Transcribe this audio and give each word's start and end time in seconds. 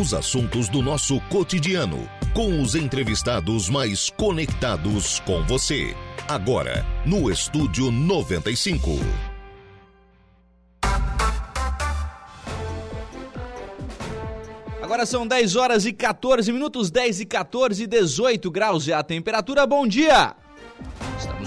Os 0.00 0.14
assuntos 0.14 0.66
do 0.70 0.80
nosso 0.80 1.20
cotidiano, 1.28 2.08
com 2.32 2.62
os 2.62 2.74
entrevistados 2.74 3.68
mais 3.68 4.08
conectados 4.08 5.20
com 5.26 5.44
você. 5.44 5.94
Agora, 6.26 6.86
no 7.04 7.30
Estúdio 7.30 7.90
95. 7.90 8.92
Agora 14.80 15.04
são 15.04 15.26
10 15.26 15.56
horas 15.56 15.84
e 15.84 15.92
14 15.92 16.50
minutos, 16.50 16.90
10 16.90 17.20
e 17.20 17.26
14, 17.26 17.86
18 17.86 18.50
graus 18.50 18.88
é 18.88 18.94
a 18.94 19.02
temperatura. 19.02 19.66
Bom 19.66 19.86
dia! 19.86 20.34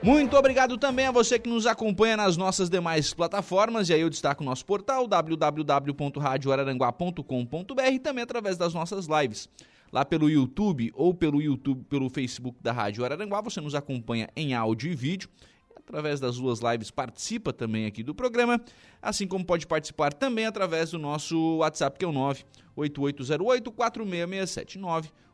Muito 0.00 0.36
obrigado 0.36 0.78
também 0.78 1.06
a 1.06 1.10
você 1.10 1.40
que 1.40 1.48
nos 1.48 1.66
acompanha 1.66 2.16
nas 2.16 2.36
nossas 2.36 2.70
demais 2.70 3.12
plataformas. 3.12 3.88
E 3.88 3.94
aí 3.94 4.00
eu 4.00 4.08
destaco 4.08 4.44
o 4.44 4.46
nosso 4.46 4.64
portal 4.64 5.08
www.radioararanguá.com.br 5.08 7.82
e 7.92 7.98
também 7.98 8.22
através 8.22 8.56
das 8.56 8.72
nossas 8.72 9.06
lives. 9.06 9.48
Lá 9.92 10.04
pelo 10.04 10.30
YouTube 10.30 10.92
ou 10.94 11.12
pelo 11.12 11.42
YouTube, 11.42 11.84
pelo 11.88 12.08
Facebook 12.08 12.56
da 12.62 12.70
Rádio 12.70 13.04
Araranguá, 13.04 13.40
você 13.40 13.60
nos 13.60 13.74
acompanha 13.74 14.28
em 14.36 14.54
áudio 14.54 14.92
e 14.92 14.94
vídeo. 14.94 15.28
Através 15.74 16.20
das 16.20 16.36
duas 16.36 16.60
lives 16.60 16.92
participa 16.92 17.52
também 17.52 17.86
aqui 17.86 18.04
do 18.04 18.14
programa, 18.14 18.60
assim 19.02 19.26
como 19.26 19.44
pode 19.44 19.66
participar 19.66 20.12
também 20.12 20.46
através 20.46 20.92
do 20.92 20.98
nosso 20.98 21.56
WhatsApp 21.56 21.98
que 21.98 22.04
é 22.04 22.08
o 22.08 22.12
98808 22.12 23.72
4667 23.72 24.78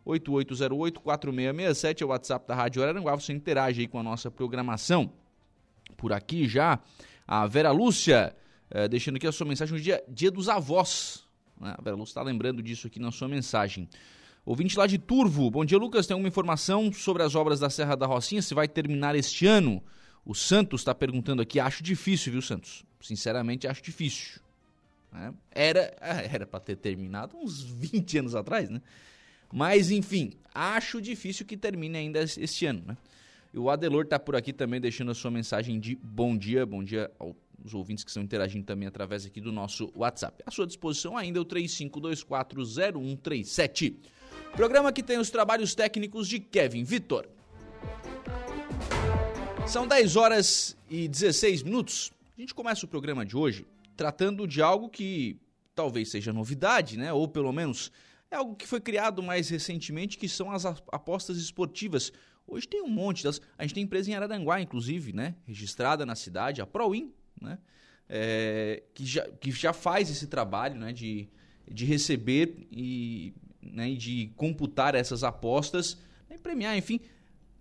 8808-4667 0.06 2.02
é 2.02 2.04
o 2.04 2.08
WhatsApp 2.08 2.46
da 2.46 2.54
Rádio 2.54 2.82
Araranguá. 2.82 3.14
Você 3.14 3.32
interage 3.32 3.80
aí 3.80 3.88
com 3.88 3.98
a 3.98 4.02
nossa 4.02 4.30
programação. 4.30 5.12
Por 5.96 6.12
aqui 6.12 6.46
já, 6.46 6.78
a 7.26 7.46
Vera 7.46 7.70
Lúcia, 7.70 8.34
eh, 8.70 8.88
deixando 8.88 9.16
aqui 9.16 9.26
a 9.26 9.32
sua 9.32 9.46
mensagem 9.46 9.74
no 9.74 9.80
dia, 9.80 10.02
dia 10.08 10.30
dos 10.30 10.48
avós. 10.48 11.24
Né? 11.60 11.74
A 11.76 11.82
Vera 11.82 11.96
Lúcia 11.96 12.12
está 12.12 12.22
lembrando 12.22 12.62
disso 12.62 12.86
aqui 12.86 13.00
na 13.00 13.10
sua 13.10 13.28
mensagem. 13.28 13.88
Ouvinte 14.44 14.76
lá 14.76 14.86
de 14.86 14.98
Turvo. 14.98 15.50
Bom 15.50 15.64
dia, 15.64 15.78
Lucas. 15.78 16.06
Tem 16.06 16.14
alguma 16.14 16.28
informação 16.28 16.92
sobre 16.92 17.22
as 17.22 17.34
obras 17.34 17.60
da 17.60 17.70
Serra 17.70 17.96
da 17.96 18.06
Rocinha? 18.06 18.42
Se 18.42 18.52
vai 18.52 18.68
terminar 18.68 19.14
este 19.14 19.46
ano? 19.46 19.82
O 20.22 20.34
Santos 20.34 20.82
está 20.82 20.94
perguntando 20.94 21.40
aqui. 21.40 21.58
Acho 21.58 21.82
difícil, 21.82 22.32
viu, 22.32 22.42
Santos? 22.42 22.84
Sinceramente, 23.00 23.66
acho 23.66 23.82
difícil. 23.82 24.40
Né? 25.10 25.32
Era 25.50 25.94
era 26.30 26.46
para 26.46 26.60
ter 26.60 26.76
terminado 26.76 27.36
uns 27.38 27.62
20 27.62 28.18
anos 28.18 28.34
atrás, 28.34 28.68
né? 28.68 28.82
Mas, 29.54 29.90
enfim, 29.92 30.32
acho 30.52 31.00
difícil 31.00 31.46
que 31.46 31.56
termine 31.56 31.96
ainda 31.96 32.24
este 32.24 32.66
ano, 32.66 32.82
né? 32.84 32.96
E 33.52 33.58
o 33.58 33.70
Adelor 33.70 34.02
está 34.02 34.18
por 34.18 34.34
aqui 34.34 34.52
também 34.52 34.80
deixando 34.80 35.12
a 35.12 35.14
sua 35.14 35.30
mensagem 35.30 35.78
de 35.78 35.94
bom 35.94 36.36
dia, 36.36 36.66
bom 36.66 36.82
dia 36.82 37.08
aos 37.20 37.72
ouvintes 37.72 38.02
que 38.02 38.10
estão 38.10 38.20
interagindo 38.20 38.64
também 38.64 38.88
através 38.88 39.24
aqui 39.24 39.40
do 39.40 39.52
nosso 39.52 39.92
WhatsApp. 39.94 40.42
À 40.44 40.50
sua 40.50 40.66
disposição 40.66 41.16
ainda 41.16 41.38
é 41.38 41.40
o 41.40 41.44
35240137. 41.44 43.94
Programa 44.56 44.92
que 44.92 45.04
tem 45.04 45.18
os 45.18 45.30
trabalhos 45.30 45.72
técnicos 45.72 46.26
de 46.26 46.40
Kevin 46.40 46.82
Vitor. 46.82 47.28
São 49.68 49.86
10 49.86 50.16
horas 50.16 50.76
e 50.90 51.06
16 51.06 51.62
minutos. 51.62 52.12
A 52.36 52.40
gente 52.40 52.52
começa 52.52 52.84
o 52.84 52.88
programa 52.88 53.24
de 53.24 53.36
hoje 53.36 53.64
tratando 53.96 54.48
de 54.48 54.60
algo 54.60 54.88
que 54.88 55.38
talvez 55.76 56.10
seja 56.10 56.32
novidade, 56.32 56.98
né? 56.98 57.12
Ou 57.12 57.28
pelo 57.28 57.52
menos 57.52 57.92
é 58.34 58.36
algo 58.36 58.54
que 58.54 58.66
foi 58.66 58.80
criado 58.80 59.22
mais 59.22 59.48
recentemente, 59.48 60.18
que 60.18 60.28
são 60.28 60.50
as 60.50 60.66
apostas 60.66 61.38
esportivas. 61.38 62.12
Hoje 62.46 62.68
tem 62.68 62.82
um 62.82 62.88
monte 62.88 63.22
delas. 63.22 63.40
A 63.56 63.62
gente 63.62 63.74
tem 63.74 63.84
empresa 63.84 64.10
em 64.10 64.14
Araranguá, 64.14 64.60
inclusive, 64.60 65.12
né? 65.12 65.36
Registrada 65.46 66.04
na 66.04 66.14
cidade, 66.14 66.60
a 66.60 66.66
ProWin, 66.66 67.12
né? 67.40 67.58
É, 68.08 68.82
que, 68.92 69.06
já, 69.06 69.26
que 69.40 69.50
já 69.50 69.72
faz 69.72 70.10
esse 70.10 70.26
trabalho 70.26 70.74
né? 70.78 70.92
de, 70.92 71.26
de 71.66 71.86
receber 71.86 72.66
e 72.70 73.32
né? 73.62 73.94
de 73.94 74.30
computar 74.36 74.94
essas 74.94 75.24
apostas 75.24 75.96
né? 76.28 76.36
e 76.36 76.38
premiar, 76.38 76.76
enfim. 76.76 77.00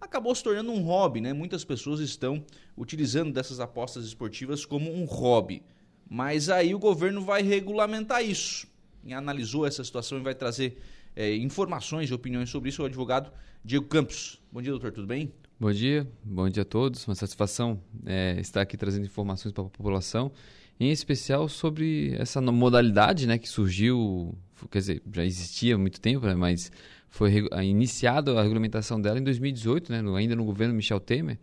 Acabou 0.02 0.36
se 0.36 0.44
tornando 0.44 0.72
um 0.72 0.82
hobby, 0.82 1.22
né? 1.22 1.32
Muitas 1.32 1.64
pessoas 1.64 2.02
estão 2.02 2.44
utilizando 2.76 3.32
dessas 3.32 3.62
apostas 3.62 4.06
esportivas 4.06 4.66
como 4.66 4.92
um 4.92 5.06
hobby. 5.06 5.64
Mas 6.10 6.50
aí 6.50 6.76
o 6.76 6.80
governo 6.80 7.22
vai 7.22 7.42
regulamentar 7.42 8.22
isso 8.22 8.73
analisou 9.12 9.66
essa 9.66 9.84
situação 9.84 10.20
e 10.20 10.22
vai 10.22 10.36
trazer 10.36 10.78
é, 11.16 11.36
informações 11.36 12.10
e 12.10 12.14
opiniões 12.14 12.50
sobre 12.50 12.70
isso, 12.70 12.84
o 12.84 12.86
advogado 12.86 13.32
Diego 13.64 13.86
Campos. 13.86 14.40
Bom 14.52 14.62
dia, 14.62 14.72
doutor, 14.72 14.92
tudo 14.92 15.08
bem? 15.08 15.32
Bom 15.60 15.72
dia, 15.72 16.08
bom 16.24 16.50
dia 16.50 16.64
a 16.64 16.66
todos. 16.66 17.08
Uma 17.08 17.16
satisfação 17.16 17.80
é, 18.06 18.38
estar 18.40 18.62
aqui 18.62 18.76
trazendo 18.76 19.06
informações 19.06 19.52
para 19.52 19.64
a 19.64 19.70
população, 19.70 20.32
em 20.80 20.92
especial 20.92 21.48
sobre 21.48 22.16
essa 22.18 22.42
modalidade 22.42 23.26
né, 23.28 23.38
que 23.38 23.48
surgiu, 23.48 24.36
quer 24.70 24.80
dizer, 24.80 25.02
já 25.12 25.24
existia 25.24 25.76
há 25.76 25.78
muito 25.78 26.02
tempo, 26.02 26.26
né, 26.26 26.36
mas 26.36 26.72
foi 27.10 27.48
iniciada 27.64 28.38
a 28.38 28.42
regulamentação 28.42 29.00
dela 29.00 29.20
em 29.20 29.24
2018, 29.24 29.92
né, 29.92 30.04
ainda 30.18 30.36
no 30.36 30.44
governo 30.44 30.74
Michel 30.74 31.00
Temer. 31.00 31.38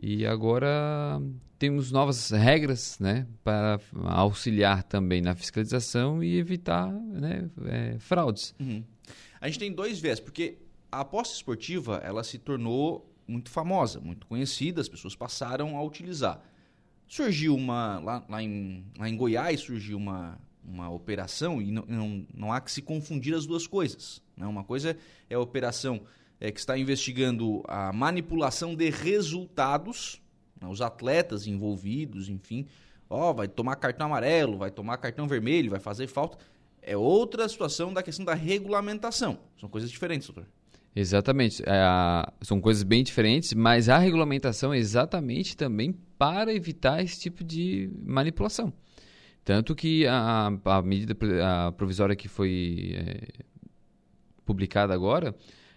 E 0.00 0.26
agora 0.26 1.20
temos 1.58 1.90
novas 1.90 2.30
regras 2.30 2.98
né, 2.98 3.26
para 3.42 3.80
auxiliar 4.04 4.82
também 4.82 5.22
na 5.22 5.34
fiscalização 5.34 6.22
e 6.22 6.36
evitar 6.36 6.92
né, 6.92 7.48
é, 7.66 7.98
fraudes. 7.98 8.54
Uhum. 8.60 8.84
A 9.40 9.46
gente 9.46 9.58
tem 9.58 9.72
dois 9.72 9.98
viés, 9.98 10.20
porque 10.20 10.58
a 10.90 11.00
aposta 11.00 11.34
esportiva 11.34 12.00
ela 12.04 12.24
se 12.24 12.38
tornou 12.38 13.10
muito 13.26 13.50
famosa, 13.50 14.00
muito 14.00 14.26
conhecida, 14.26 14.80
as 14.80 14.88
pessoas 14.88 15.14
passaram 15.14 15.76
a 15.76 15.82
utilizar. 15.82 16.42
Surgiu 17.06 17.54
uma. 17.54 17.98
Lá, 18.00 18.24
lá, 18.28 18.42
em, 18.42 18.84
lá 18.98 19.08
em 19.08 19.16
Goiás 19.16 19.60
surgiu 19.60 19.96
uma, 19.96 20.38
uma 20.64 20.90
operação, 20.90 21.60
e 21.60 21.70
não, 21.70 21.84
não, 21.86 22.26
não 22.34 22.52
há 22.52 22.60
que 22.60 22.70
se 22.70 22.82
confundir 22.82 23.34
as 23.34 23.46
duas 23.46 23.66
coisas. 23.66 24.22
Né? 24.36 24.46
Uma 24.46 24.64
coisa 24.64 24.96
é 25.28 25.34
a 25.34 25.40
operação 25.40 26.02
é, 26.40 26.50
que 26.50 26.58
está 26.58 26.76
investigando 26.76 27.62
a 27.66 27.92
manipulação 27.92 28.74
de 28.74 28.90
resultados, 28.90 30.20
né, 30.60 30.68
os 30.68 30.80
atletas 30.80 31.46
envolvidos, 31.46 32.28
enfim. 32.28 32.66
Ó, 33.08 33.32
vai 33.32 33.48
tomar 33.48 33.76
cartão 33.76 34.06
amarelo, 34.06 34.58
vai 34.58 34.70
tomar 34.70 34.96
cartão 34.96 35.28
vermelho, 35.28 35.70
vai 35.70 35.80
fazer 35.80 36.06
falta. 36.06 36.38
É 36.82 36.96
outra 36.96 37.48
situação 37.48 37.92
da 37.92 38.02
questão 38.02 38.24
da 38.24 38.34
regulamentação. 38.34 39.38
São 39.58 39.68
coisas 39.68 39.90
diferentes, 39.90 40.28
doutor. 40.28 40.46
Exatamente. 40.94 41.62
É, 41.66 42.26
são 42.42 42.60
coisas 42.60 42.82
bem 42.82 43.02
diferentes, 43.02 43.52
mas 43.52 43.88
a 43.88 43.98
regulamentação 43.98 44.72
é 44.72 44.78
exatamente 44.78 45.56
também 45.56 45.92
para 46.16 46.54
evitar 46.54 47.02
esse 47.02 47.20
tipo 47.20 47.42
de 47.42 47.90
manipulação. 48.04 48.72
Tanto 49.44 49.74
que 49.74 50.06
a, 50.06 50.52
a 50.64 50.82
medida 50.82 51.14
provisória 51.76 52.16
que 52.16 52.28
foi 52.28 52.94
é, 52.94 53.44
publicada 54.44 54.94
agora, 54.94 55.34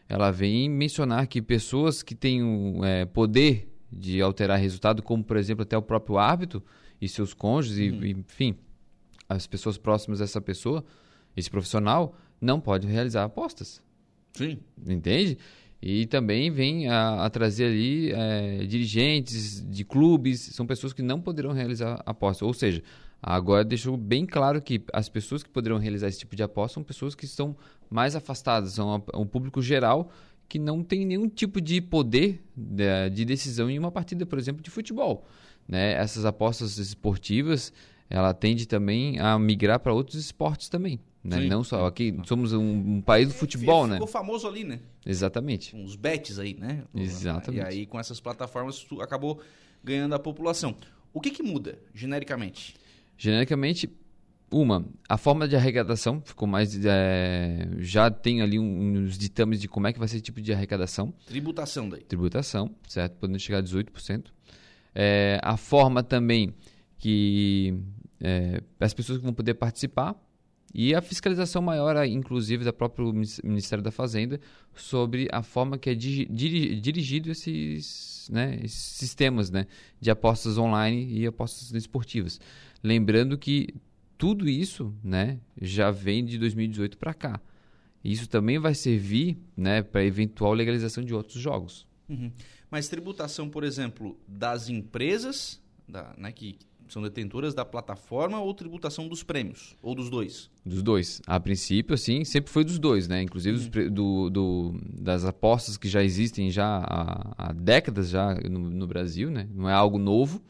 ela 0.10 0.32
vem 0.32 0.70
mencionar 0.70 1.28
que 1.28 1.42
pessoas 1.42 2.02
que 2.02 2.16
têm 2.16 2.80
é, 2.84 3.06
poder 3.06 3.74
de 3.92 4.22
alterar 4.22 4.60
resultado, 4.60 5.02
como 5.02 5.24
por 5.24 5.38
exemplo 5.38 5.64
até 5.64 5.78
o 5.78 5.82
próprio 5.82 6.18
árbitro 6.18 6.64
e 7.02 7.08
seus 7.08 7.34
cônjuges, 7.34 7.94
uhum. 7.94 8.04
e, 8.04 8.12
enfim, 8.12 8.56
as 9.28 9.48
pessoas 9.48 9.78
próximas 9.78 10.20
dessa 10.20 10.42
pessoa, 10.42 10.84
esse 11.36 11.50
profissional, 11.50 12.16
não 12.40 12.60
pode 12.60 12.88
realizar 12.88 13.24
apostas. 13.24 13.82
Sim. 14.34 14.60
Entende? 14.86 15.38
E 15.82 16.06
também 16.08 16.50
vem 16.50 16.88
a, 16.88 17.26
a 17.26 17.30
trazer 17.30 17.66
ali 17.66 18.12
é, 18.12 18.66
dirigentes 18.66 19.64
de 19.70 19.84
clubes, 19.84 20.40
são 20.40 20.66
pessoas 20.66 20.94
que 20.94 21.02
não 21.02 21.22
poderão 21.22 21.52
realizar 21.52 22.02
apostas. 22.06 22.42
Ou 22.48 22.54
seja, 22.54 22.82
agora 23.22 23.64
deixou 23.64 23.98
bem 23.98 24.26
claro 24.26 24.62
que 24.62 24.84
as 24.94 25.10
pessoas 25.10 25.44
que 25.44 25.50
poderão 25.50 25.78
realizar 25.78 26.08
esse 26.08 26.20
tipo 26.20 26.36
de 26.36 26.44
aposta 26.44 26.76
são 26.76 26.84
pessoas 26.84 27.16
que 27.16 27.26
estão 27.26 27.56
mais 27.90 28.16
afastadas, 28.16 28.74
são 28.74 29.04
um 29.14 29.26
público 29.26 29.62
geral 29.62 30.12
que 30.48 30.58
não 30.58 30.84
tem 30.84 31.06
nenhum 31.06 31.28
tipo 31.28 31.60
de 31.60 31.82
poder 31.82 32.42
de, 32.56 33.10
de 33.10 33.26
decisão 33.26 33.70
em 33.70 33.78
uma 33.78 33.92
partida, 33.92 34.26
por 34.26 34.40
exemplo, 34.40 34.62
de 34.62 34.70
futebol. 34.70 35.26
Né? 35.68 35.94
Essas 35.94 36.26
apostas 36.26 36.78
esportivas, 36.78 37.74
ela 38.10 38.34
tende 38.34 38.66
também 38.66 39.20
a 39.20 39.38
migrar 39.38 39.80
para 39.80 39.94
outros 39.94 40.16
esportes 40.16 40.70
também. 40.70 41.00
Né? 41.24 41.42
Não 41.42 41.62
só 41.62 41.86
aqui 41.86 42.18
somos 42.26 42.54
um, 42.54 42.64
um 42.64 43.02
país 43.02 43.28
do 43.28 43.34
futebol, 43.34 43.84
ficou 43.84 43.88
né? 43.88 43.96
Ficou 43.96 44.08
famoso 44.08 44.48
ali, 44.48 44.64
né? 44.64 44.80
Exatamente. 45.06 45.76
Uns 45.76 45.98
bets 45.98 46.40
aí, 46.40 46.54
né? 46.54 46.86
Exatamente. 46.96 47.62
E 47.62 47.68
aí 47.68 47.86
com 47.86 48.00
essas 48.00 48.22
plataformas 48.22 48.88
acabou 49.02 49.42
ganhando 49.84 50.16
a 50.16 50.20
população. 50.20 50.76
O 51.14 51.20
que 51.20 51.30
que 51.30 51.44
muda 51.44 51.78
genericamente? 51.94 52.76
Genericamente, 53.18 53.90
uma, 54.52 54.86
a 55.10 55.18
forma 55.18 55.48
de 55.48 55.56
arrecadação 55.56 56.22
ficou 56.24 56.48
mais. 56.48 56.78
É, 56.86 57.68
já 57.80 58.10
tem 58.10 58.42
ali 58.42 58.60
uns 58.60 59.18
ditames 59.18 59.60
de 59.60 59.68
como 59.68 59.88
é 59.88 59.94
que 59.94 60.00
vai 60.00 60.08
ser 60.08 60.18
esse 60.18 60.24
tipo 60.24 60.42
de 60.42 60.54
arrecadação. 60.54 61.14
Tributação 61.26 61.90
daí. 61.90 62.02
Tributação, 62.02 62.74
certo? 62.88 63.18
Podendo 63.18 63.40
chegar 63.40 63.60
a 63.60 63.64
18%. 63.64 64.26
É, 64.96 65.40
a 65.44 65.58
forma 65.58 66.02
também 66.02 66.54
que 66.98 67.78
é, 68.20 68.62
as 68.80 68.94
pessoas 68.94 69.20
que 69.20 69.24
vão 69.24 69.34
poder 69.34 69.54
participar 69.54 70.16
e 70.74 70.94
a 70.94 71.02
fiscalização 71.02 71.62
maior, 71.62 72.06
inclusive, 72.06 72.64
da 72.64 72.74
próprio 72.74 73.14
Ministério 73.44 73.84
da 73.84 73.92
Fazenda 73.92 74.40
sobre 74.76 75.28
a 75.32 75.42
forma 75.42 75.78
que 75.78 75.90
é 75.90 75.96
dirigido 75.96 77.32
esses, 77.32 78.30
né, 78.32 78.60
esses 78.64 78.80
sistemas 78.80 79.50
né, 79.50 79.66
de 80.00 80.12
apostas 80.12 80.58
online 80.58 81.08
e 81.12 81.26
apostas 81.26 81.72
esportivas. 81.72 82.40
Lembrando 82.84 83.38
que 83.38 83.74
tudo 84.18 84.48
isso 84.48 84.94
né, 85.04 85.40
já 85.62 85.92
vem 85.92 86.26
de 86.26 86.38
2018 86.38 86.98
para 86.98 87.14
cá. 87.14 87.42
Isso 88.04 88.28
também 88.28 88.58
vai 88.58 88.74
servir 88.74 89.38
né, 89.56 89.82
para 89.82 90.04
eventual 90.04 90.54
legalização 90.54 91.04
de 91.04 91.14
outros 91.14 91.42
jogos. 91.42 91.86
Uhum. 92.08 92.32
Mas 92.70 92.88
tributação, 92.88 93.50
por 93.50 93.64
exemplo, 93.64 94.18
das 94.28 94.70
empresas 94.70 95.62
da, 95.88 96.14
né, 96.18 96.32
que 96.32 96.58
são 96.88 97.02
detentoras 97.02 97.54
da 97.54 97.66
plataforma 97.66 98.40
ou 98.40 98.54
tributação 98.54 99.08
dos 99.08 99.24
prêmios? 99.24 99.76
Ou 99.82 99.94
dos 99.94 100.10
dois? 100.10 100.50
Dos 100.66 100.82
dois. 100.82 101.22
A 101.28 101.40
princípio, 101.40 101.98
sim, 101.98 102.24
sempre 102.24 102.52
foi 102.52 102.64
dos 102.64 102.80
dois, 102.80 103.08
né? 103.08 103.22
Inclusive 103.22 103.80
uhum. 103.80 103.94
do, 103.94 104.30
do, 104.30 104.80
das 104.94 105.26
apostas 105.26 105.78
que 105.78 105.88
já 105.88 106.04
existem 106.04 106.50
já 106.50 106.78
há, 106.78 107.34
há 107.38 107.54
décadas 107.54 108.10
já 108.10 108.36
no, 108.36 108.70
no, 108.70 108.88
Brasil, 108.88 109.30
né? 109.30 109.48
Não 109.54 109.70
é 109.70 109.74
algo 109.74 109.98
novo, 109.98 110.42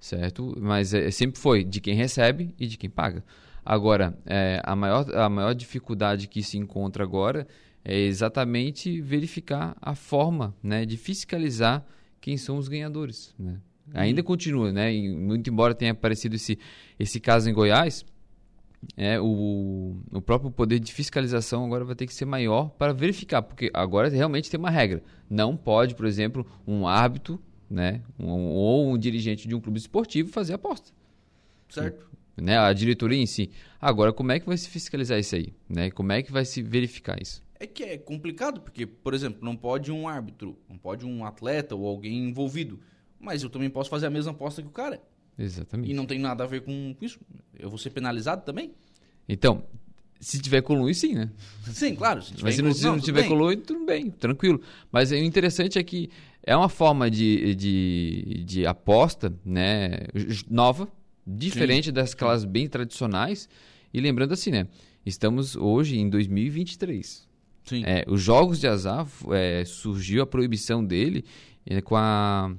certo? 0.00 0.56
Mas 0.60 0.94
é, 0.94 1.10
sempre 1.10 1.38
foi 1.38 1.62
de 1.62 1.80
quem 1.80 1.94
recebe 1.94 2.54
e 2.58 2.66
de 2.66 2.76
quem 2.76 2.88
paga. 2.88 3.22
Agora, 3.64 4.18
é, 4.24 4.60
a, 4.64 4.74
maior, 4.74 5.14
a 5.14 5.28
maior 5.28 5.54
dificuldade 5.54 6.26
que 6.26 6.42
se 6.42 6.56
encontra 6.56 7.04
agora 7.04 7.46
é 7.84 7.98
exatamente 7.98 9.00
verificar 9.00 9.76
a 9.80 9.94
forma 9.94 10.54
né, 10.62 10.84
de 10.84 10.96
fiscalizar 10.96 11.84
quem 12.20 12.36
são 12.36 12.56
os 12.56 12.68
ganhadores, 12.68 13.34
né? 13.38 13.60
Ainda 13.92 14.22
continua, 14.22 14.72
né? 14.72 14.94
E 14.94 15.08
muito 15.08 15.50
embora 15.50 15.74
tenha 15.74 15.90
aparecido 15.90 16.36
esse, 16.36 16.56
esse 16.96 17.18
caso 17.18 17.50
em 17.50 17.52
Goiás, 17.52 18.04
é, 18.96 19.20
o, 19.20 19.96
o 20.12 20.22
próprio 20.22 20.50
poder 20.50 20.78
de 20.78 20.92
fiscalização 20.92 21.64
agora 21.64 21.84
vai 21.84 21.94
ter 21.94 22.06
que 22.06 22.14
ser 22.14 22.24
maior 22.24 22.70
para 22.70 22.92
verificar, 22.92 23.42
porque 23.42 23.70
agora 23.74 24.08
realmente 24.08 24.48
tem 24.48 24.60
uma 24.60 24.70
regra. 24.70 25.02
Não 25.28 25.56
pode, 25.56 25.94
por 25.94 26.06
exemplo, 26.06 26.46
um 26.66 26.86
árbitro 26.86 27.40
né, 27.70 28.02
um, 28.18 28.30
ou 28.30 28.92
um 28.92 28.98
dirigente 28.98 29.46
de 29.46 29.54
um 29.54 29.60
clube 29.60 29.78
esportivo 29.78 30.30
fazer 30.30 30.54
aposta. 30.54 30.90
Certo. 31.68 32.10
Né, 32.36 32.58
a 32.58 32.72
diretoria 32.72 33.18
em 33.18 33.26
si. 33.26 33.50
Agora, 33.80 34.12
como 34.12 34.32
é 34.32 34.40
que 34.40 34.46
vai 34.46 34.56
se 34.56 34.68
fiscalizar 34.68 35.18
isso 35.18 35.36
aí? 35.36 35.52
Né? 35.68 35.90
Como 35.90 36.10
é 36.10 36.22
que 36.22 36.32
vai 36.32 36.44
se 36.44 36.62
verificar 36.62 37.20
isso? 37.20 37.42
É 37.58 37.66
que 37.66 37.84
é 37.84 37.98
complicado, 37.98 38.60
porque, 38.60 38.86
por 38.86 39.14
exemplo, 39.14 39.44
não 39.44 39.54
pode 39.54 39.92
um 39.92 40.08
árbitro, 40.08 40.58
não 40.68 40.78
pode 40.78 41.04
um 41.04 41.24
atleta 41.24 41.76
ou 41.76 41.86
alguém 41.86 42.28
envolvido 42.28 42.80
mas 43.20 43.42
eu 43.42 43.50
também 43.50 43.68
posso 43.68 43.90
fazer 43.90 44.06
a 44.06 44.10
mesma 44.10 44.32
aposta 44.32 44.62
que 44.62 44.68
o 44.68 44.72
cara. 44.72 45.00
Exatamente. 45.38 45.90
E 45.90 45.94
não 45.94 46.06
tem 46.06 46.18
nada 46.18 46.42
a 46.42 46.46
ver 46.46 46.62
com 46.62 46.96
isso. 47.00 47.20
Eu 47.58 47.68
vou 47.68 47.78
ser 47.78 47.90
penalizado 47.90 48.44
também? 48.44 48.72
Então, 49.28 49.62
se 50.18 50.40
tiver 50.40 50.62
colui, 50.62 50.94
sim, 50.94 51.14
né? 51.14 51.30
Sim, 51.70 51.94
claro. 51.94 52.22
Se 52.22 52.32
Mas 52.42 52.54
se 52.54 52.62
não, 52.62 52.72
se 52.72 52.84
não 52.84 52.98
tiver 52.98 53.28
colui, 53.28 53.56
tudo 53.58 53.84
bem, 53.84 54.10
tranquilo. 54.10 54.60
Mas 54.90 55.10
o 55.10 55.16
interessante 55.16 55.78
é 55.78 55.82
que 55.82 56.10
é 56.42 56.56
uma 56.56 56.68
forma 56.68 57.10
de, 57.10 57.54
de, 57.54 58.44
de 58.44 58.66
aposta 58.66 59.32
né, 59.44 59.98
nova, 60.48 60.88
diferente 61.26 61.86
sim. 61.86 61.92
das 61.92 62.12
aquelas 62.12 62.44
bem 62.44 62.68
tradicionais. 62.68 63.48
E 63.92 64.00
lembrando 64.00 64.32
assim, 64.32 64.50
né? 64.50 64.66
Estamos 65.04 65.56
hoje 65.56 65.98
em 65.98 66.08
2023. 66.08 67.28
Sim. 67.64 67.82
É, 67.84 68.04
os 68.08 68.22
jogos 68.22 68.58
de 68.58 68.66
azar, 68.66 69.06
é, 69.32 69.64
surgiu 69.64 70.22
a 70.22 70.26
proibição 70.26 70.84
dele 70.84 71.24
é, 71.66 71.80
com 71.80 71.96
a 71.96 72.54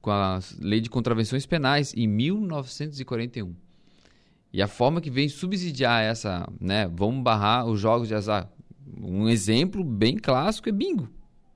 com 0.00 0.10
a 0.10 0.40
Lei 0.60 0.80
de 0.80 0.90
Contravenções 0.90 1.46
Penais 1.46 1.94
em 1.96 2.06
1941. 2.06 3.54
E 4.52 4.62
a 4.62 4.68
forma 4.68 5.00
que 5.00 5.10
vem 5.10 5.28
subsidiar 5.28 6.02
essa, 6.02 6.48
né, 6.60 6.88
vamos 6.92 7.22
barrar 7.22 7.66
os 7.66 7.80
jogos 7.80 8.08
de 8.08 8.14
azar. 8.14 8.50
Um 9.00 9.28
exemplo 9.28 9.82
bem 9.82 10.16
clássico 10.16 10.68
é 10.68 10.72
bingo. 10.72 11.08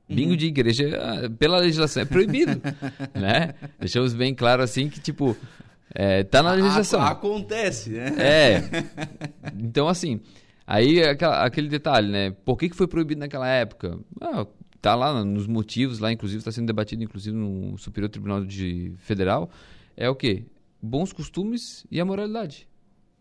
Bingo 0.09 0.31
uhum. 0.31 0.37
de 0.37 0.47
igreja, 0.47 1.31
pela 1.39 1.59
legislação, 1.59 2.03
é 2.03 2.07
proibido, 2.07 2.61
né? 3.15 3.55
Deixamos 3.79 4.15
bem 4.15 4.35
claro 4.35 4.63
assim 4.63 4.89
que, 4.89 5.01
tipo, 5.01 5.37
é, 5.95 6.25
tá 6.25 6.43
na 6.43 6.53
legislação. 6.53 7.03
Acontece, 7.03 7.91
né? 7.91 8.15
É. 8.19 8.63
Então, 9.59 9.89
assim, 9.89 10.21
aí 10.67 11.03
aquele 11.03 11.69
detalhe, 11.69 12.11
né? 12.11 12.31
Por 12.45 12.57
que, 12.57 12.69
que 12.69 12.77
foi 12.77 12.87
proibido 12.87 13.21
naquela 13.21 13.49
época? 13.49 13.99
Ah, 14.21 14.47
está 14.77 14.95
lá 14.95 15.25
nos 15.25 15.47
motivos, 15.47 15.99
lá 15.99 16.11
inclusive 16.13 16.39
está 16.39 16.53
sendo 16.53 16.67
debatido 16.67 17.03
inclusive 17.03 17.37
no 17.37 17.77
Superior 17.77 18.09
Tribunal 18.09 18.45
de 18.45 18.93
Federal, 18.99 19.51
é 19.97 20.09
o 20.09 20.15
que? 20.15 20.45
Bons 20.81 21.13
costumes 21.13 21.85
e 21.91 22.01
a 22.01 22.05
moralidade 22.05 22.69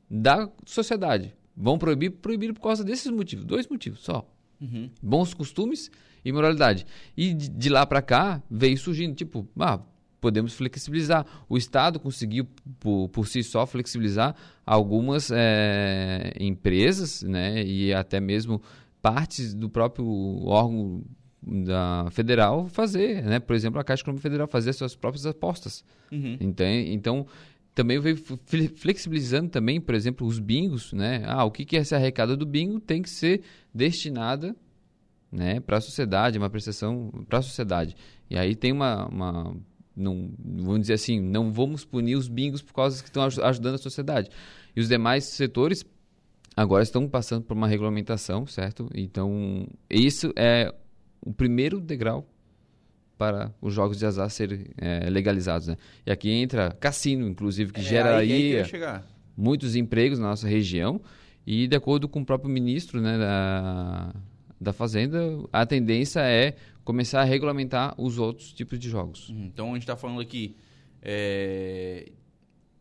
da 0.09 0.49
sociedade. 0.65 1.35
Vão 1.55 1.77
proibir, 1.77 2.11
proibir 2.11 2.53
por 2.53 2.61
causa 2.61 2.83
desses 2.83 3.11
motivos, 3.11 3.43
dois 3.43 3.67
motivos 3.67 3.99
só. 4.01 4.29
Uhum. 4.61 4.89
Bons 5.01 5.33
costumes 5.33 5.91
e 6.27 6.33
moralidade. 6.33 6.85
E 7.15 7.33
de, 7.33 7.47
de 7.49 7.69
lá 7.69 7.85
para 7.85 8.01
cá 8.01 8.43
veio 8.51 8.77
surgindo, 8.77 9.15
tipo, 9.15 9.47
ah, 9.57 9.79
podemos 10.19 10.53
flexibilizar. 10.53 11.25
O 11.47 11.57
Estado 11.57 11.99
conseguiu, 12.01 12.45
por, 12.79 13.07
por 13.09 13.27
si 13.27 13.41
só, 13.43 13.65
flexibilizar 13.65 14.35
algumas 14.65 15.31
é, 15.31 16.33
empresas 16.37 17.23
né, 17.23 17.63
e 17.63 17.93
até 17.93 18.19
mesmo 18.19 18.61
partes 19.01 19.53
do 19.53 19.69
próprio 19.69 20.05
órgão 20.45 21.01
da 21.41 22.07
federal 22.11 22.67
fazer, 22.67 23.23
né? 23.23 23.39
Por 23.39 23.55
exemplo, 23.55 23.79
a 23.79 23.83
Caixa 23.83 24.03
Econômica 24.03 24.23
Federal 24.23 24.47
fazer 24.47 24.73
suas 24.73 24.97
próprias 24.97 25.25
apostas. 25.25 25.85
Uhum. 26.11 26.35
Então, 26.41 26.65
então, 26.67 27.27
também 27.73 27.99
veio 27.99 28.17
flexibilizando 28.75 29.49
também, 29.49 29.79
por 29.79 29.95
exemplo, 29.95 30.27
os 30.27 30.39
bingos, 30.39 30.91
né? 30.91 31.23
Ah, 31.25 31.45
o 31.45 31.51
que, 31.51 31.63
que 31.63 31.77
é 31.77 31.79
essa 31.79 31.95
arrecada 31.95 32.35
do 32.35 32.45
bingo 32.45 32.81
tem 32.81 33.01
que 33.01 33.09
ser 33.09 33.43
destinada 33.73 34.53
né, 35.31 35.59
para 35.59 35.77
a 35.77 35.81
sociedade, 35.81 36.37
uma 36.37 36.49
prestação 36.49 37.11
para 37.27 37.39
a 37.39 37.41
sociedade. 37.41 37.95
E 38.29 38.37
aí 38.37 38.55
tem 38.55 38.71
uma, 38.71 39.07
uma 39.07 39.55
não, 39.95 40.31
vamos 40.37 40.81
dizer 40.81 40.93
assim, 40.93 41.19
não 41.19 41.51
vamos 41.51 41.83
punir 41.83 42.15
os 42.15 42.27
bingos 42.27 42.61
por 42.61 42.73
causa 42.73 43.01
que 43.01 43.09
estão 43.09 43.23
ajudando 43.23 43.75
a 43.75 43.79
sociedade. 43.79 44.29
E 44.75 44.79
os 44.79 44.87
demais 44.87 45.25
setores 45.25 45.83
agora 46.55 46.83
estão 46.83 47.07
passando 47.07 47.43
por 47.43 47.55
uma 47.55 47.67
regulamentação, 47.67 48.45
certo? 48.45 48.89
Então, 48.93 49.67
isso 49.89 50.31
é 50.35 50.73
o 51.21 51.33
primeiro 51.33 51.79
degrau 51.79 52.27
para 53.17 53.51
os 53.59 53.73
jogos 53.73 53.97
de 53.97 54.05
azar 54.05 54.29
serem 54.29 54.65
é, 54.77 55.09
legalizados. 55.09 55.67
Né? 55.67 55.77
E 56.05 56.11
aqui 56.11 56.29
entra 56.29 56.71
cassino, 56.79 57.27
inclusive, 57.27 57.73
que 57.73 57.79
é, 57.79 57.83
gera 57.83 58.17
aí, 58.17 58.57
aí 58.57 59.01
muitos 59.35 59.75
empregos 59.75 60.19
na 60.19 60.27
nossa 60.27 60.47
região. 60.47 61.01
E 61.45 61.67
de 61.67 61.75
acordo 61.75 62.07
com 62.07 62.21
o 62.21 62.25
próprio 62.25 62.49
ministro 62.49 63.01
né, 63.01 63.17
da, 63.17 64.13
da 64.59 64.73
Fazenda, 64.73 65.19
a 65.51 65.65
tendência 65.65 66.21
é 66.21 66.55
começar 66.83 67.21
a 67.21 67.23
regulamentar 67.23 67.93
os 67.99 68.17
outros 68.17 68.53
tipos 68.53 68.79
de 68.79 68.89
jogos. 68.89 69.29
Uhum. 69.29 69.45
Então 69.45 69.69
a 69.71 69.73
gente 69.73 69.83
está 69.83 69.95
falando 69.95 70.21
aqui 70.21 70.55
é, 71.01 72.11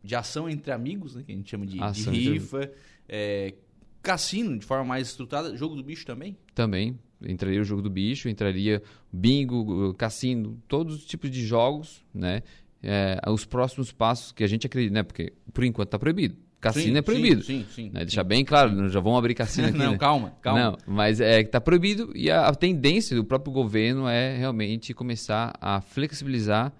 de 0.03 0.15
ação 0.15 0.49
entre 0.49 0.71
amigos, 0.71 1.15
né, 1.15 1.23
que 1.23 1.31
a 1.31 1.35
gente 1.35 1.49
chama 1.49 1.65
de, 1.65 1.77
de 1.77 2.09
rifa, 2.09 2.63
entre... 2.63 2.75
É, 3.07 3.53
cassino 4.01 4.57
de 4.57 4.65
forma 4.65 4.85
mais 4.85 5.09
estruturada, 5.09 5.55
jogo 5.55 5.75
do 5.75 5.83
bicho 5.83 6.05
também? 6.05 6.37
Também, 6.55 6.97
entraria 7.21 7.59
o 7.59 7.63
jogo 7.63 7.81
do 7.81 7.89
bicho, 7.89 8.29
entraria 8.29 8.81
bingo, 9.11 9.93
cassino, 9.95 10.61
todos 10.67 10.95
os 10.95 11.05
tipos 11.05 11.29
de 11.29 11.45
jogos, 11.45 12.05
né? 12.13 12.41
É, 12.81 13.19
os 13.27 13.43
próximos 13.43 13.91
passos 13.91 14.31
que 14.31 14.43
a 14.43 14.47
gente 14.47 14.67
acredita, 14.67 14.93
né? 14.93 15.03
Porque 15.03 15.33
por 15.53 15.63
enquanto 15.63 15.87
está 15.87 15.99
proibido. 15.99 16.37
Cassino 16.73 16.93
sim, 16.93 16.97
é 16.97 17.01
proibido. 17.01 17.43
Sim, 17.43 17.65
sim, 17.65 17.65
sim, 17.73 17.89
né? 17.93 18.05
Deixar 18.05 18.23
bem 18.23 18.43
claro, 18.45 18.89
já 18.89 18.99
vão 18.99 19.17
abrir 19.17 19.33
cassino 19.33 19.67
aqui. 19.69 19.77
não, 19.77 19.91
né? 19.91 19.97
calma, 19.97 20.33
calma. 20.41 20.59
Não, 20.59 20.77
mas 20.87 21.19
é 21.19 21.43
que 21.43 21.49
está 21.49 21.59
proibido 21.59 22.11
e 22.15 22.29
a, 22.29 22.47
a, 22.47 22.55
tendência 22.55 23.15
do 23.15 23.23
próprio 23.23 23.53
governo 23.53 24.07
é 24.07 24.37
realmente 24.37 24.93
começar 24.93 25.53
a 25.59 25.81
flexibilizar, 25.81 26.71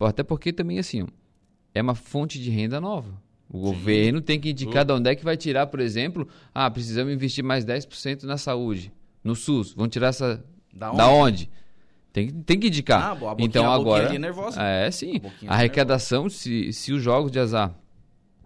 até 0.00 0.22
porque 0.22 0.52
também 0.52 0.78
assim, 0.78 1.06
é 1.74 1.82
uma 1.82 1.94
fonte 1.94 2.40
de 2.40 2.50
renda 2.50 2.80
nova. 2.80 3.22
O 3.48 3.60
governo 3.60 4.20
tem 4.20 4.40
que 4.40 4.50
indicar 4.50 4.84
de 4.84 4.92
onde 4.92 5.08
é 5.08 5.14
que 5.14 5.24
vai 5.24 5.36
tirar, 5.36 5.66
por 5.66 5.78
exemplo, 5.78 6.26
ah, 6.52 6.70
precisamos 6.70 7.12
investir 7.12 7.44
mais 7.44 7.64
10% 7.64 8.24
na 8.24 8.36
saúde 8.36 8.92
no 9.22 9.34
SUS. 9.36 9.72
Vão 9.74 9.88
tirar 9.88 10.08
essa. 10.08 10.44
Da 10.72 10.90
onde? 10.90 10.98
Da 10.98 11.08
onde? 11.08 11.50
Tem, 12.12 12.30
tem 12.30 12.60
que 12.60 12.68
indicar. 12.68 13.02
Ah, 13.02 13.10
a 13.10 13.14
boquinha, 13.14 13.46
então 13.46 13.70
a 13.70 13.74
agora. 13.74 14.14
É 14.14 14.18
nervosa. 14.18 14.62
É, 14.62 14.90
sim. 14.90 15.20
A, 15.46 15.52
a 15.52 15.56
arrecadação, 15.56 16.28
se, 16.28 16.72
se 16.72 16.92
os 16.92 17.02
jogos 17.02 17.32
de 17.32 17.38
azar, 17.38 17.74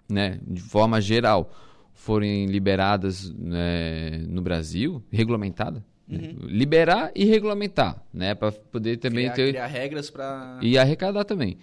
né, 0.09 0.41
de 0.47 0.61
forma 0.61 1.01
geral, 1.01 1.53
forem 1.93 2.47
liberadas 2.47 3.31
né, 3.35 4.19
no 4.29 4.41
Brasil, 4.41 5.03
regulamentada, 5.11 5.85
né, 6.07 6.19
uhum. 6.19 6.27
né, 6.27 6.35
liberar 6.43 7.11
e 7.15 7.25
regulamentar, 7.25 8.03
né, 8.13 8.35
para 8.35 8.53
poder 8.53 8.97
também 8.99 9.25
criar, 9.25 9.35
ter 9.35 9.49
criar 9.49 9.67
regras 9.67 10.11
para 10.11 10.59
e 10.63 10.79
arrecadar 10.79 11.25
também. 11.25 11.59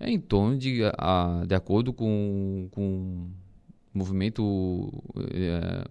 É 0.00 0.08
em 0.08 0.20
torno 0.20 0.56
de, 0.56 0.80
a, 0.96 1.42
de 1.46 1.54
acordo 1.54 1.92
com, 1.92 2.68
com 2.70 3.28
o 3.92 3.98
movimento 3.98 4.92
é, 5.32 5.84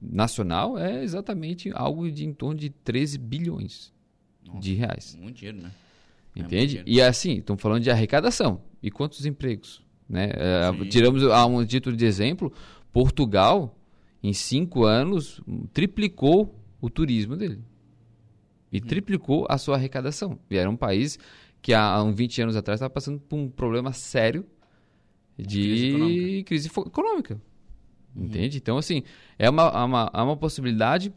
nacional 0.00 0.78
é 0.78 1.02
exatamente 1.02 1.70
algo 1.74 2.10
de 2.10 2.24
em 2.24 2.32
torno 2.32 2.58
de 2.58 2.70
13 2.70 3.18
bilhões 3.18 3.92
Nossa, 4.44 4.60
de 4.60 4.74
reais. 4.74 5.16
Muito 5.20 5.36
dinheiro, 5.36 5.62
né? 5.62 5.72
É 6.36 6.40
Entende? 6.40 6.78
É 6.78 6.82
e 6.86 7.00
assim, 7.00 7.38
estamos 7.38 7.60
falando 7.60 7.82
de 7.82 7.90
arrecadação. 7.90 8.60
E 8.82 8.90
quantos 8.90 9.26
empregos? 9.26 9.81
Né? 10.08 10.30
É, 10.34 10.84
tiramos 10.86 11.22
a 11.24 11.46
um 11.46 11.64
título 11.64 11.96
de 11.96 12.04
exemplo, 12.04 12.52
Portugal, 12.92 13.76
em 14.22 14.32
cinco 14.32 14.84
anos, 14.84 15.40
triplicou 15.72 16.54
o 16.80 16.90
turismo 16.90 17.36
dele. 17.36 17.60
E 18.70 18.78
uhum. 18.78 18.86
triplicou 18.86 19.46
a 19.48 19.58
sua 19.58 19.76
arrecadação. 19.76 20.38
E 20.50 20.56
era 20.56 20.68
um 20.68 20.76
país 20.76 21.18
que 21.60 21.72
há 21.72 22.02
uns 22.02 22.16
20 22.16 22.42
anos 22.42 22.56
atrás 22.56 22.78
estava 22.78 22.90
passando 22.90 23.20
por 23.20 23.36
um 23.36 23.48
problema 23.48 23.92
sério 23.92 24.44
de 25.38 25.62
crise 25.62 25.88
econômica. 25.88 26.44
Crise 26.44 26.68
econômica. 26.68 27.40
Uhum. 28.14 28.24
Entende? 28.24 28.58
Então, 28.58 28.76
assim, 28.76 29.02
é 29.38 29.48
uma, 29.48 29.84
uma, 29.84 30.10
é 30.12 30.22
uma 30.22 30.36
possibilidade 30.36 31.12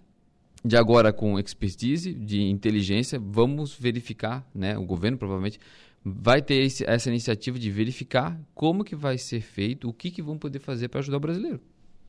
de 0.63 0.75
agora 0.75 1.13
com 1.13 1.37
expertise, 1.39 2.13
de 2.13 2.41
inteligência, 2.41 3.19
vamos 3.19 3.77
verificar, 3.77 4.49
né? 4.53 4.75
O 4.75 4.83
governo 4.83 5.15
provavelmente 5.15 5.59
vai 6.07 6.39
ter 6.39 6.63
esse, 6.63 6.87
essa 6.87 7.09
iniciativa 7.09 7.57
de 7.57 7.71
verificar 7.71 8.39
como 8.53 8.83
que 8.83 8.95
vai 8.95 9.17
ser 9.17 9.41
feito, 9.41 9.89
o 9.89 9.93
que 9.93 10.11
que 10.11 10.21
vão 10.21 10.37
poder 10.37 10.59
fazer 10.59 10.87
para 10.87 10.99
ajudar 10.99 11.17
o 11.17 11.19
brasileiro. 11.19 11.59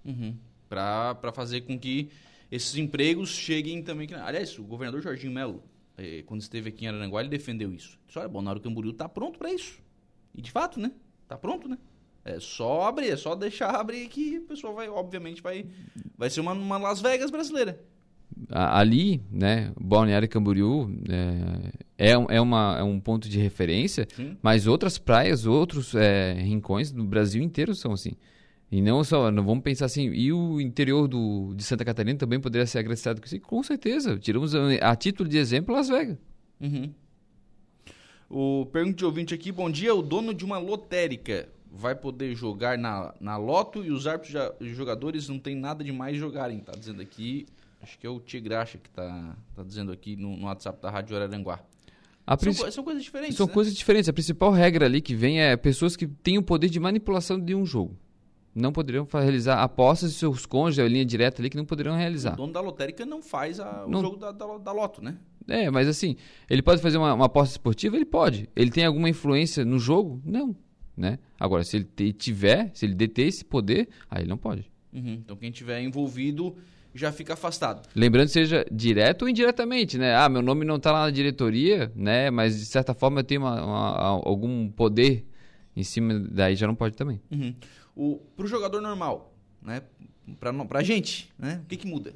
Uhum. 0.05 0.37
Para 0.69 1.33
fazer 1.35 1.63
com 1.63 1.79
que 1.79 2.11
esses 2.53 2.77
empregos 2.77 3.31
cheguem 3.31 3.83
também... 3.83 4.07
Aliás, 4.13 4.59
o 4.59 4.65
governador 4.65 5.01
Jorginho 5.01 5.33
Melo, 5.33 5.63
eh, 5.97 6.23
quando 6.27 6.43
esteve 6.43 6.69
aqui 6.69 6.85
em 6.85 6.89
Araranguá, 6.89 7.21
ele 7.21 7.31
defendeu 7.31 7.73
isso. 7.73 7.99
Disse, 8.07 8.19
olha, 8.19 8.29
Balneário 8.29 8.61
Camboriú 8.61 8.91
está 8.91 9.09
pronto 9.09 9.39
para 9.39 9.51
isso. 9.51 9.81
E 10.35 10.43
de 10.43 10.51
fato, 10.51 10.79
né? 10.79 10.93
Está 11.23 11.39
pronto, 11.39 11.67
né? 11.67 11.79
É 12.23 12.39
só 12.39 12.83
abrir, 12.83 13.09
é 13.09 13.17
só 13.17 13.35
deixar 13.35 13.71
abrir 13.71 14.09
que 14.09 14.39
o 14.39 14.43
pessoal 14.43 14.75
vai, 14.75 14.91
obviamente, 14.91 15.41
vai, 15.41 15.65
vai 16.19 16.29
ser 16.29 16.41
uma, 16.41 16.53
uma 16.53 16.77
Las 16.77 17.01
Vegas 17.01 17.31
brasileira. 17.31 17.83
Ali, 18.51 19.23
né, 19.31 19.73
Balneário 19.81 20.29
Camboriú 20.29 20.91
é, 21.99 22.11
é, 22.11 22.13
é, 22.13 22.41
uma, 22.41 22.77
é 22.79 22.83
um 22.83 23.01
ponto 23.01 23.29
de 23.29 23.39
referência, 23.39 24.07
Sim. 24.15 24.37
mas 24.43 24.67
outras 24.67 24.99
praias, 24.99 25.47
outros 25.47 25.95
é, 25.95 26.35
rincões 26.35 26.93
do 26.93 27.03
Brasil 27.03 27.43
inteiro 27.43 27.75
são 27.75 27.93
assim. 27.93 28.13
E 28.71 28.83
não 28.83 29.03
só, 29.05 29.31
não 29.31 29.45
vamos 29.45 29.63
pensar 29.63 29.87
assim, 29.87 30.09
e 30.09 30.33
o 30.33 30.61
interior 30.61 31.09
do, 31.09 31.55
de 31.55 31.63
Santa 31.63 31.85
Catarina 31.85 32.19
também 32.19 32.39
poderia 32.41 32.67
ser 32.67 32.79
agraciado 32.79 33.21
com 33.21 33.27
isso? 33.27 33.41
Com 33.41 33.63
certeza, 33.63 34.19
tiramos 34.19 34.55
a, 34.55 34.91
a 34.91 34.97
título 34.97 35.29
de 35.29 35.39
exemplo 35.39 35.75
Las 35.75 35.89
Vegas. 35.89 36.19
Uhum. 36.61 36.93
O 38.29 38.67
pergunta 38.67 38.97
de 38.97 39.05
ouvinte 39.05 39.33
aqui, 39.33 39.53
bom 39.53 39.71
dia, 39.71 39.95
o 39.95 40.03
dono 40.03 40.35
de 40.35 40.45
uma 40.45 40.59
lotérica 40.59 41.49
vai 41.71 41.95
poder 41.95 42.35
jogar 42.35 42.77
na, 42.77 43.15
na 43.21 43.37
loto 43.37 43.85
e 43.85 43.91
os 43.91 44.07
árbitros 44.07 44.35
e 44.61 44.75
jogadores 44.75 45.29
não 45.29 45.39
tem 45.39 45.55
nada 45.55 45.85
de 45.85 45.93
mais 45.93 46.17
jogarem, 46.17 46.59
tá 46.59 46.73
dizendo 46.73 47.01
aqui, 47.01 47.47
acho 47.87 47.99
que 47.99 48.07
é 48.07 48.11
o 48.11 48.19
Tigracha 48.19 48.79
que 48.79 48.91
tá, 48.91 49.37
tá 49.55 49.63
dizendo 49.63 49.93
aqui 49.93 50.17
no, 50.17 50.37
no 50.37 50.47
WhatsApp 50.47 50.83
da 50.83 50.91
Rádio 50.91 51.17
Araranguá. 51.17 51.61
São, 52.41 52.71
são, 52.73 52.83
coisas 52.83 53.05
diferentes. 53.05 53.37
São 53.37 53.47
né? 53.47 53.53
coisas 53.53 53.73
diferentes. 53.73 54.09
A 54.09 54.13
principal 54.13 54.51
regra 54.51 54.87
ali 54.87 55.01
que 55.01 55.15
vem 55.15 55.41
é 55.41 55.57
pessoas 55.57 55.95
que 55.95 56.09
têm 56.09 56.37
o 56.37 56.43
poder 56.43 56.69
de 56.69 56.81
manipulação 56.81 57.39
de 57.39 57.55
um 57.55 57.65
jogo 57.65 57.97
não 58.57 58.73
poderiam 58.73 59.07
realizar 59.13 59.63
apostas 59.63 60.13
e 60.13 60.15
seus 60.15 60.47
cônjuges, 60.47 60.83
a 60.83 60.89
linha 60.89 61.05
direta 61.05 61.43
ali, 61.43 61.51
que 61.51 61.59
não 61.59 61.67
poderiam 61.67 61.95
realizar. 61.95 62.33
O 62.33 62.37
dono 62.37 62.55
da 62.55 62.61
lotérica 62.61 63.05
não 63.05 63.21
faz 63.21 63.61
a, 63.61 63.85
não... 63.87 63.99
o 63.99 64.03
jogo 64.03 64.17
da, 64.17 64.33
da, 64.33 64.57
da, 64.57 64.73
loto, 64.73 65.05
né? 65.05 65.19
É, 65.47 65.71
mas 65.71 65.87
assim, 65.87 66.17
ele 66.49 66.63
pode 66.63 66.81
fazer 66.81 66.97
uma, 66.97 67.13
uma, 67.13 67.27
aposta 67.27 67.53
esportiva? 67.53 67.97
Ele 67.97 68.07
pode. 68.07 68.49
Ele 68.57 68.71
tem 68.71 68.87
alguma 68.87 69.11
influência 69.11 69.63
no 69.63 69.79
jogo? 69.79 70.23
Não. 70.25 70.57
Né? 70.97 71.19
Agora, 71.39 71.63
se 71.63 71.77
ele 71.77 72.13
tiver, 72.15 72.71
se 72.73 72.87
ele 72.87 72.95
deter 72.95 73.29
esse 73.29 73.45
poder, 73.45 73.91
aí 74.11 74.23
ele 74.23 74.31
não 74.31 74.39
pode. 74.39 74.71
Uhum. 74.91 75.21
Então, 75.23 75.37
quem 75.37 75.51
tiver 75.51 75.83
envolvido 75.83 76.57
já 76.97 77.13
fica 77.13 77.35
afastado. 77.35 77.87
Lembrando, 77.95 78.29
seja 78.29 78.65
direto 78.71 79.23
ou 79.23 79.29
indiretamente, 79.29 79.99
né? 79.99 80.17
Ah, 80.17 80.29
meu 80.29 80.43
nome 80.43 80.65
não 80.65 80.77
está 80.77 80.91
lá 80.91 81.05
na 81.05 81.11
diretoria, 81.11 81.93
né? 81.95 82.31
Mas 82.31 82.59
de 82.59 82.67
certa 82.67 82.95
forma 82.95 83.21
eu 83.21 83.25
tenho 83.25 83.43
uma, 83.43 83.63
uma, 83.63 83.99
algum 84.25 84.69
poder 84.71 85.27
em 85.77 85.83
cima, 85.83 86.19
daí 86.19 86.57
já 86.57 86.67
não 86.67 86.75
pode 86.75 86.97
também. 86.97 87.21
Uhum. 87.31 87.55
O, 87.95 88.17
pro 88.37 88.47
jogador 88.47 88.81
normal, 88.81 89.35
né? 89.61 89.83
Pra, 90.41 90.53
pra 90.65 90.83
gente, 90.83 91.31
né? 91.39 91.61
O 91.63 91.67
que 91.67 91.77
que 91.77 91.87
muda? 91.87 92.15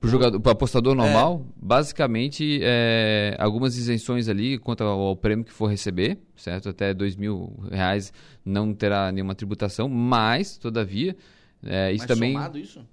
Pro 0.00 0.10
jogador, 0.10 0.40
pro 0.40 0.52
apostador 0.52 0.92
é. 0.92 0.96
normal, 0.96 1.44
é. 1.46 1.52
basicamente, 1.56 2.60
é, 2.62 3.34
algumas 3.38 3.76
isenções 3.76 4.28
ali 4.28 4.58
quanto 4.58 4.84
ao, 4.84 5.00
ao, 5.00 5.16
prêmio 5.16 5.44
que 5.44 5.52
for 5.52 5.66
receber, 5.66 6.18
certo? 6.36 6.68
Até 6.68 6.92
dois 6.92 7.16
mil 7.16 7.52
reais 7.70 8.12
não 8.44 8.74
terá 8.74 9.10
nenhuma 9.10 9.34
tributação, 9.34 9.88
mas, 9.88 10.58
todavia, 10.58 11.16
é, 11.64 11.92
isso 11.92 12.04
mas 12.06 12.14
também... 12.14 12.32
somado 12.32 12.58
isso? 12.58 12.86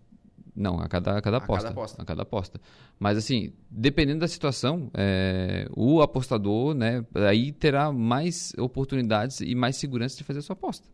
Não, 0.55 0.79
a 0.79 0.87
cada, 0.87 1.17
a 1.17 1.21
cada, 1.21 1.37
a 1.37 1.39
aposta, 1.39 1.63
cada 1.63 1.71
aposta. 1.71 2.01
A 2.01 2.05
cada 2.05 2.21
aposta. 2.21 2.61
Mas 2.99 3.17
assim, 3.17 3.53
dependendo 3.69 4.19
da 4.19 4.27
situação, 4.27 4.91
é, 4.93 5.67
o 5.75 6.01
apostador, 6.01 6.75
né, 6.75 7.03
aí 7.27 7.51
terá 7.51 7.91
mais 7.91 8.53
oportunidades 8.57 9.41
e 9.41 9.55
mais 9.55 9.77
segurança 9.77 10.15
de 10.15 10.23
fazer 10.23 10.39
a 10.39 10.41
sua 10.43 10.53
aposta. 10.53 10.87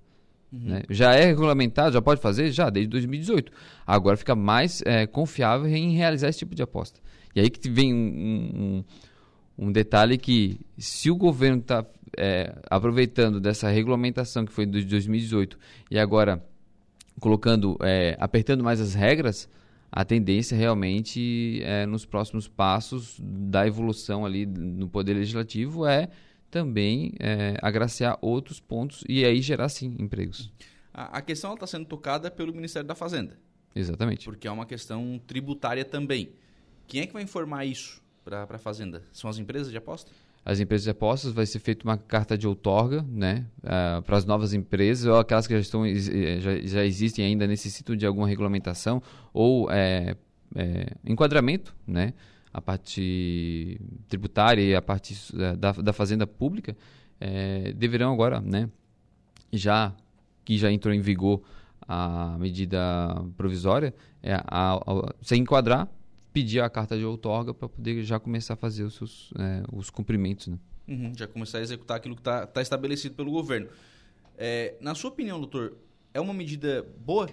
Uhum. 0.51 0.59
Né? 0.61 0.83
Já 0.89 1.13
é 1.13 1.25
regulamentado, 1.25 1.93
já 1.93 2.01
pode 2.01 2.21
fazer? 2.21 2.51
Já, 2.51 2.69
desde 2.69 2.89
2018. 2.89 3.51
Agora 3.85 4.17
fica 4.17 4.35
mais 4.35 4.81
é, 4.85 5.05
confiável 5.05 5.67
em 5.67 5.93
realizar 5.93 6.29
esse 6.29 6.39
tipo 6.39 6.55
de 6.55 6.63
aposta. 6.63 6.99
E 7.35 7.39
aí 7.39 7.49
que 7.49 7.69
vem 7.69 7.93
um, 7.93 8.83
um, 9.57 9.65
um 9.67 9.71
detalhe 9.71 10.17
que 10.17 10.59
se 10.77 11.11
o 11.11 11.15
governo 11.15 11.59
está 11.59 11.85
é, 12.17 12.55
aproveitando 12.69 13.39
dessa 13.39 13.69
regulamentação 13.69 14.45
que 14.45 14.51
foi 14.51 14.65
de 14.65 14.83
2018 14.85 15.57
e 15.91 15.99
agora 15.99 16.43
colocando, 17.19 17.77
é, 17.81 18.15
apertando 18.19 18.63
mais 18.63 18.79
as 18.79 18.93
regras, 18.93 19.49
a 19.91 20.05
tendência 20.05 20.55
realmente 20.55 21.61
é, 21.63 21.85
nos 21.85 22.05
próximos 22.05 22.47
passos 22.47 23.19
da 23.19 23.65
evolução 23.65 24.25
ali 24.25 24.45
no 24.45 24.87
poder 24.87 25.15
legislativo 25.15 25.85
é 25.85 26.09
também 26.49 27.13
é, 27.19 27.57
agraciar 27.61 28.17
outros 28.21 28.59
pontos 28.59 29.03
e 29.07 29.25
aí 29.25 29.41
gerar 29.41 29.69
sim 29.69 29.95
empregos. 29.99 30.51
A, 30.93 31.17
a 31.17 31.21
questão 31.21 31.53
está 31.53 31.67
sendo 31.67 31.85
tocada 31.85 32.29
pelo 32.29 32.53
Ministério 32.53 32.87
da 32.87 32.95
Fazenda. 32.95 33.37
Exatamente. 33.75 34.25
Porque 34.25 34.47
é 34.47 34.51
uma 34.51 34.65
questão 34.65 35.19
tributária 35.25 35.85
também. 35.85 36.31
Quem 36.87 37.01
é 37.01 37.07
que 37.07 37.13
vai 37.13 37.21
informar 37.21 37.65
isso 37.65 38.01
para 38.23 38.47
a 38.49 38.57
Fazenda? 38.57 39.03
São 39.11 39.29
as 39.29 39.37
empresas 39.37 39.71
de 39.71 39.77
aposta? 39.77 40.11
As 40.43 40.59
empresas 40.59 40.85
de 40.85 40.89
apostas 40.89 41.31
vai 41.31 41.45
ser 41.45 41.59
feita 41.59 41.83
uma 41.83 41.97
carta 41.97 42.37
de 42.37 42.47
outorga, 42.47 43.05
né, 43.07 43.45
uh, 43.59 44.01
para 44.01 44.17
as 44.17 44.25
novas 44.25 44.53
empresas 44.53 45.05
ou 45.05 45.17
aquelas 45.17 45.45
que 45.45 45.53
já 45.53 45.59
estão 45.59 45.83
já, 46.39 46.59
já 46.61 46.85
existem 46.85 47.25
ainda 47.25 47.45
necessitam 47.45 47.95
de 47.95 48.05
alguma 48.05 48.27
regulamentação 48.27 49.01
ou 49.33 49.69
é, 49.71 50.15
é, 50.55 50.93
enquadramento, 51.05 51.75
né, 51.85 52.13
a 52.53 52.61
parte 52.61 53.79
tributária 54.07 54.61
e 54.61 54.73
a 54.73 54.81
parte 54.81 55.15
da, 55.55 55.71
da 55.73 55.93
fazenda 55.93 56.25
pública, 56.25 56.75
é, 57.19 57.73
deverão 57.73 58.11
agora, 58.11 58.41
né, 58.41 58.69
já 59.51 59.93
que 60.43 60.57
já 60.57 60.71
entrou 60.71 60.93
em 60.93 61.01
vigor 61.01 61.43
a 61.87 62.37
medida 62.39 62.79
provisória, 63.35 63.93
é, 64.21 64.33
a, 64.33 64.75
a, 64.75 65.13
se 65.21 65.35
enquadrar, 65.35 65.87
pedir 66.39 66.61
a 66.61 66.69
carta 66.69 66.97
de 66.97 67.03
outorga 67.03 67.53
para 67.53 67.67
poder 67.67 68.01
já 68.03 68.17
começar 68.17 68.53
a 68.53 68.57
fazer 68.57 68.83
os, 68.83 68.95
seus, 68.95 69.33
é, 69.37 69.63
os 69.73 69.89
cumprimentos. 69.89 70.47
Né? 70.47 70.57
Uhum, 70.87 71.11
já 71.15 71.27
começar 71.27 71.57
a 71.57 71.61
executar 71.61 71.97
aquilo 71.97 72.15
que 72.15 72.21
está 72.21 72.47
tá 72.47 72.61
estabelecido 72.61 73.13
pelo 73.13 73.29
governo. 73.29 73.67
É, 74.37 74.75
na 74.79 74.95
sua 74.95 75.09
opinião, 75.09 75.37
doutor, 75.37 75.77
é 76.13 76.21
uma 76.21 76.33
medida 76.33 76.87
boa? 77.05 77.29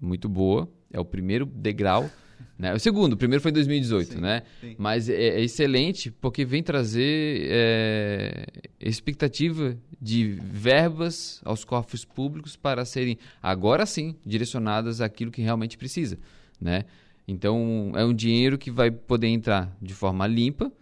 Muito 0.00 0.28
boa. 0.28 0.68
É 0.92 1.00
o 1.00 1.04
primeiro 1.04 1.44
degrau 1.44 2.08
né? 2.56 2.72
O 2.72 2.78
segundo, 2.78 3.14
o 3.14 3.16
primeiro 3.16 3.42
foi 3.42 3.50
em 3.50 3.54
2018, 3.54 4.14
sim, 4.14 4.20
né? 4.20 4.42
Sim. 4.60 4.76
Mas 4.78 5.08
é, 5.08 5.14
é, 5.14 5.40
excelente 5.42 6.10
porque 6.10 6.44
vem 6.44 6.62
trazer 6.62 7.48
é, 7.50 8.46
expectativa 8.78 9.76
de 10.00 10.38
verbas 10.40 11.40
aos 11.44 11.64
cofres 11.64 12.04
públicos 12.04 12.54
para 12.54 12.84
serem, 12.84 13.18
agora 13.42 13.84
sim, 13.84 14.14
direcionadas 14.24 15.00
àquilo 15.00 15.32
que 15.32 15.42
realmente 15.42 15.76
precisa, 15.76 16.16
né? 16.60 16.84
Então, 17.26 17.92
é 17.94 18.04
um 18.04 18.14
dinheiro 18.14 18.56
que 18.56 18.70
vai 18.70 18.90
poder 18.90 19.28
entrar 19.28 19.76
de 19.82 19.92
forma 19.94 20.26
limpa, 20.26 20.72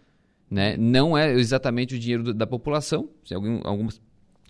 né? 0.49 0.77
Não 0.77 1.17
é 1.17 1.33
exatamente 1.33 1.95
o 1.95 1.99
dinheiro 1.99 2.33
da 2.33 2.45
população. 2.45 3.09
Algum, 3.31 3.61
algumas 3.63 4.01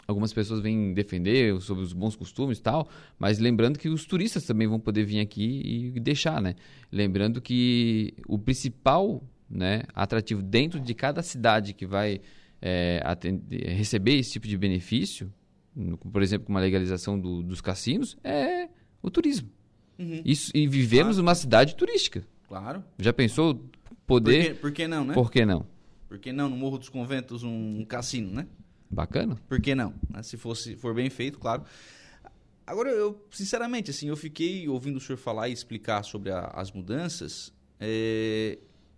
algumas 0.08 0.32
pessoas 0.34 0.62
vêm 0.62 0.94
defender 0.94 1.60
sobre 1.62 1.84
os 1.84 1.94
bons 1.94 2.16
costumes 2.16 2.60
e 2.60 2.62
tal, 2.62 2.88
mas 3.18 3.40
lembrando 3.40 3.80
que 3.80 3.90
os 3.90 4.06
turistas 4.06 4.46
também 4.46 4.68
vão 4.68 4.80
poder 4.80 5.04
vir 5.04 5.20
aqui 5.20 5.92
e 5.96 6.00
deixar, 6.00 6.42
né? 6.42 6.56
Lembrando 6.92 7.42
que 7.42 8.14
o 8.28 8.38
principal 8.38 9.24
né, 9.50 9.84
atrativo 9.94 10.42
dentro 10.42 10.80
de 10.80 10.94
cada 10.94 11.22
cidade 11.22 11.74
que 11.74 11.86
vai 11.86 12.22
é, 12.62 13.02
atender, 13.04 13.68
receber 13.70 14.18
esse 14.18 14.34
tipo 14.34 14.48
de 14.48 14.58
benefício, 14.58 15.32
por 16.12 16.22
exemplo, 16.22 16.46
com 16.46 16.54
uma 16.54 16.62
legalização 16.62 17.20
do, 17.20 17.44
dos 17.44 17.62
cassinos, 17.62 18.18
é 18.24 18.70
o 19.02 19.10
turismo. 19.10 19.50
Uhum. 19.98 20.22
Isso, 20.26 20.52
e 20.54 20.68
vivemos 20.68 21.16
claro. 21.16 21.18
numa 21.18 21.36
cidade 21.36 21.76
turística. 21.76 22.26
Claro. 22.48 22.84
Já 23.00 23.14
pensou 23.14 23.64
poder... 24.06 24.44
Por 24.44 24.54
que, 24.54 24.62
por 24.62 24.72
que 24.72 24.88
não, 24.88 25.06
né? 25.06 25.14
Por 25.14 25.32
que 25.32 25.46
não? 25.46 25.66
Por 26.08 26.20
que 26.20 26.32
não 26.32 26.50
no 26.50 26.56
Morro 26.56 26.78
dos 26.78 26.90
Conventos 26.90 27.44
um 27.44 27.84
cassino, 27.86 28.32
né? 28.32 28.48
Bacana. 28.90 29.38
Por 29.48 29.60
que 29.60 29.74
não? 29.74 29.94
Né? 30.10 30.22
Se 30.24 30.38
fosse, 30.38 30.76
for 30.76 30.94
bem 30.94 31.10
feito, 31.10 31.40
claro. 31.40 31.64
Agora, 32.66 32.90
eu, 32.90 33.24
sinceramente, 33.32 33.92
assim, 33.92 34.08
eu 34.08 34.18
fiquei 34.18 34.68
ouvindo 34.68 34.98
o 34.98 35.00
senhor 35.00 35.18
falar 35.18 35.50
e 35.50 35.54
explicar 35.54 36.04
sobre 36.04 36.32
a, 36.32 36.48
as 36.56 36.72
mudanças, 36.72 37.54
é, 37.80 38.58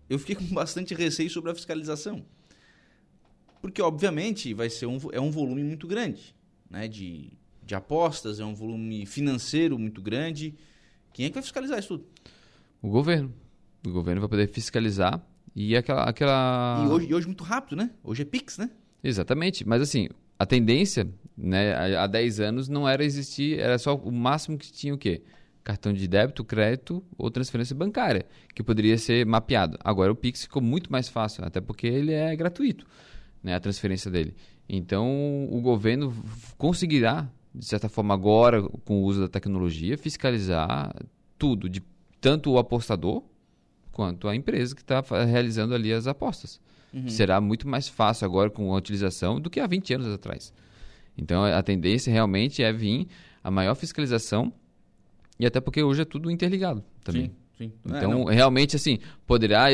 eu 0.09 0.19
fiquei 0.19 0.35
com 0.37 0.53
bastante 0.53 0.93
receio 0.93 1.29
sobre 1.29 1.51
a 1.51 1.55
fiscalização. 1.55 2.25
Porque, 3.61 3.81
obviamente, 3.81 4.53
vai 4.53 4.69
ser 4.69 4.85
um, 4.85 4.97
é 5.11 5.19
um 5.19 5.31
volume 5.31 5.63
muito 5.63 5.87
grande. 5.87 6.35
né, 6.69 6.87
de, 6.87 7.31
de 7.63 7.75
apostas, 7.75 8.39
é 8.39 8.45
um 8.45 8.53
volume 8.53 9.05
financeiro 9.05 9.77
muito 9.77 10.01
grande. 10.01 10.55
Quem 11.17 11.25
é 11.25 11.29
que 11.29 11.33
vai 11.33 11.41
fiscalizar 11.41 11.79
isso 11.79 11.97
tudo? 11.97 12.05
O 12.79 12.89
governo. 12.89 13.33
O 13.83 13.89
governo 13.89 14.21
vai 14.21 14.29
poder 14.29 14.47
fiscalizar 14.49 15.19
e 15.55 15.75
aquela. 15.75 16.03
aquela... 16.03 16.85
E, 16.85 16.89
hoje, 16.89 17.07
e 17.09 17.15
hoje 17.15 17.25
muito 17.25 17.43
rápido, 17.43 17.75
né? 17.75 17.89
Hoje 18.03 18.21
é 18.21 18.25
Pix, 18.25 18.59
né? 18.59 18.69
Exatamente. 19.03 19.67
Mas 19.67 19.81
assim, 19.81 20.09
a 20.37 20.45
tendência, 20.45 21.09
né, 21.35 21.97
há 21.97 22.05
10 22.05 22.39
anos 22.39 22.69
não 22.69 22.87
era 22.87 23.03
existir, 23.03 23.59
era 23.59 23.79
só 23.79 23.95
o 23.95 24.11
máximo 24.11 24.59
que 24.59 24.71
tinha 24.71 24.93
o 24.93 24.97
quê? 24.97 25.23
Cartão 25.63 25.91
de 25.91 26.07
débito, 26.07 26.43
crédito 26.43 27.03
ou 27.17 27.31
transferência 27.31 27.75
bancária, 27.75 28.23
que 28.53 28.61
poderia 28.61 28.95
ser 28.99 29.25
mapeado. 29.25 29.75
Agora 29.83 30.11
o 30.11 30.15
Pix 30.15 30.43
ficou 30.43 30.61
muito 30.61 30.91
mais 30.91 31.09
fácil, 31.09 31.43
até 31.43 31.59
porque 31.59 31.87
ele 31.87 32.13
é 32.13 32.35
gratuito, 32.35 32.85
né, 33.41 33.55
a 33.55 33.59
transferência 33.59 34.11
dele. 34.11 34.35
Então 34.69 35.47
o 35.49 35.59
governo 35.61 36.13
conseguirá, 36.59 37.27
de 37.57 37.65
certa 37.65 37.89
forma, 37.89 38.13
agora, 38.13 38.61
com 38.61 39.01
o 39.01 39.03
uso 39.03 39.21
da 39.21 39.27
tecnologia, 39.27 39.97
fiscalizar 39.97 40.93
tudo, 41.37 41.69
de 41.69 41.81
tanto 42.21 42.51
o 42.51 42.57
apostador 42.57 43.23
quanto 43.91 44.27
a 44.27 44.35
empresa 44.35 44.75
que 44.75 44.81
está 44.81 45.01
realizando 45.25 45.73
ali 45.73 45.91
as 45.91 46.07
apostas. 46.07 46.59
Uhum. 46.93 47.09
Será 47.09 47.41
muito 47.41 47.67
mais 47.67 47.87
fácil 47.87 48.25
agora 48.25 48.49
com 48.49 48.73
a 48.73 48.77
utilização 48.77 49.41
do 49.41 49.49
que 49.49 49.59
há 49.59 49.67
20 49.67 49.95
anos 49.95 50.07
atrás. 50.07 50.53
Então 51.17 51.43
a 51.43 51.63
tendência 51.63 52.13
realmente 52.13 52.61
é 52.61 52.71
vir 52.71 53.07
a 53.43 53.49
maior 53.49 53.75
fiscalização 53.75 54.53
e 55.39 55.45
até 55.45 55.59
porque 55.59 55.81
hoje 55.81 56.01
é 56.01 56.05
tudo 56.05 56.29
interligado 56.29 56.83
também. 57.03 57.31
Sim, 57.57 57.69
sim. 57.69 57.71
Então, 57.85 58.29
é, 58.29 58.35
realmente, 58.35 58.75
assim, 58.75 58.99
poderá 59.25 59.67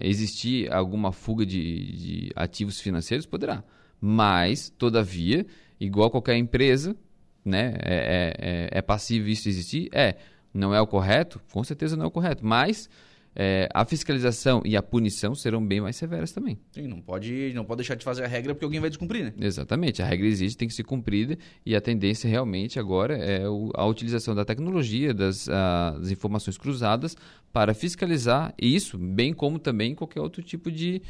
existir 0.00 0.72
alguma 0.72 1.12
fuga 1.12 1.46
de, 1.46 1.92
de 1.92 2.32
ativos 2.34 2.80
financeiros? 2.80 3.26
Poderá. 3.26 3.64
Mas, 4.00 4.70
todavia, 4.70 5.46
igual 5.84 6.10
qualquer 6.10 6.36
empresa, 6.36 6.96
né, 7.44 7.74
é, 7.80 7.94
é, 7.94 8.34
é, 8.38 8.68
é 8.78 8.82
passível 8.82 9.28
isso 9.28 9.48
existir? 9.48 9.88
É. 9.92 10.16
Não 10.54 10.74
é 10.74 10.80
o 10.80 10.86
correto? 10.86 11.40
Com 11.50 11.64
certeza 11.64 11.96
não 11.96 12.04
é 12.04 12.08
o 12.08 12.10
correto. 12.10 12.44
Mas 12.44 12.88
é, 13.34 13.68
a 13.72 13.84
fiscalização 13.84 14.62
e 14.64 14.76
a 14.76 14.82
punição 14.82 15.34
serão 15.34 15.64
bem 15.64 15.80
mais 15.80 15.96
severas 15.96 16.32
também. 16.32 16.58
Sim, 16.72 16.86
não 16.86 17.00
pode, 17.00 17.52
não 17.54 17.64
pode 17.64 17.78
deixar 17.78 17.94
de 17.94 18.04
fazer 18.04 18.24
a 18.24 18.26
regra 18.26 18.54
porque 18.54 18.64
alguém 18.64 18.80
vai 18.80 18.90
descumprir, 18.90 19.24
né? 19.24 19.32
Exatamente, 19.40 20.02
a 20.02 20.06
regra 20.06 20.26
existe, 20.26 20.56
tem 20.56 20.68
que 20.68 20.74
ser 20.74 20.84
cumprida 20.84 21.38
e 21.64 21.74
a 21.74 21.80
tendência 21.80 22.28
realmente 22.28 22.78
agora 22.78 23.16
é 23.16 23.44
a 23.74 23.86
utilização 23.86 24.34
da 24.34 24.44
tecnologia, 24.44 25.14
das, 25.14 25.48
a, 25.48 25.96
das 25.98 26.10
informações 26.10 26.58
cruzadas 26.58 27.16
para 27.52 27.72
fiscalizar 27.72 28.54
isso, 28.60 28.98
bem 28.98 29.32
como 29.32 29.58
também 29.58 29.94
qualquer 29.94 30.20
outro 30.20 30.42
tipo 30.42 30.70
de, 30.70 31.00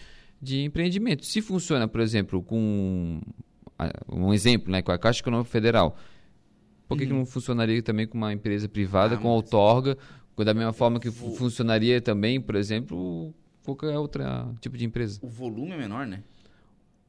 de 0.40 0.62
empreendimento. 0.62 1.26
Se 1.26 1.42
funciona, 1.42 1.88
por 1.88 2.00
exemplo, 2.00 2.40
com 2.40 3.20
um 4.10 4.32
exemplo, 4.32 4.70
né, 4.70 4.82
com 4.82 4.92
a 4.92 4.98
Caixa 4.98 5.20
Econômica 5.20 5.50
Federal, 5.50 5.96
por 6.88 6.98
que, 6.98 7.04
uhum. 7.04 7.10
que 7.10 7.16
não 7.16 7.26
funcionaria 7.26 7.82
também 7.82 8.06
com 8.06 8.18
uma 8.18 8.32
empresa 8.32 8.68
privada, 8.68 9.14
ah, 9.14 9.18
com 9.18 9.28
outorga, 9.28 9.96
da 10.44 10.54
mesma 10.54 10.72
forma 10.72 10.98
que 10.98 11.10
funcionaria 11.10 12.00
também, 12.00 12.40
por 12.40 12.56
exemplo, 12.56 13.32
qualquer 13.64 13.96
outro 13.96 14.22
tipo 14.60 14.76
de 14.76 14.84
empresa. 14.84 15.20
O 15.22 15.28
volume 15.28 15.72
é 15.72 15.76
menor, 15.76 16.06
né? 16.06 16.22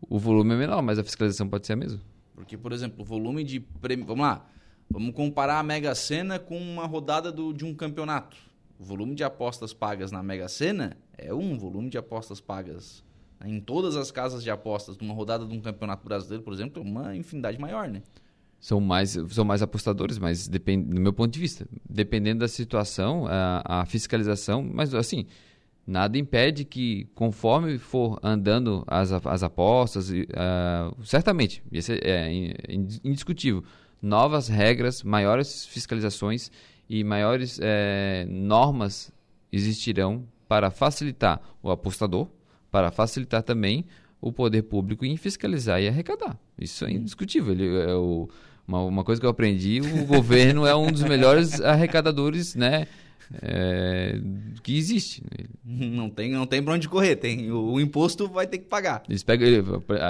O 0.02 0.20
volume 0.20 0.54
é 0.54 0.58
menor, 0.58 0.82
mas 0.82 1.00
a 1.00 1.04
fiscalização 1.04 1.48
pode 1.48 1.66
ser 1.66 1.74
a 1.74 1.76
mesma. 1.76 2.00
Porque, 2.36 2.58
por 2.58 2.72
exemplo, 2.72 3.02
o 3.02 3.06
volume 3.06 3.44
de 3.44 3.60
prêmio. 3.60 4.06
Vamos 4.06 4.26
lá. 4.26 4.46
Vamos 4.90 5.16
comparar 5.16 5.60
a 5.60 5.64
Mega 5.64 5.96
Sena 5.96 6.38
com 6.38 6.58
uma 6.58 6.86
rodada 6.86 7.32
do, 7.32 7.54
de 7.54 7.66
um 7.66 7.74
campeonato. 7.74 8.38
O 8.78 8.84
volume 8.84 9.16
de 9.16 9.24
apostas 9.24 9.74
pagas 9.74 10.12
na 10.12 10.22
Mega 10.22 10.48
Sena 10.48 10.98
é 11.18 11.34
um 11.34 11.58
volume 11.58 11.90
de 11.90 11.98
apostas 11.98 12.42
pagas 12.42 13.04
em 13.44 13.60
todas 13.60 13.96
as 13.96 14.12
casas 14.12 14.44
de 14.44 14.50
apostas 14.50 14.98
numa 14.98 15.14
rodada 15.14 15.46
de 15.46 15.54
um 15.56 15.62
campeonato 15.62 16.06
brasileiro, 16.06 16.44
por 16.44 16.54
exemplo, 16.54 16.82
é 16.82 16.86
uma 16.86 17.16
infinidade 17.16 17.60
maior, 17.60 17.88
né? 17.88 18.02
são 18.64 18.80
mais, 18.80 19.18
são 19.28 19.44
mais 19.44 19.62
apostadores, 19.62 20.18
mas 20.18 20.48
depende, 20.48 20.96
do 20.96 21.02
meu 21.02 21.12
ponto 21.12 21.34
de 21.34 21.38
vista, 21.38 21.68
dependendo 21.90 22.40
da 22.40 22.48
situação, 22.48 23.28
a, 23.28 23.82
a, 23.82 23.86
fiscalização, 23.86 24.64
mas 24.64 24.96
assim, 24.96 25.26
nada 25.86 26.18
impede 26.18 26.64
que 26.64 27.06
conforme 27.14 27.78
for 27.78 28.18
andando 28.24 28.82
as, 28.88 29.12
as 29.12 29.44
apostas, 29.44 30.10
uh, 30.10 31.04
certamente, 31.04 31.62
isso 31.74 31.92
é, 31.92 32.00
é 32.06 32.74
indiscutível, 33.04 33.66
novas 34.02 34.48
regras, 34.48 35.04
maiores 35.04 35.66
fiscalizações 35.66 36.50
e 36.90 37.04
maiores 37.04 37.60
é, 37.62 38.26
normas 38.30 39.12
existirão 39.52 40.26
para 40.48 40.72
facilitar 40.72 41.42
o 41.62 41.70
apostador, 41.70 42.30
para 42.74 42.90
facilitar 42.90 43.44
também 43.44 43.86
o 44.20 44.32
poder 44.32 44.64
público 44.64 45.06
em 45.06 45.16
fiscalizar 45.16 45.80
e 45.80 45.88
arrecadar. 45.88 46.36
Isso 46.58 46.86
é 46.86 46.92
indiscutível. 46.92 47.54
Ele, 47.54 47.68
é 47.68 47.94
o, 47.94 48.28
uma, 48.68 48.84
uma 48.84 49.04
coisa 49.04 49.22
que 49.22 49.28
eu 49.28 49.30
aprendi, 49.30 49.80
o 49.80 50.08
governo 50.08 50.66
é 50.66 50.76
um 50.76 50.92
dos 50.92 51.04
melhores 51.04 51.62
arrecadadores, 51.62 52.56
né? 52.56 52.88
É, 53.42 54.20
que 54.62 54.78
existe. 54.78 55.24
Não 55.66 56.10
tem, 56.10 56.32
não 56.32 56.46
tem 56.46 56.62
para 56.62 56.74
onde 56.74 56.88
correr, 56.90 57.16
tem 57.16 57.50
o, 57.52 57.74
o, 57.74 57.82
imposto 57.82 58.28
vai 58.28 58.46
ter 58.46 58.58
que 58.58 58.66
pagar. 58.66 59.02
Eles 59.08 59.24
pegam, 59.24 59.48
ele, 59.48 59.64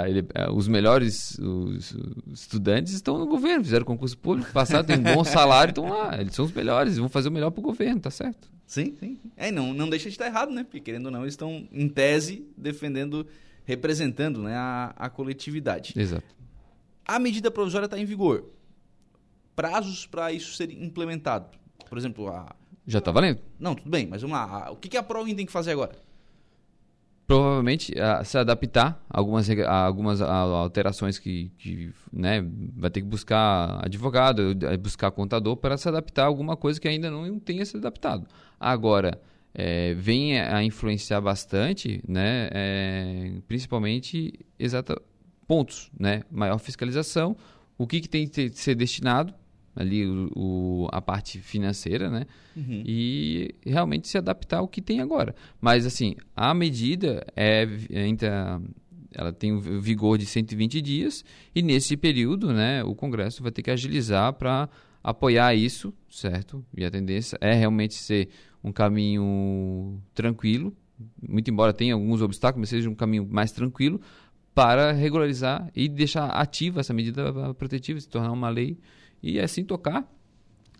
ele, 0.08 0.26
os 0.52 0.68
melhores 0.68 1.38
os, 1.38 1.94
estudantes 2.32 2.92
estão 2.92 3.18
no 3.18 3.26
governo, 3.26 3.64
fizeram 3.64 3.84
concurso 3.84 4.18
público, 4.18 4.50
passaram, 4.52 4.84
tem 4.84 4.98
um 4.98 5.02
bom 5.02 5.24
salário, 5.24 5.70
estão 5.70 5.88
lá. 5.88 6.20
Eles 6.20 6.34
são 6.34 6.44
os 6.44 6.52
melhores, 6.52 6.98
vão 6.98 7.08
fazer 7.08 7.28
o 7.28 7.32
melhor 7.32 7.50
para 7.50 7.60
o 7.60 7.62
governo, 7.62 8.00
tá 8.00 8.10
certo? 8.10 8.50
Sim, 8.66 8.94
sim. 8.98 9.18
É, 9.36 9.50
não, 9.50 9.72
não 9.72 9.88
deixa 9.88 10.08
de 10.08 10.14
estar 10.14 10.26
errado, 10.26 10.50
né? 10.50 10.64
Porque 10.64 10.80
querendo 10.80 11.06
ou 11.06 11.12
não, 11.12 11.22
eles 11.22 11.34
estão 11.34 11.66
em 11.72 11.88
tese 11.88 12.46
defendendo, 12.56 13.26
representando 13.64 14.42
né, 14.42 14.54
a, 14.54 14.92
a 14.96 15.08
coletividade. 15.08 15.94
Exato. 15.96 16.26
A 17.06 17.18
medida 17.18 17.50
provisória 17.50 17.84
está 17.84 17.98
em 17.98 18.04
vigor. 18.04 18.44
Prazos 19.54 20.06
para 20.06 20.32
isso 20.32 20.54
ser 20.54 20.70
implementado. 20.70 21.46
Por 21.88 21.98
exemplo, 21.98 22.28
a. 22.28 22.54
Já 22.86 22.98
está 22.98 23.10
valendo? 23.10 23.40
Não, 23.58 23.74
tudo 23.74 23.90
bem, 23.90 24.06
mas 24.06 24.22
vamos 24.22 24.36
lá. 24.36 24.70
O 24.70 24.76
que, 24.76 24.96
a 24.96 25.02
ProIn 25.02 25.34
tem 25.34 25.46
que 25.46 25.52
fazer 25.52 25.72
agora? 25.72 25.92
Provavelmente 27.26 27.94
se 28.24 28.36
adaptar 28.36 29.02
a 29.08 29.18
algumas, 29.18 29.48
a 29.48 29.86
algumas 29.86 30.20
alterações 30.20 31.18
que, 31.18 31.50
que 31.56 31.90
né, 32.12 32.44
vai 32.76 32.90
ter 32.90 33.00
que 33.00 33.06
buscar 33.06 33.80
advogado, 33.82 34.54
buscar 34.78 35.10
contador 35.10 35.56
para 35.56 35.78
se 35.78 35.88
adaptar 35.88 36.24
a 36.24 36.26
alguma 36.26 36.54
coisa 36.54 36.78
que 36.78 36.86
ainda 36.86 37.10
não 37.10 37.38
tenha 37.38 37.64
se 37.64 37.78
adaptado. 37.78 38.26
Agora, 38.60 39.18
é, 39.54 39.94
vem 39.94 40.38
a 40.38 40.62
influenciar 40.62 41.22
bastante, 41.22 42.02
né, 42.06 42.50
é, 42.52 43.32
principalmente 43.48 44.38
exata, 44.58 45.00
pontos, 45.46 45.90
né? 45.98 46.22
Maior 46.30 46.58
fiscalização, 46.58 47.36
o 47.78 47.86
que, 47.86 48.00
que 48.00 48.08
tem 48.08 48.28
que 48.28 48.50
ser 48.50 48.74
destinado 48.74 49.34
ali 49.74 50.06
o, 50.06 50.30
o, 50.34 50.88
a 50.92 51.00
parte 51.00 51.38
financeira, 51.38 52.10
né? 52.10 52.26
Uhum. 52.56 52.82
E 52.86 53.54
realmente 53.64 54.08
se 54.08 54.16
adaptar 54.16 54.58
ao 54.58 54.68
que 54.68 54.80
tem 54.80 55.00
agora. 55.00 55.34
Mas 55.60 55.86
assim, 55.86 56.16
a 56.36 56.54
medida 56.54 57.26
é 57.36 57.66
ainda 57.94 58.60
ela 59.14 59.32
tem 59.32 59.52
um 59.52 59.60
vigor 59.60 60.18
de 60.18 60.26
120 60.26 60.82
dias 60.82 61.24
e 61.54 61.62
nesse 61.62 61.96
período, 61.96 62.52
né, 62.52 62.82
o 62.82 62.94
Congresso 62.94 63.42
vai 63.42 63.52
ter 63.52 63.62
que 63.62 63.70
agilizar 63.70 64.32
para 64.32 64.68
apoiar 65.02 65.54
isso, 65.54 65.94
certo? 66.10 66.64
E 66.76 66.84
a 66.84 66.90
tendência 66.90 67.38
é 67.40 67.54
realmente 67.54 67.94
ser 67.94 68.28
um 68.62 68.72
caminho 68.72 70.00
tranquilo, 70.14 70.74
muito 71.28 71.50
embora 71.50 71.72
tenha 71.72 71.94
alguns 71.94 72.22
obstáculos, 72.22 72.62
mas 72.62 72.68
seja 72.70 72.90
um 72.90 72.94
caminho 72.94 73.26
mais 73.30 73.52
tranquilo 73.52 74.00
para 74.54 74.92
regularizar 74.92 75.70
e 75.74 75.88
deixar 75.88 76.26
ativa 76.28 76.80
essa 76.80 76.94
medida 76.94 77.54
protetiva, 77.54 78.00
se 78.00 78.08
tornar 78.08 78.32
uma 78.32 78.48
lei 78.48 78.78
e 79.24 79.40
assim 79.40 79.64
tocar 79.64 80.06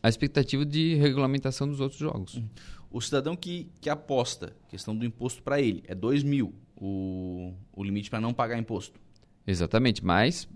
a 0.03 0.09
expectativa 0.09 0.67
de 0.67 0.95
regulamentação 0.97 1.67
dos 1.67 1.81
outros 1.81 1.99
jogos. 1.99 2.35
Uhum. 2.35 2.49
O 2.91 3.01
cidadão 3.01 3.35
que, 3.35 3.71
que 3.81 3.89
aposta, 3.89 4.55
questão 4.69 4.95
do 4.95 5.05
imposto 5.05 5.43
para 5.43 5.61
ele, 5.61 5.83
é 5.89 5.95
2 5.95 6.23
mil 6.23 6.55
o, 6.77 7.55
o 7.73 7.83
limite 7.83 8.11
para 8.11 8.21
não 8.21 8.35
pagar 8.35 8.59
imposto. 8.59 9.01
Exatamente, 9.47 10.05
mas 10.05 10.47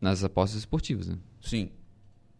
nas 0.00 0.22
apostas 0.22 0.60
esportivas, 0.60 1.08
né? 1.08 1.18
Sim. 1.40 1.70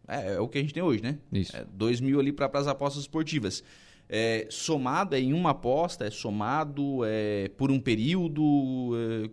É, 0.07 0.35
é, 0.35 0.40
o 0.40 0.48
que 0.48 0.59
a 0.59 0.61
gente 0.61 0.72
tem 0.72 0.83
hoje, 0.83 1.02
né? 1.02 1.18
Isso. 1.33 1.57
É 1.57 1.64
2 1.64 2.00
mil 2.00 2.20
ali 2.20 2.33
para 2.33 2.48
as 2.59 2.68
apostas 2.68 3.02
esportivas. 3.02 3.64
É, 4.09 4.46
somado 4.50 5.16
é 5.16 5.20
em 5.20 5.33
uma 5.33 5.50
aposta, 5.50 6.07
é 6.07 6.11
somado 6.11 7.00
é, 7.04 7.48
por 7.57 7.70
um 7.70 7.80
período. 7.80 8.92
É, 8.94 9.30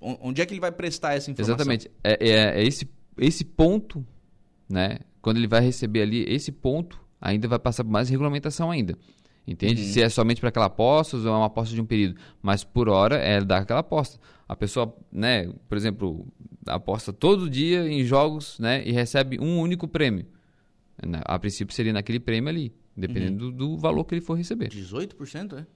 Onde 0.00 0.40
é 0.40 0.46
que 0.46 0.52
ele 0.52 0.60
vai 0.60 0.72
prestar 0.72 1.14
essa 1.14 1.30
informação? 1.30 1.54
Exatamente. 1.54 1.90
É, 2.02 2.18
é, 2.20 2.60
é, 2.60 2.64
esse, 2.64 2.88
esse 3.18 3.44
ponto, 3.44 4.04
né? 4.70 5.00
Quando 5.20 5.36
ele 5.36 5.48
vai 5.48 5.60
receber 5.60 6.02
ali, 6.02 6.24
esse 6.28 6.52
ponto 6.52 7.00
ainda 7.20 7.48
vai 7.48 7.58
passar 7.58 7.84
por 7.84 7.90
mais 7.90 8.08
regulamentação 8.08 8.70
ainda. 8.70 8.96
Entende? 9.46 9.82
Uhum. 9.82 9.88
Se 9.88 10.00
é 10.00 10.08
somente 10.08 10.40
para 10.40 10.48
aquela 10.48 10.66
aposta 10.66 11.16
ou 11.16 11.26
é 11.26 11.30
uma 11.30 11.46
aposta 11.46 11.74
de 11.74 11.80
um 11.80 11.84
período. 11.84 12.16
Mas 12.40 12.62
por 12.62 12.88
hora 12.88 13.16
é 13.16 13.40
dar 13.40 13.58
aquela 13.58 13.80
aposta. 13.80 14.18
A 14.48 14.54
pessoa, 14.54 14.94
né, 15.10 15.52
por 15.68 15.76
exemplo, 15.76 16.26
aposta 16.66 17.12
todo 17.12 17.50
dia 17.50 17.88
em 17.88 18.04
jogos 18.04 18.58
né, 18.58 18.86
e 18.86 18.92
recebe 18.92 19.38
um 19.40 19.58
único 19.58 19.88
prêmio. 19.88 20.26
Né, 21.04 21.20
a 21.24 21.38
princípio 21.38 21.74
seria 21.74 21.92
naquele 21.92 22.20
prêmio 22.20 22.48
ali, 22.48 22.72
dependendo 22.96 23.46
uhum. 23.46 23.50
do, 23.50 23.68
do, 23.70 23.76
valor 23.76 24.04
que 24.04 24.14
ele 24.14 24.20
for 24.20 24.34
receber. 24.34 24.68
18%, 24.68 25.58
é? 25.58 25.66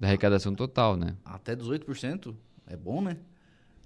Da 0.00 0.08
arrecadação 0.08 0.54
total, 0.54 0.96
né? 0.96 1.16
Até 1.24 1.54
18%? 1.54 2.34
É 2.66 2.76
bom, 2.76 3.00
né? 3.00 3.16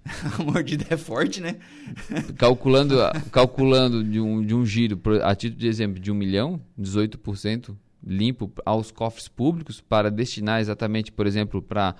a 0.39 0.43
mordida 0.43 0.85
é 0.89 0.97
forte, 0.97 1.41
né? 1.41 1.57
calculando 2.37 2.97
calculando 3.31 4.03
de 4.03 4.19
um, 4.19 4.43
de 4.43 4.55
um 4.55 4.65
giro, 4.65 4.99
a 5.23 5.35
título 5.35 5.59
de 5.59 5.67
exemplo, 5.67 5.99
de 5.99 6.11
um 6.11 6.15
milhão, 6.15 6.59
18% 6.79 7.75
limpo 8.03 8.51
aos 8.65 8.91
cofres 8.91 9.27
públicos 9.27 9.79
para 9.79 10.09
destinar 10.09 10.59
exatamente, 10.59 11.11
por 11.11 11.27
exemplo, 11.27 11.61
para 11.61 11.95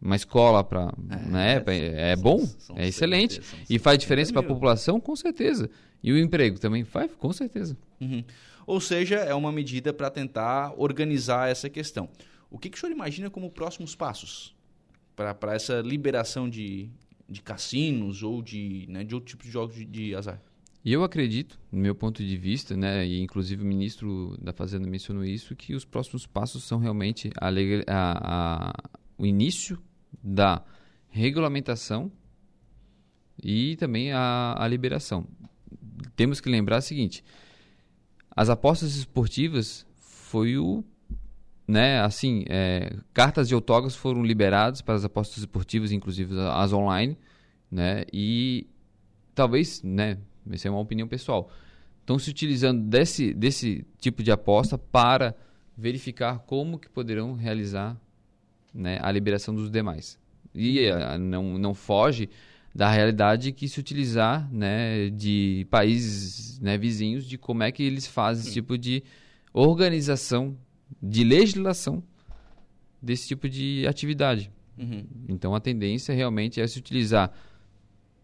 uma 0.00 0.16
escola 0.16 0.62
para 0.62 0.92
é, 1.10 1.16
né, 1.16 1.64
é, 1.66 2.12
é 2.12 2.16
bom, 2.16 2.44
são, 2.58 2.76
é 2.76 2.86
excelente 2.86 3.40
e 3.70 3.78
faz 3.78 3.98
diferença 3.98 4.32
para 4.32 4.42
a 4.42 4.44
população 4.44 5.00
com 5.00 5.16
certeza 5.16 5.70
e 6.02 6.12
o 6.12 6.18
emprego 6.18 6.60
também 6.60 6.84
faz 6.84 7.10
com 7.14 7.32
certeza. 7.32 7.76
Uhum. 8.00 8.22
Ou 8.66 8.80
seja, 8.80 9.16
é 9.16 9.34
uma 9.34 9.50
medida 9.50 9.92
para 9.92 10.10
tentar 10.10 10.74
organizar 10.76 11.50
essa 11.50 11.70
questão. 11.70 12.08
O 12.50 12.58
que, 12.58 12.68
que 12.68 12.76
o 12.76 12.80
senhor 12.80 12.92
imagina 12.92 13.30
como 13.30 13.50
próximos 13.50 13.94
passos 13.94 14.54
para 15.16 15.54
essa 15.54 15.80
liberação 15.80 16.48
de, 16.48 16.90
de 17.28 17.42
cassinos 17.42 18.22
ou 18.22 18.42
de, 18.42 18.86
né, 18.88 19.04
de 19.04 19.14
outro 19.14 19.30
tipo 19.30 19.44
de 19.44 19.50
jogos 19.50 19.74
de, 19.76 19.84
de 19.84 20.14
azar? 20.14 20.40
E 20.84 20.92
eu 20.92 21.02
acredito, 21.02 21.58
no 21.72 21.80
meu 21.80 21.94
ponto 21.94 22.22
de 22.22 22.36
vista, 22.36 22.76
né, 22.76 23.06
e 23.06 23.20
inclusive 23.20 23.62
o 23.62 23.66
ministro 23.66 24.36
da 24.40 24.52
Fazenda 24.52 24.86
mencionou 24.86 25.24
isso, 25.24 25.56
que 25.56 25.74
os 25.74 25.84
próximos 25.84 26.26
passos 26.26 26.64
são 26.64 26.78
realmente 26.78 27.30
a, 27.40 27.48
a, 27.48 28.68
a, 28.68 28.72
o 29.16 29.24
início 29.24 29.78
da 30.22 30.62
regulamentação 31.08 32.12
e 33.42 33.76
também 33.76 34.12
a, 34.12 34.54
a 34.58 34.68
liberação. 34.68 35.26
Temos 36.14 36.40
que 36.40 36.50
lembrar 36.50 36.78
o 36.78 36.82
seguinte: 36.82 37.24
as 38.30 38.50
apostas 38.50 38.94
esportivas 38.94 39.86
foi 39.96 40.58
o 40.58 40.84
né, 41.66 42.00
assim, 42.00 42.44
é, 42.48 42.94
cartas 43.12 43.48
de 43.48 43.54
autógrafos 43.54 43.96
foram 43.96 44.22
liberadas 44.22 44.82
para 44.82 44.94
as 44.94 45.04
apostas 45.04 45.38
esportivas, 45.38 45.92
inclusive 45.92 46.34
as 46.52 46.72
online, 46.72 47.16
né, 47.70 48.04
e 48.12 48.66
talvez, 49.34 49.82
né, 49.82 50.18
essa 50.50 50.68
é 50.68 50.70
uma 50.70 50.80
opinião 50.80 51.08
pessoal, 51.08 51.50
estão 52.00 52.18
se 52.18 52.30
utilizando 52.30 52.82
desse, 52.82 53.32
desse 53.32 53.86
tipo 53.98 54.22
de 54.22 54.30
aposta 54.30 54.76
para 54.76 55.34
verificar 55.76 56.38
como 56.40 56.78
que 56.78 56.88
poderão 56.88 57.34
realizar 57.34 57.96
né, 58.72 58.98
a 59.00 59.10
liberação 59.10 59.54
dos 59.54 59.70
demais. 59.70 60.18
E 60.54 60.88
uh, 60.90 61.18
não, 61.18 61.58
não 61.58 61.74
foge 61.74 62.28
da 62.74 62.90
realidade 62.90 63.52
que 63.52 63.68
se 63.68 63.78
utilizar 63.78 64.48
né, 64.52 65.08
de 65.10 65.66
países 65.70 66.58
né, 66.60 66.76
vizinhos 66.76 67.24
de 67.24 67.38
como 67.38 67.62
é 67.62 67.70
que 67.70 67.82
eles 67.82 68.06
fazem 68.06 68.42
esse 68.42 68.52
tipo 68.52 68.76
de 68.76 69.02
organização, 69.52 70.56
de 71.02 71.24
legislação 71.24 72.02
desse 73.00 73.28
tipo 73.28 73.48
de 73.48 73.86
atividade. 73.86 74.50
Uhum. 74.78 75.04
Então 75.28 75.54
a 75.54 75.60
tendência 75.60 76.14
realmente 76.14 76.60
é 76.60 76.66
se 76.66 76.78
utilizar 76.78 77.32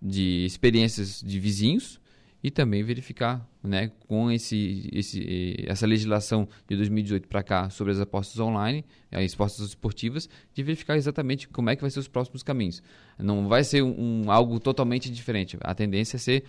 de 0.01 0.45
experiências 0.45 1.23
de 1.23 1.39
vizinhos 1.39 2.01
e 2.43 2.51
também 2.51 2.83
verificar, 2.83 3.47
né, 3.63 3.93
com 4.09 4.31
esse, 4.31 4.89
esse, 4.93 5.57
essa 5.67 5.87
legislação 5.87 6.49
de 6.67 6.75
2018 6.75 7.29
para 7.29 7.43
cá 7.43 7.69
sobre 7.69 7.93
as 7.93 8.01
apostas 8.01 8.41
online, 8.41 8.83
as 9.13 9.35
apostas 9.35 9.69
esportivas, 9.69 10.29
de 10.55 10.63
verificar 10.63 10.97
exatamente 10.97 11.47
como 11.47 11.69
é 11.69 11.77
que 11.77 11.83
vai 11.83 11.91
ser 11.91 12.01
os 12.01 12.09
próximos 12.09 12.43
caminhos. 12.43 12.83
Não 13.19 13.47
vai 13.47 13.63
ser 13.63 13.83
um, 13.83 14.25
um 14.25 14.31
algo 14.31 14.59
totalmente 14.59 15.11
diferente. 15.11 15.59
A 15.61 15.75
tendência 15.75 16.17
é 16.17 16.19
ser 16.19 16.45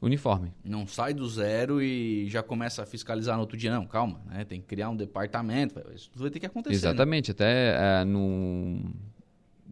uniforme. 0.00 0.52
Não 0.64 0.86
sai 0.86 1.12
do 1.12 1.28
zero 1.28 1.82
e 1.82 2.28
já 2.28 2.42
começa 2.42 2.82
a 2.82 2.86
fiscalizar 2.86 3.34
no 3.34 3.40
outro 3.40 3.56
dia, 3.56 3.72
não. 3.72 3.86
Calma, 3.86 4.20
né? 4.26 4.44
Tem 4.44 4.60
que 4.60 4.66
criar 4.66 4.90
um 4.90 4.96
departamento. 4.96 5.80
Isso 5.94 6.10
tudo 6.10 6.22
vai 6.22 6.30
ter 6.30 6.40
que 6.40 6.46
acontecer. 6.46 6.74
Né? 6.74 6.76
Exatamente. 6.76 7.30
Né? 7.30 7.32
Até 7.32 8.00
é, 8.00 8.04
no 8.04 8.80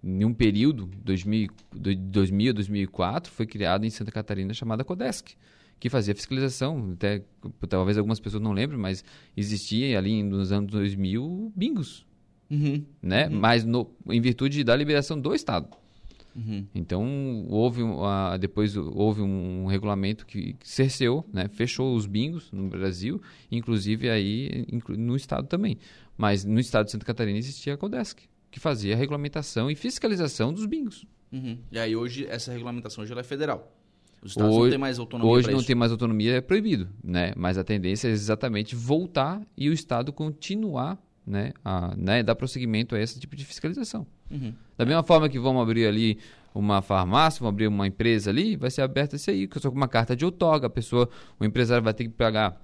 em 0.02 0.24
um 0.24 0.32
período, 0.32 0.88
2000, 1.02 1.48
2000 1.74 2.54
2004, 2.54 3.32
foi 3.32 3.44
criado 3.44 3.84
em 3.84 3.90
Santa 3.90 4.12
Catarina 4.12 4.54
chamada 4.54 4.84
Codesc, 4.84 5.34
que 5.80 5.90
fazia 5.90 6.14
fiscalização. 6.14 6.92
Até, 6.92 7.24
talvez 7.68 7.98
algumas 7.98 8.20
pessoas 8.20 8.42
não 8.42 8.52
lembrem, 8.52 8.78
mas 8.78 9.04
existia 9.36 9.98
ali 9.98 10.22
nos 10.22 10.52
anos 10.52 10.70
2000 10.70 11.52
bingos. 11.56 12.06
Uhum. 12.48 12.84
Né? 13.02 13.26
Uhum. 13.26 13.40
Mas 13.40 13.64
no, 13.64 13.90
em 14.08 14.20
virtude 14.20 14.62
da 14.62 14.76
liberação 14.76 15.20
do 15.20 15.34
Estado. 15.34 15.68
Uhum. 16.37 16.66
Então, 16.75 17.46
houve 17.49 17.83
uh, 17.83 18.38
depois 18.38 18.77
houve 18.77 19.22
um 19.22 19.64
regulamento 19.66 20.27
que 20.27 20.55
cerceou, 20.62 21.27
né? 21.33 21.49
fechou 21.49 21.96
os 21.96 22.07
bingos 22.07 22.53
no 22.53 22.68
Brasil, 22.68 23.22
inclusive 23.51 24.11
aí 24.11 24.66
no 24.90 25.16
Estado 25.16 25.49
também. 25.49 25.79
Mas 26.16 26.44
no 26.44 26.61
Estado 26.61 26.87
de 26.87 26.92
Santa 26.92 27.07
Catarina 27.07 27.38
existia 27.38 27.75
a 27.75 27.77
Codesc, 27.77 28.22
que 28.51 28.61
fazia 28.61 28.94
a 28.94 28.96
regulamentação 28.96 29.70
e 29.70 29.75
fiscalização 29.75 30.53
dos 30.53 30.66
bingos. 30.66 31.07
Uhum. 31.33 31.59
E 31.72 31.79
aí 31.79 31.96
hoje 31.96 32.27
essa 32.27 32.53
regulamentação 32.53 33.07
já 33.07 33.18
é 33.18 33.22
federal. 33.22 33.72
Os 34.22 34.33
estados 34.33 34.55
hoje, 34.55 34.62
não 34.62 34.70
têm 34.70 34.79
mais 34.79 34.99
autonomia 34.99 35.33
Hoje 35.33 35.51
não 35.51 35.59
isso. 35.59 35.66
tem 35.66 35.77
mais 35.77 35.92
autonomia, 35.92 36.37
é 36.37 36.40
proibido, 36.40 36.88
né? 37.03 37.33
Mas 37.37 37.57
a 37.57 37.64
tendência 37.64 38.09
é 38.09 38.11
exatamente 38.11 38.75
voltar 38.75 39.40
e 39.57 39.68
o 39.68 39.72
Estado 39.72 40.12
continuar, 40.12 40.99
né? 41.26 41.52
A, 41.64 41.94
né? 41.96 42.22
Dar 42.22 42.34
prosseguimento 42.34 42.94
a 42.94 43.00
esse 43.00 43.18
tipo 43.18 43.34
de 43.34 43.44
fiscalização. 43.44 44.06
Uhum. 44.30 44.54
Da 44.76 44.84
mesma 44.84 45.02
forma 45.02 45.28
que 45.28 45.38
vamos 45.38 45.62
abrir 45.62 45.86
ali 45.86 46.18
uma 46.54 46.80
farmácia, 46.80 47.40
vamos 47.40 47.54
abrir 47.54 47.66
uma 47.66 47.86
empresa 47.86 48.30
ali, 48.30 48.56
vai 48.56 48.70
ser 48.70 48.82
aberto 48.82 49.16
isso 49.16 49.30
aí, 49.30 49.48
sou 49.60 49.70
com 49.70 49.76
uma 49.76 49.88
carta 49.88 50.16
de 50.16 50.24
outorga, 50.24 50.68
a 50.68 50.70
pessoa, 50.70 51.08
o 51.38 51.44
empresário 51.44 51.84
vai 51.84 51.92
ter 51.92 52.04
que 52.04 52.10
pagar 52.10 52.60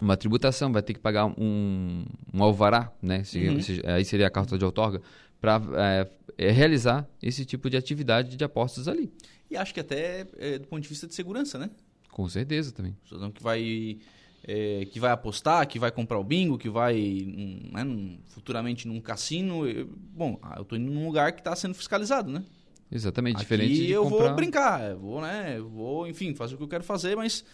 uma 0.00 0.16
tributação, 0.16 0.72
vai 0.72 0.82
ter 0.82 0.94
que 0.94 1.00
pagar 1.00 1.26
um, 1.26 2.04
um 2.32 2.42
alvará, 2.42 2.92
né? 3.02 3.24
Se, 3.24 3.48
uhum. 3.48 3.60
se, 3.60 3.82
aí 3.84 4.04
seria 4.04 4.26
a 4.26 4.30
carta 4.30 4.56
de 4.56 4.64
outorga, 4.64 5.02
para 5.40 5.60
é, 5.76 6.08
é, 6.38 6.50
realizar 6.50 7.08
esse 7.22 7.44
tipo 7.44 7.68
de 7.68 7.76
atividade 7.76 8.36
de 8.36 8.44
apostas 8.44 8.88
ali. 8.88 9.12
E 9.50 9.56
acho 9.56 9.72
que 9.72 9.80
até 9.80 10.26
é, 10.38 10.58
do 10.58 10.66
ponto 10.66 10.82
de 10.82 10.88
vista 10.88 11.06
de 11.06 11.14
segurança, 11.14 11.58
né? 11.58 11.70
Com 12.10 12.28
certeza 12.28 12.72
também. 12.72 12.96
Cidadão 13.06 13.30
que 13.30 13.42
vai, 13.42 13.98
é, 14.44 14.86
que 14.86 15.00
vai 15.00 15.10
apostar, 15.10 15.66
que 15.66 15.78
vai 15.78 15.90
comprar 15.90 16.18
o 16.18 16.24
bingo, 16.24 16.58
que 16.58 16.68
vai 16.68 17.26
né, 17.72 18.18
futuramente 18.28 18.86
num 18.86 19.00
cassino. 19.00 19.66
Eu, 19.66 19.86
bom, 19.86 20.38
ah, 20.42 20.54
eu 20.56 20.62
estou 20.62 20.78
indo 20.78 20.90
num 20.90 21.06
lugar 21.06 21.32
que 21.32 21.40
está 21.40 21.54
sendo 21.54 21.74
fiscalizado, 21.74 22.30
né? 22.30 22.44
Exatamente, 22.90 23.36
Aqui 23.36 23.44
diferente 23.44 23.74
de 23.74 23.90
eu 23.90 24.04
comprar... 24.04 24.26
vou 24.28 24.34
brincar, 24.34 24.94
vou, 24.94 25.20
né, 25.20 25.60
vou, 25.60 26.08
enfim, 26.08 26.34
fazer 26.34 26.54
o 26.54 26.56
que 26.56 26.64
eu 26.64 26.68
quero 26.68 26.84
fazer, 26.84 27.14
mas 27.14 27.44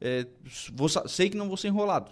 é, 0.00 0.26
vou, 0.74 0.88
sei 0.88 1.30
que 1.30 1.36
não 1.36 1.48
vou 1.48 1.56
ser 1.56 1.68
enrolado. 1.68 2.10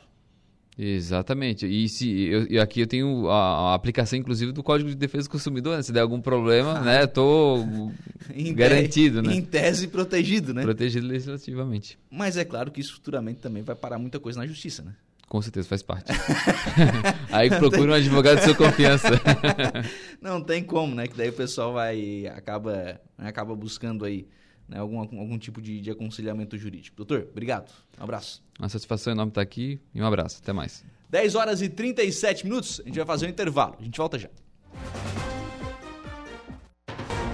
Exatamente. 0.82 1.66
E 1.66 1.86
se 1.90 2.10
eu, 2.22 2.46
eu, 2.46 2.62
aqui 2.62 2.80
eu 2.80 2.86
tenho 2.86 3.28
a, 3.28 3.72
a, 3.72 3.74
aplicação, 3.74 4.18
inclusive, 4.18 4.50
do 4.50 4.62
Código 4.62 4.88
de 4.88 4.96
Defesa 4.96 5.28
do 5.28 5.30
Consumidor. 5.30 5.76
Né? 5.76 5.82
Se 5.82 5.92
der 5.92 6.00
algum 6.00 6.22
problema, 6.22 6.80
né, 6.80 7.06
tô 7.06 7.66
garantido, 8.54 9.20
né? 9.20 9.34
Em 9.34 9.42
tese 9.42 9.88
protegido, 9.88 10.54
né? 10.54 10.62
Protegido 10.62 11.06
legislativamente. 11.06 11.98
Mas 12.10 12.38
é 12.38 12.46
claro 12.46 12.70
que 12.70 12.80
isso 12.80 12.94
futuramente 12.94 13.40
também 13.40 13.62
vai 13.62 13.76
parar 13.76 13.98
muita 13.98 14.18
coisa 14.18 14.40
na 14.40 14.46
justiça, 14.46 14.82
né? 14.82 14.94
Com 15.28 15.42
certeza, 15.42 15.68
faz 15.68 15.82
parte. 15.82 16.10
aí 17.30 17.50
procura 17.50 17.92
um 17.92 17.94
advogado 17.94 18.38
de 18.38 18.44
sua 18.44 18.54
confiança. 18.54 19.08
Não 20.20 20.40
tem 20.40 20.64
como, 20.64 20.94
né? 20.94 21.06
Que 21.06 21.16
daí 21.16 21.28
o 21.28 21.34
pessoal 21.34 21.74
vai 21.74 22.26
acaba 22.26 23.00
né, 23.18 23.28
acaba 23.28 23.54
buscando 23.54 24.06
aí 24.06 24.26
né, 24.70 24.78
algum, 24.78 24.98
algum 25.00 25.36
tipo 25.36 25.60
de, 25.60 25.80
de 25.80 25.90
aconselhamento 25.90 26.56
jurídico. 26.56 26.96
Doutor, 26.96 27.26
obrigado. 27.30 27.70
Um 27.98 28.04
abraço. 28.04 28.42
Uma 28.58 28.68
satisfação 28.68 29.12
enorme 29.12 29.30
estar 29.30 29.40
aqui 29.40 29.80
e 29.92 30.00
um 30.00 30.06
abraço. 30.06 30.38
Até 30.40 30.52
mais. 30.52 30.84
10 31.10 31.34
horas 31.34 31.60
e 31.60 31.68
37 31.68 32.44
minutos. 32.44 32.80
A 32.80 32.84
gente 32.84 32.96
vai 32.96 33.06
fazer 33.06 33.26
um 33.26 33.28
intervalo. 33.30 33.74
A 33.80 33.82
gente 33.82 33.98
volta 33.98 34.16
já. 34.18 34.28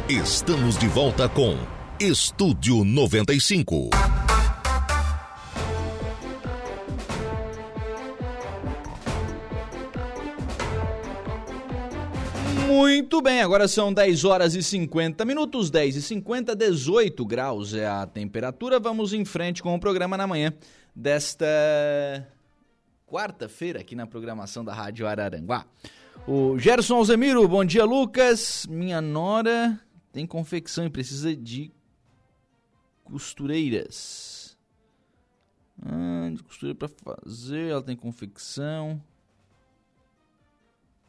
Estamos 0.09 0.79
de 0.79 0.89
volta 0.89 1.29
com 1.29 1.57
Estúdio 2.01 2.85
95. 2.85 3.91
Muito 13.07 13.23
bem, 13.23 13.41
agora 13.41 13.69
são 13.69 13.95
10 13.95 14.25
horas 14.25 14.57
e 14.57 14.63
50 14.65 15.25
minutos, 15.25 15.71
10 15.71 15.95
e 15.95 16.03
50, 16.03 16.57
18 16.57 17.25
graus 17.25 17.73
é 17.73 17.87
a 17.87 18.05
temperatura. 18.05 18.81
Vamos 18.81 19.13
em 19.13 19.25
frente 19.25 19.63
com 19.63 19.73
o 19.73 19.79
programa 19.79 20.17
na 20.17 20.27
manhã 20.27 20.53
desta 20.93 21.47
quarta-feira 23.07 23.79
aqui 23.79 23.95
na 23.95 24.09
programação 24.09 24.65
da 24.65 24.75
Rádio 24.75 25.07
Araranguá. 25.07 25.65
O 26.27 26.59
Gerson 26.59 26.97
Alzemiro, 26.97 27.47
bom 27.47 27.65
dia 27.65 27.85
Lucas. 27.85 28.67
Minha 28.69 29.01
nora 29.01 29.81
tem 30.11 30.27
confecção 30.27 30.85
e 30.85 30.91
precisa 30.91 31.33
de 31.37 31.71
costureiras. 33.05 34.59
Ah, 35.81 36.29
de 36.35 36.43
costureira 36.43 36.77
para 36.77 36.89
fazer, 36.89 37.71
ela 37.71 37.83
tem 37.85 37.95
confecção. 37.95 39.01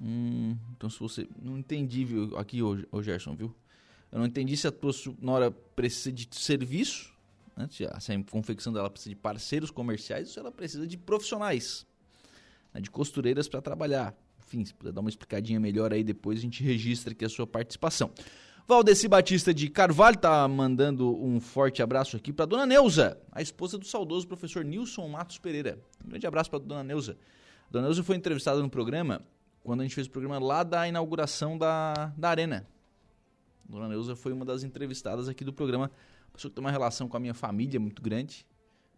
Hum, 0.01 0.55
então 0.75 0.89
se 0.89 0.99
você. 0.99 1.27
Não 1.41 1.57
entendi, 1.57 2.05
viu, 2.05 2.38
aqui, 2.38 2.62
ô, 2.62 2.77
ô 2.91 3.01
Gerson, 3.01 3.36
viu? 3.36 3.53
Eu 4.12 4.19
não 4.19 4.25
entendi 4.25 4.55
se 4.55 4.67
a 4.67 4.71
tua 4.71 4.91
nora 5.19 5.51
precisa 5.51 6.12
de 6.12 6.27
serviço, 6.31 7.12
né? 7.55 7.67
se, 7.69 7.86
a, 7.86 7.99
se 7.99 8.12
a 8.12 8.23
confecção 8.23 8.71
dela 8.71 8.89
precisa 8.89 9.10
de 9.10 9.15
parceiros 9.15 9.71
comerciais 9.71 10.27
ou 10.27 10.33
se 10.33 10.39
ela 10.39 10.51
precisa 10.51 10.88
de 10.88 10.97
profissionais, 10.97 11.86
né? 12.73 12.79
de 12.79 12.89
costureiras 12.89 13.47
para 13.47 13.62
trabalhar. 13.62 14.15
Enfim, 14.39 14.63
se 14.63 14.73
puder 14.73 14.93
dar 14.93 15.01
uma 15.01 15.10
explicadinha 15.10 15.60
melhor 15.60 15.91
aí 15.91 16.03
depois, 16.03 16.39
a 16.39 16.41
gente 16.41 16.63
registra 16.63 17.12
aqui 17.12 17.25
a 17.25 17.29
sua 17.29 17.45
participação. 17.45 18.12
Valdeci 18.65 19.07
Batista 19.07 19.53
de 19.53 19.69
Carvalho 19.69 20.17
tá 20.17 20.47
mandando 20.47 21.15
um 21.23 21.39
forte 21.39 21.81
abraço 21.81 22.15
aqui 22.15 22.31
para 22.31 22.45
dona 22.45 22.65
Neuza, 22.65 23.17
a 23.31 23.41
esposa 23.41 23.77
do 23.77 23.86
saudoso 23.86 24.27
professor 24.27 24.63
Nilson 24.63 25.07
Matos 25.07 25.38
Pereira. 25.38 25.79
Um 26.05 26.10
grande 26.10 26.27
abraço 26.27 26.49
para 26.49 26.60
dona 26.60 26.83
Neuza. 26.83 27.17
Dona 27.71 27.86
Neuza 27.86 28.03
foi 28.03 28.15
entrevistada 28.15 28.62
no 28.62 28.69
programa 28.69 29.21
quando 29.67 29.82
a 29.82 29.84
gente 29.84 29.95
fez 29.95 30.08
o 30.08 30.10
programa 30.10 30.39
lá 30.39 30.63
da 30.63 30.88
inauguração 30.88 31.58
da, 31.58 32.13
da 32.15 32.30
Arena. 32.30 32.65
Dona 33.67 33.89
Neuza 33.89 34.15
foi 34.15 34.32
uma 34.32 34.45
das 34.45 34.63
entrevistadas 34.63 35.27
aqui 35.27 35.43
do 35.43 35.51
programa, 35.51 35.91
pessoa 36.32 36.49
que 36.49 36.56
tem 36.56 36.63
uma 36.63 36.71
relação 36.71 37.10
com 37.10 37.17
a 37.17 37.19
minha 37.19 37.34
família 37.34 37.77
muito 37.77 38.01
grande. 38.01 38.47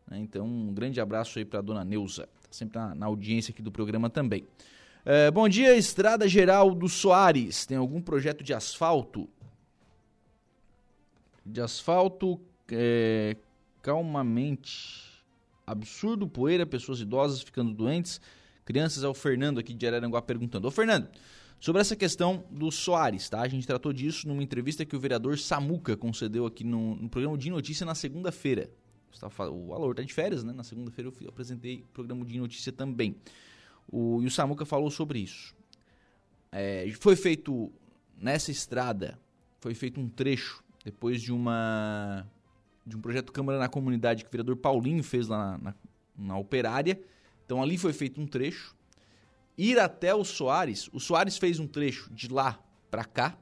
Né? 0.05 0.19
Então, 0.19 0.45
um 0.45 0.71
grande 0.71 1.01
abraço 1.01 1.39
aí 1.39 1.43
para 1.43 1.59
dona 1.59 1.83
Neuza, 1.83 2.27
tá 2.43 2.49
sempre 2.51 2.77
na, 2.77 2.93
na, 2.93 3.07
audiência 3.07 3.51
aqui 3.51 3.63
do 3.63 3.71
programa 3.71 4.11
também. 4.11 4.45
É, 5.03 5.31
bom 5.31 5.49
dia, 5.49 5.75
Estrada 5.75 6.27
Geral 6.27 6.75
do 6.75 6.87
Soares. 6.87 7.65
Tem 7.65 7.75
algum 7.75 7.99
projeto 7.99 8.43
de 8.43 8.53
asfalto? 8.53 9.27
de 11.43 11.61
asfalto 11.61 12.39
é, 12.71 13.35
calmamente. 13.81 15.23
Absurdo 15.65 16.27
poeira, 16.27 16.63
pessoas 16.63 17.01
idosas 17.01 17.41
ficando 17.41 17.73
doentes. 17.73 18.21
Crianças, 18.69 19.03
é 19.03 19.07
o 19.07 19.15
Fernando 19.15 19.59
aqui 19.59 19.73
de 19.73 19.87
Araranguá 19.87 20.21
perguntando. 20.21 20.67
Ô 20.67 20.69
Fernando, 20.69 21.09
sobre 21.59 21.81
essa 21.81 21.95
questão 21.95 22.45
do 22.51 22.69
Soares, 22.69 23.27
tá? 23.27 23.41
A 23.41 23.47
gente 23.47 23.65
tratou 23.65 23.91
disso 23.91 24.27
numa 24.27 24.43
entrevista 24.43 24.85
que 24.85 24.95
o 24.95 24.99
vereador 24.99 25.39
Samuca 25.39 25.97
concedeu 25.97 26.45
aqui 26.45 26.63
no, 26.63 26.95
no 26.95 27.09
programa 27.09 27.35
de 27.35 27.49
notícia 27.49 27.83
na 27.83 27.95
segunda-feira. 27.95 28.69
O 29.51 29.73
Alor 29.73 29.95
tá 29.95 30.03
de 30.03 30.13
férias, 30.13 30.43
né? 30.43 30.53
Na 30.53 30.63
segunda-feira 30.63 31.11
eu 31.19 31.29
apresentei 31.29 31.77
o 31.79 31.87
programa 31.87 32.23
de 32.23 32.39
notícia 32.39 32.71
também. 32.71 33.15
O, 33.91 34.21
e 34.21 34.27
o 34.27 34.29
Samuca 34.29 34.63
falou 34.65 34.91
sobre 34.91 35.17
isso. 35.17 35.55
É, 36.51 36.87
foi 36.99 37.15
feito 37.15 37.71
nessa 38.15 38.51
estrada, 38.51 39.19
foi 39.59 39.73
feito 39.73 39.99
um 39.99 40.07
trecho 40.07 40.63
depois 40.85 41.23
de 41.23 41.33
uma 41.33 42.23
de 42.85 42.95
um 42.95 43.01
projeto 43.01 43.31
Câmara 43.31 43.57
na 43.57 43.67
Comunidade 43.67 44.23
que 44.23 44.29
o 44.29 44.31
vereador 44.31 44.57
Paulinho 44.57 45.03
fez 45.03 45.27
lá 45.27 45.57
na, 45.57 45.57
na, 45.57 45.75
na 46.15 46.37
Operária. 46.37 47.01
Então 47.49 47.63
ali 47.63 47.79
foi 47.79 47.93
feito 47.93 48.21
um 48.21 48.27
trecho. 48.27 48.75
Ir 49.57 49.79
até 49.79 50.13
o 50.13 50.23
Soares, 50.23 50.87
o 50.93 50.99
Soares 50.99 51.35
fez 51.35 51.57
um 51.57 51.65
trecho 51.65 52.13
de 52.13 52.27
lá 52.27 52.63
para 52.91 53.03
cá. 53.03 53.35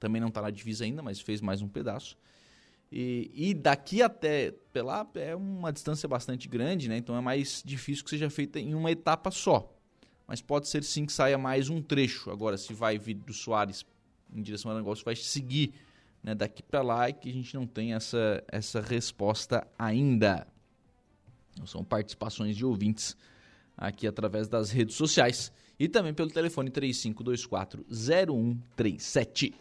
Também 0.00 0.22
não 0.22 0.28
está 0.28 0.40
na 0.40 0.48
divisa 0.48 0.84
ainda, 0.84 1.02
mas 1.02 1.20
fez 1.20 1.42
mais 1.42 1.60
um 1.60 1.68
pedaço. 1.68 2.16
E, 2.90 3.30
e 3.34 3.52
daqui 3.52 4.00
até 4.00 4.52
pela 4.72 5.06
é 5.16 5.36
uma 5.36 5.70
distância 5.70 6.08
bastante 6.08 6.48
grande, 6.48 6.88
né? 6.88 6.96
Então 6.96 7.14
é 7.14 7.20
mais 7.20 7.62
difícil 7.62 8.04
que 8.04 8.08
seja 8.08 8.30
feita 8.30 8.58
em 8.58 8.74
uma 8.74 8.90
etapa 8.90 9.30
só. 9.30 9.70
Mas 10.26 10.40
pode 10.40 10.66
ser 10.66 10.82
sim 10.82 11.04
que 11.04 11.12
saia 11.12 11.36
mais 11.36 11.68
um 11.68 11.82
trecho. 11.82 12.30
Agora, 12.30 12.56
se 12.56 12.72
vai 12.72 12.96
vir 12.96 13.16
do 13.16 13.34
Soares 13.34 13.84
em 14.34 14.40
direção 14.40 14.70
ao 14.70 14.78
negócio, 14.78 15.04
vai 15.04 15.14
seguir 15.14 15.74
né, 16.22 16.34
daqui 16.34 16.62
para 16.62 16.80
lá 16.80 17.10
e 17.10 17.12
que 17.12 17.28
a 17.28 17.34
gente 17.34 17.54
não 17.54 17.66
tem 17.66 17.92
essa, 17.92 18.42
essa 18.48 18.80
resposta 18.80 19.68
ainda. 19.78 20.46
São 21.66 21.84
participações 21.84 22.56
de 22.56 22.64
ouvintes 22.64 23.14
aqui 23.76 24.06
através 24.06 24.48
das 24.48 24.70
redes 24.70 24.96
sociais 24.96 25.52
e 25.78 25.86
também 25.88 26.14
pelo 26.14 26.30
telefone 26.30 26.70
3524-0137. 26.70 29.52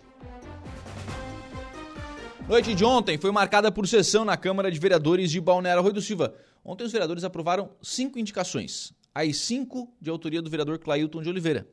Noite 2.48 2.76
de 2.76 2.84
ontem 2.84 3.18
foi 3.18 3.32
marcada 3.32 3.72
por 3.72 3.88
sessão 3.88 4.26
na 4.26 4.36
Câmara 4.36 4.70
de 4.70 4.78
Vereadores 4.78 5.32
de 5.32 5.40
Balneário 5.40 5.82
Rui 5.82 5.94
do 5.94 6.02
Silva. 6.02 6.36
Ontem 6.64 6.84
os 6.84 6.92
vereadores 6.92 7.24
aprovaram 7.24 7.72
cinco 7.82 8.20
indicações, 8.20 8.94
as 9.16 9.38
cinco 9.38 9.92
de 10.00 10.10
autoria 10.10 10.42
do 10.42 10.50
vereador 10.50 10.78
Clailton 10.78 11.22
de 11.22 11.30
Oliveira. 11.30 11.66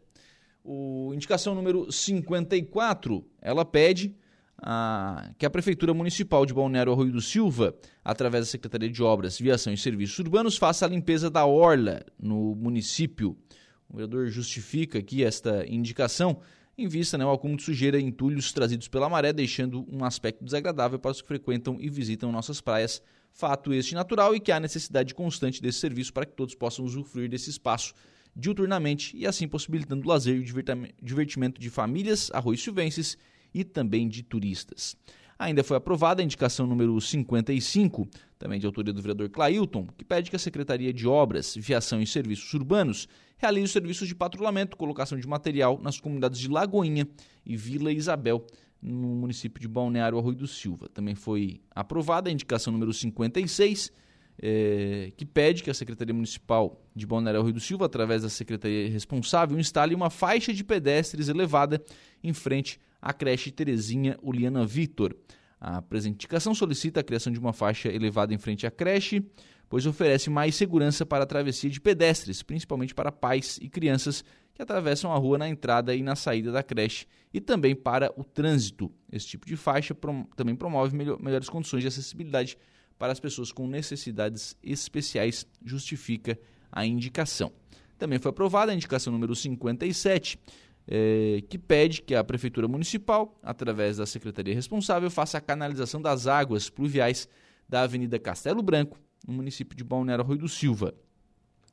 O 0.62 1.12
indicação 1.14 1.54
número 1.54 1.90
54, 1.90 3.24
ela 3.40 3.64
pede 3.64 4.14
que 5.38 5.46
a 5.46 5.51
Prefeitura 5.51 5.94
Municipal 5.94 6.44
de 6.44 6.53
Balneário 6.53 6.92
Arroio 6.92 7.12
do 7.12 7.20
Silva, 7.20 7.75
através 8.05 8.46
da 8.46 8.51
Secretaria 8.51 8.90
de 8.90 9.03
Obras, 9.03 9.38
Viação 9.38 9.73
e 9.73 9.77
Serviços 9.77 10.18
Urbanos, 10.18 10.57
faça 10.57 10.85
a 10.85 10.88
limpeza 10.88 11.31
da 11.31 11.46
orla 11.46 12.05
no 12.18 12.55
município. 12.55 13.37
O 13.88 13.96
vereador 13.96 14.29
justifica 14.29 14.99
aqui 14.99 15.25
esta 15.25 15.66
indicação 15.66 16.40
em 16.77 16.87
vista 16.88 17.18
né, 17.18 17.25
ao 17.25 17.33
acúmulo 17.33 17.59
de 17.59 17.64
sujeira 17.64 17.99
e 17.99 18.05
entulhos 18.05 18.53
trazidos 18.53 18.88
pela 18.88 19.09
maré, 19.09 19.33
deixando 19.33 19.87
um 19.90 20.05
aspecto 20.05 20.44
desagradável 20.44 20.99
para 20.99 21.11
os 21.11 21.20
que 21.20 21.29
frequentam 21.29 21.77
e 21.81 21.90
visitam 21.90 22.33
nossas 22.33 22.61
praias. 22.61 23.03
Fato 23.33 23.73
este 23.73 23.94
natural 23.94 24.35
e 24.35 24.40
que 24.40 24.51
há 24.51 24.59
necessidade 24.59 25.14
constante 25.14 25.62
desse 25.62 25.79
serviço 25.79 26.12
para 26.12 26.27
que 26.27 26.33
todos 26.33 26.55
possam 26.55 26.85
usufruir 26.85 27.29
desse 27.29 27.51
espaço 27.51 27.94
diuturnamente 28.35 29.16
e 29.16 29.27
assim 29.27 29.46
possibilitando 29.46 30.05
o 30.05 30.09
lazer 30.09 30.37
e 30.37 30.40
o 30.40 30.85
divertimento 31.03 31.61
de 31.61 31.70
famílias 31.70 32.31
arroio-silvenses 32.33 33.16
e 33.53 33.65
também 33.65 34.09
de 34.09 34.23
turistas. 34.23 34.97
Ainda 35.39 35.65
foi 35.65 35.79
aprovada 35.79 36.21
a 36.21 36.25
indicação 36.25 36.67
número 36.67 37.01
55, 37.01 38.07
também 38.39 38.61
de 38.61 38.67
autoria 38.67 38.93
do 38.93 39.01
vereador 39.01 39.31
Clailton, 39.31 39.87
que 39.97 40.05
pede 40.05 40.29
que 40.29 40.37
a 40.37 40.39
Secretaria 40.39 40.93
de 40.93 41.09
Obras, 41.09 41.57
Viação 41.57 42.03
e 42.03 42.07
Serviços 42.07 42.53
Urbanos 42.53 43.09
realize 43.39 43.65
os 43.65 43.73
serviços 43.73 44.07
de 44.07 44.15
patrulhamento, 44.15 44.77
colocação 44.77 45.19
de 45.19 45.27
material 45.27 45.81
nas 45.83 45.99
comunidades 45.99 46.39
de 46.39 46.47
Lagoinha 46.47 47.09
e 47.45 47.57
Vila 47.57 47.91
Isabel, 47.91 48.47
no 48.83 49.15
município 49.15 49.59
de 49.59 49.67
Balneário 49.67 50.19
Arroio 50.19 50.37
do 50.37 50.47
Silva. 50.47 50.89
Também 50.93 51.15
foi 51.15 51.63
aprovada 51.75 52.29
a 52.29 52.33
indicação 52.33 52.71
número 52.71 52.93
56, 52.93 53.91
eh, 54.43 55.11
que 55.17 55.25
pede 55.25 55.63
que 55.63 55.71
a 55.71 55.75
Secretaria 55.75 56.13
Municipal 56.13 56.83
de 56.95 57.07
Balneário 57.07 57.41
Arroio 57.41 57.55
do 57.55 57.61
Silva, 57.61 57.87
através 57.87 58.23
da 58.23 58.29
Secretaria 58.29 58.91
responsável, 58.91 59.59
instale 59.59 59.95
uma 59.95 60.11
faixa 60.11 60.53
de 60.53 60.63
pedestres 60.63 61.29
elevada 61.29 61.83
em 62.23 62.35
frente 62.35 62.79
a 63.01 63.13
creche 63.13 63.51
Terezinha 63.51 64.19
Uliana 64.23 64.65
Vitor. 64.67 65.15
A 65.61 65.83
presente 65.83 66.15
indicação 66.15 66.55
solicita 66.55 67.01
a 67.01 67.03
criação 67.03 67.33
de 67.33 67.39
uma 67.39 67.53
faixa 67.53 67.89
elevada 67.89 68.33
em 68.33 68.39
frente 68.39 68.67
à 68.67 68.71
creche, 68.71 69.23
pois 69.69 69.87
oferece 69.87 70.31
mais 70.31 70.55
segurança 70.55 71.05
para 71.05 71.25
a 71.25 71.27
travessia 71.27 71.69
de 71.69 71.81
pedestres, 71.81 72.43
principalmente 72.43 72.95
para 72.95 73.13
pais 73.13 73.59
e 73.61 73.69
crianças 73.69 74.25
que 74.55 74.63
atravessam 74.63 75.13
a 75.13 75.17
rua 75.17 75.39
na 75.39 75.49
entrada 75.49 75.95
e 75.95 76.03
na 76.03 76.17
saída 76.17 76.51
da 76.51 76.63
creche, 76.63 77.07
e 77.33 77.41
também 77.41 77.75
para 77.75 78.13
o 78.17 78.25
trânsito. 78.25 78.93
Esse 79.13 79.27
tipo 79.27 79.47
de 79.47 79.57
faixa 79.57 79.95
prom 79.95 80.25
também 80.37 80.57
promove 80.57 80.97
melhor 80.97 81.21
melhores 81.21 81.49
condições 81.49 81.83
de 81.83 81.89
acessibilidade 81.89 82.59
para 82.99 83.13
as 83.13 83.21
pessoas 83.21 83.51
com 83.53 83.67
necessidades 83.67 84.57
especiais, 84.63 85.47
justifica 85.65 86.39
a 86.71 86.85
indicação. 86.85 87.53
Também 87.99 88.19
foi 88.19 88.31
aprovada 88.31 88.73
a 88.73 88.75
indicação 88.75 89.13
número 89.13 89.35
57, 89.35 90.39
é, 90.92 91.40
que 91.48 91.57
pede 91.57 92.03
que 92.03 92.16
a 92.16 92.24
Prefeitura 92.24 92.66
Municipal, 92.66 93.38
através 93.44 93.98
da 93.98 94.07
Secretaria 94.07 94.53
responsável, 94.53 95.09
faça 95.09 95.38
a 95.38 95.40
canalização 95.40 96.03
das 96.03 96.26
águas 96.26 96.68
pluviais 96.68 97.29
da 97.68 97.83
Avenida 97.83 98.18
Castelo 98.18 98.61
Branco, 98.61 98.98
no 99.24 99.33
município 99.33 99.76
de 99.76 99.85
Balneário 99.85 100.24
Rui 100.24 100.37
do 100.37 100.48
Silva. 100.48 100.92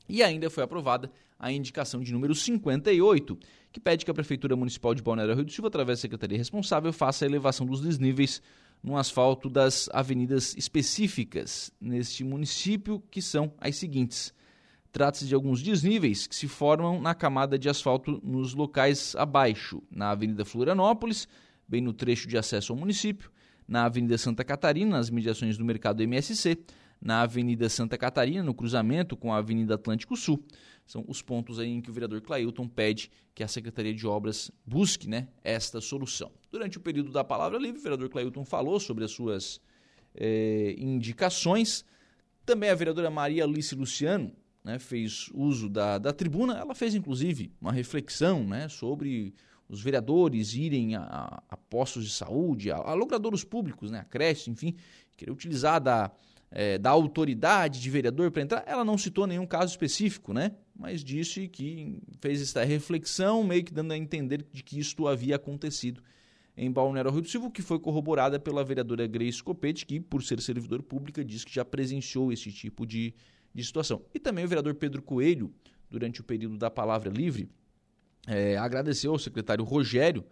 E 0.08 0.22
ainda 0.22 0.48
foi 0.48 0.62
aprovada 0.62 1.10
a 1.36 1.50
indicação 1.50 2.00
de 2.00 2.12
número 2.12 2.32
58, 2.32 3.36
que 3.72 3.80
pede 3.80 4.04
que 4.04 4.10
a 4.10 4.14
Prefeitura 4.14 4.54
Municipal 4.54 4.94
de 4.94 5.02
Balneário 5.02 5.34
Rui 5.34 5.44
do 5.44 5.50
Silva, 5.50 5.66
através 5.66 5.98
da 5.98 6.02
Secretaria 6.02 6.38
responsável, 6.38 6.92
faça 6.92 7.24
a 7.24 7.28
elevação 7.28 7.66
dos 7.66 7.80
desníveis 7.80 8.40
no 8.80 8.96
asfalto 8.96 9.50
das 9.50 9.88
avenidas 9.92 10.54
específicas 10.56 11.72
neste 11.80 12.22
município, 12.22 13.02
que 13.10 13.20
são 13.20 13.52
as 13.60 13.74
seguintes: 13.76 14.32
Trata-se 14.98 15.28
de 15.28 15.34
alguns 15.36 15.62
desníveis 15.62 16.26
que 16.26 16.34
se 16.34 16.48
formam 16.48 17.00
na 17.00 17.14
camada 17.14 17.56
de 17.56 17.68
asfalto 17.68 18.20
nos 18.20 18.52
locais 18.52 19.14
abaixo, 19.14 19.80
na 19.88 20.10
Avenida 20.10 20.44
Florianópolis, 20.44 21.28
bem 21.68 21.80
no 21.80 21.92
trecho 21.92 22.26
de 22.26 22.36
acesso 22.36 22.72
ao 22.72 22.76
município, 22.76 23.30
na 23.68 23.84
Avenida 23.84 24.18
Santa 24.18 24.42
Catarina, 24.42 24.96
nas 24.96 25.08
mediações 25.08 25.56
do 25.56 25.64
mercado 25.64 26.02
MSC, 26.02 26.58
na 27.00 27.22
Avenida 27.22 27.68
Santa 27.68 27.96
Catarina, 27.96 28.42
no 28.42 28.52
cruzamento 28.52 29.16
com 29.16 29.32
a 29.32 29.36
Avenida 29.36 29.76
Atlântico 29.76 30.16
Sul. 30.16 30.44
São 30.84 31.04
os 31.06 31.22
pontos 31.22 31.60
em 31.60 31.80
que 31.80 31.90
o 31.90 31.94
vereador 31.94 32.20
Clailton 32.20 32.66
pede 32.66 33.08
que 33.36 33.44
a 33.44 33.46
Secretaria 33.46 33.94
de 33.94 34.04
Obras 34.04 34.50
busque 34.66 35.08
né, 35.08 35.28
esta 35.44 35.80
solução. 35.80 36.32
Durante 36.50 36.76
o 36.76 36.80
período 36.80 37.12
da 37.12 37.22
palavra 37.22 37.56
livre, 37.56 37.78
o 37.78 37.84
vereador 37.84 38.08
Clailton 38.08 38.44
falou 38.44 38.80
sobre 38.80 39.04
as 39.04 39.12
suas 39.12 39.60
eh, 40.16 40.74
indicações. 40.76 41.84
Também 42.44 42.68
a 42.68 42.74
vereadora 42.74 43.08
Maria 43.08 43.44
Alice 43.44 43.76
Luciano 43.76 44.34
né, 44.64 44.78
fez 44.78 45.30
uso 45.34 45.68
da, 45.68 45.98
da 45.98 46.12
tribuna, 46.12 46.58
ela 46.58 46.74
fez 46.74 46.94
inclusive 46.94 47.52
uma 47.60 47.72
reflexão 47.72 48.44
né, 48.44 48.68
sobre 48.68 49.34
os 49.68 49.82
vereadores 49.82 50.54
irem 50.54 50.96
a, 50.96 51.42
a 51.48 51.56
postos 51.56 52.04
de 52.04 52.10
saúde, 52.10 52.70
a, 52.70 52.76
a 52.76 52.94
logradouros 52.94 53.44
públicos, 53.44 53.90
né, 53.90 54.00
a 54.00 54.04
creche, 54.04 54.50
enfim, 54.50 54.74
querer 55.16 55.30
utilizar 55.30 55.80
da, 55.80 56.10
é, 56.50 56.78
da 56.78 56.90
autoridade 56.90 57.80
de 57.80 57.90
vereador 57.90 58.30
para 58.30 58.42
entrar. 58.42 58.64
Ela 58.66 58.84
não 58.84 58.96
citou 58.96 59.26
nenhum 59.26 59.46
caso 59.46 59.70
específico, 59.72 60.32
né, 60.32 60.52
mas 60.74 61.04
disse 61.04 61.48
que 61.48 62.00
fez 62.20 62.40
esta 62.40 62.64
reflexão, 62.64 63.44
meio 63.44 63.64
que 63.64 63.72
dando 63.72 63.92
a 63.92 63.96
entender 63.96 64.46
de 64.52 64.62
que 64.62 64.78
isto 64.78 65.06
havia 65.06 65.36
acontecido 65.36 66.02
em 66.56 66.72
Balneário 66.72 67.12
Rio 67.12 67.22
do 67.22 67.28
Silva, 67.28 67.50
que 67.52 67.62
foi 67.62 67.78
corroborada 67.78 68.38
pela 68.40 68.64
vereadora 68.64 69.06
Grace 69.06 69.40
Copete, 69.40 69.86
que, 69.86 70.00
por 70.00 70.24
ser 70.24 70.40
servidor 70.40 70.82
pública, 70.82 71.24
diz 71.24 71.44
que 71.44 71.54
já 71.54 71.64
presenciou 71.64 72.32
esse 72.32 72.50
tipo 72.50 72.84
de 72.84 73.14
de 73.54 73.64
situação. 73.64 74.02
E 74.14 74.18
também 74.18 74.44
o 74.44 74.48
vereador 74.48 74.74
Pedro 74.74 75.02
Coelho, 75.02 75.52
durante 75.90 76.20
o 76.20 76.24
período 76.24 76.56
da 76.56 76.70
palavra 76.70 77.10
livre, 77.10 77.48
é, 78.26 78.56
agradeceu 78.56 79.12
ao 79.12 79.18
secretário 79.18 79.64
Rogério 79.64 80.24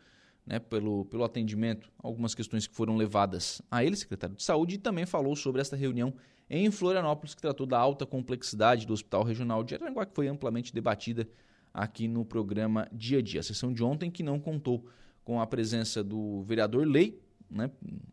né, 0.46 0.58
pelo, 0.58 1.04
pelo 1.06 1.24
atendimento, 1.24 1.90
algumas 1.98 2.34
questões 2.34 2.66
que 2.66 2.74
foram 2.74 2.96
levadas 2.96 3.60
a 3.70 3.84
ele, 3.84 3.96
secretário 3.96 4.36
de 4.36 4.44
Saúde, 4.44 4.76
e 4.76 4.78
também 4.78 5.04
falou 5.04 5.34
sobre 5.34 5.60
esta 5.60 5.74
reunião 5.74 6.14
em 6.48 6.70
Florianópolis, 6.70 7.34
que 7.34 7.42
tratou 7.42 7.66
da 7.66 7.78
alta 7.78 8.06
complexidade 8.06 8.86
do 8.86 8.92
Hospital 8.92 9.24
Regional 9.24 9.64
de 9.64 9.74
Aranguá, 9.74 10.06
que 10.06 10.14
foi 10.14 10.28
amplamente 10.28 10.72
debatida 10.72 11.28
aqui 11.74 12.06
no 12.06 12.24
programa 12.24 12.88
Dia 12.92 13.18
a 13.18 13.22
Dia. 13.22 13.40
A 13.40 13.42
sessão 13.42 13.72
de 13.72 13.82
ontem 13.82 14.10
que 14.10 14.22
não 14.22 14.38
contou 14.38 14.86
com 15.24 15.40
a 15.40 15.46
presença 15.46 16.04
do 16.04 16.42
vereador 16.42 16.86
Lei, 16.86 17.20
né, 17.50 17.70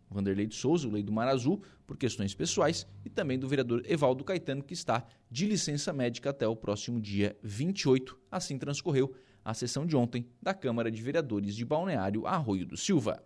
Vanderlei 0.09 0.45
de 0.45 0.55
Souza, 0.55 0.87
o 0.87 0.91
Lei 0.91 1.03
do 1.03 1.11
Mar 1.11 1.27
Azul, 1.27 1.61
por 1.85 1.97
questões 1.97 2.33
pessoais, 2.33 2.87
e 3.03 3.09
também 3.09 3.37
do 3.37 3.47
vereador 3.47 3.83
Evaldo 3.85 4.23
Caetano, 4.23 4.63
que 4.63 4.73
está 4.73 5.05
de 5.29 5.45
licença 5.45 5.91
médica 5.91 6.29
até 6.29 6.47
o 6.47 6.55
próximo 6.55 6.99
dia 6.99 7.35
28. 7.43 8.17
Assim 8.31 8.57
transcorreu 8.57 9.13
a 9.43 9.53
sessão 9.53 9.85
de 9.85 9.95
ontem 9.95 10.25
da 10.41 10.53
Câmara 10.53 10.89
de 10.89 11.01
Vereadores 11.01 11.55
de 11.55 11.65
Balneário 11.65 12.25
Arroio 12.25 12.65
do 12.65 12.77
Silva. 12.77 13.21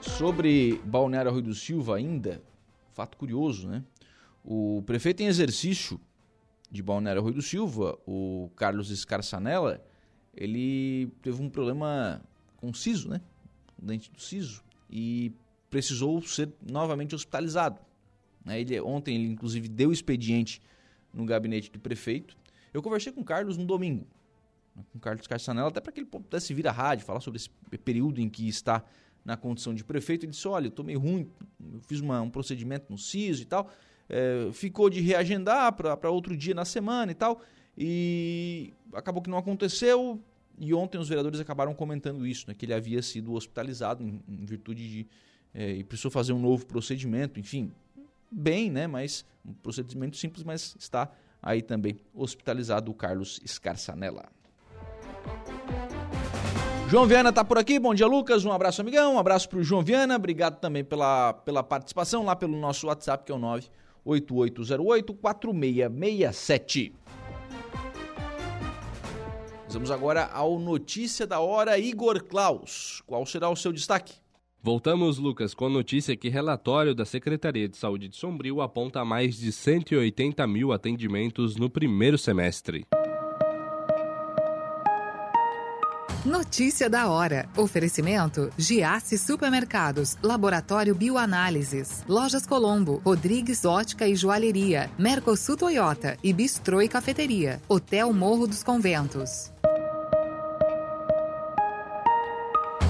Sobre 0.00 0.80
Balneário 0.84 1.30
Arroio 1.30 1.44
do 1.44 1.54
Silva 1.54 1.96
ainda, 1.96 2.42
fato 2.94 3.16
curioso, 3.16 3.68
né? 3.68 3.84
O 4.42 4.82
prefeito 4.86 5.22
em 5.22 5.26
exercício 5.26 6.00
de 6.70 6.82
Balneário 6.82 7.20
Arroio 7.20 7.34
do 7.34 7.42
Silva, 7.42 7.98
o 8.06 8.50
Carlos 8.56 8.90
Escarçanella, 8.90 9.84
ele 10.36 11.08
teve 11.22 11.42
um 11.42 11.48
problema 11.48 12.20
com 12.56 12.70
o 12.70 12.74
siso, 12.74 13.08
né? 13.08 13.20
O 13.80 13.86
dente 13.86 14.10
do 14.10 14.20
siso 14.20 14.62
e 14.90 15.32
precisou 15.70 16.22
ser 16.22 16.50
novamente 16.62 17.14
hospitalizado. 17.14 17.80
Né? 18.44 18.60
Ele, 18.60 18.80
ontem 18.80 19.16
ele 19.16 19.32
inclusive 19.32 19.68
deu 19.68 19.92
expediente 19.92 20.62
no 21.12 21.24
gabinete 21.24 21.70
do 21.70 21.78
prefeito. 21.78 22.36
Eu 22.72 22.82
conversei 22.82 23.12
com 23.12 23.20
o 23.20 23.24
Carlos 23.24 23.56
no 23.56 23.64
domingo, 23.64 24.06
né, 24.74 24.84
com 24.92 24.98
o 24.98 25.00
Carlos 25.00 25.26
Carçanella, 25.26 25.68
até 25.68 25.80
para 25.80 25.92
que 25.92 26.00
ele 26.00 26.06
pudesse 26.06 26.52
vir 26.52 26.68
à 26.68 26.72
rádio, 26.72 27.04
falar 27.04 27.20
sobre 27.20 27.38
esse 27.38 27.50
período 27.84 28.20
em 28.20 28.28
que 28.28 28.46
está 28.48 28.84
na 29.24 29.36
condição 29.36 29.74
de 29.74 29.82
prefeito. 29.82 30.24
Ele 30.24 30.32
disse: 30.32 30.46
Olha, 30.46 30.66
eu 30.66 30.68
estou 30.68 30.84
meio 30.84 31.00
ruim, 31.00 31.28
eu 31.72 31.80
fiz 31.80 32.00
uma, 32.00 32.20
um 32.20 32.30
procedimento 32.30 32.86
no 32.90 32.98
CISO 32.98 33.42
e 33.42 33.46
tal. 33.46 33.70
É, 34.08 34.50
ficou 34.52 34.88
de 34.88 35.00
reagendar 35.00 35.72
para 35.72 36.10
outro 36.10 36.36
dia 36.36 36.54
na 36.54 36.64
semana 36.64 37.10
e 37.10 37.14
tal. 37.14 37.42
E 37.76 38.72
acabou 38.92 39.22
que 39.22 39.30
não 39.30 39.38
aconteceu. 39.38 40.20
E 40.58 40.72
ontem 40.72 40.98
os 40.98 41.08
vereadores 41.08 41.38
acabaram 41.38 41.74
comentando 41.74 42.26
isso, 42.26 42.46
né, 42.48 42.54
que 42.54 42.64
ele 42.64 42.72
havia 42.72 43.02
sido 43.02 43.34
hospitalizado 43.34 44.02
em, 44.02 44.22
em 44.28 44.44
virtude 44.44 44.88
de. 44.88 45.06
É, 45.52 45.70
e 45.70 45.84
precisou 45.84 46.10
fazer 46.10 46.32
um 46.32 46.38
novo 46.38 46.66
procedimento, 46.66 47.40
enfim, 47.40 47.72
bem, 48.30 48.70
né? 48.70 48.86
Mas 48.86 49.24
um 49.44 49.54
procedimento 49.54 50.16
simples, 50.16 50.44
mas 50.44 50.76
está 50.78 51.10
aí 51.42 51.62
também 51.62 51.98
hospitalizado 52.14 52.90
o 52.90 52.94
Carlos 52.94 53.40
Escarçanella. 53.42 54.26
João 56.88 57.06
Viana 57.06 57.30
está 57.30 57.44
por 57.44 57.58
aqui. 57.58 57.80
Bom 57.80 57.94
dia, 57.94 58.06
Lucas. 58.06 58.44
Um 58.44 58.52
abraço, 58.52 58.80
amigão. 58.80 59.14
Um 59.14 59.18
abraço 59.18 59.48
para 59.48 59.58
o 59.58 59.62
João 59.62 59.82
Viana. 59.82 60.14
Obrigado 60.14 60.60
também 60.60 60.84
pela, 60.84 61.32
pela 61.32 61.62
participação 61.62 62.24
lá 62.24 62.36
pelo 62.36 62.56
nosso 62.56 62.86
WhatsApp, 62.86 63.24
que 63.24 63.32
é 63.32 63.34
o 63.34 63.40
98808-4667. 64.06 66.92
Vamos 69.76 69.90
agora 69.90 70.30
ao 70.32 70.58
Notícia 70.58 71.26
da 71.26 71.38
Hora 71.38 71.78
Igor 71.78 72.24
Klaus. 72.24 73.02
Qual 73.06 73.26
será 73.26 73.50
o 73.50 73.54
seu 73.54 73.74
destaque? 73.74 74.14
Voltamos, 74.62 75.18
Lucas, 75.18 75.52
com 75.52 75.66
a 75.66 75.68
notícia 75.68 76.16
que 76.16 76.30
relatório 76.30 76.94
da 76.94 77.04
Secretaria 77.04 77.68
de 77.68 77.76
Saúde 77.76 78.08
de 78.08 78.16
Sombrio 78.16 78.62
aponta 78.62 79.04
mais 79.04 79.36
de 79.36 79.52
180 79.52 80.46
mil 80.46 80.72
atendimentos 80.72 81.56
no 81.56 81.68
primeiro 81.68 82.16
semestre. 82.16 82.86
Notícia 86.26 86.90
da 86.90 87.08
hora. 87.08 87.48
Oferecimento: 87.56 88.50
Giasse 88.58 89.16
Supermercados, 89.16 90.16
Laboratório 90.22 90.92
Bioanálises, 90.92 92.02
Lojas 92.08 92.44
Colombo, 92.44 93.00
Rodrigues 93.04 93.64
Ótica 93.64 94.08
e 94.08 94.16
Joalheria, 94.16 94.90
Mercosul 94.98 95.56
Toyota 95.56 96.16
e 96.24 96.32
Bistrô 96.32 96.82
e 96.82 96.88
Cafeteria, 96.88 97.60
Hotel 97.68 98.12
Morro 98.12 98.48
dos 98.48 98.64
Conventos. 98.64 99.52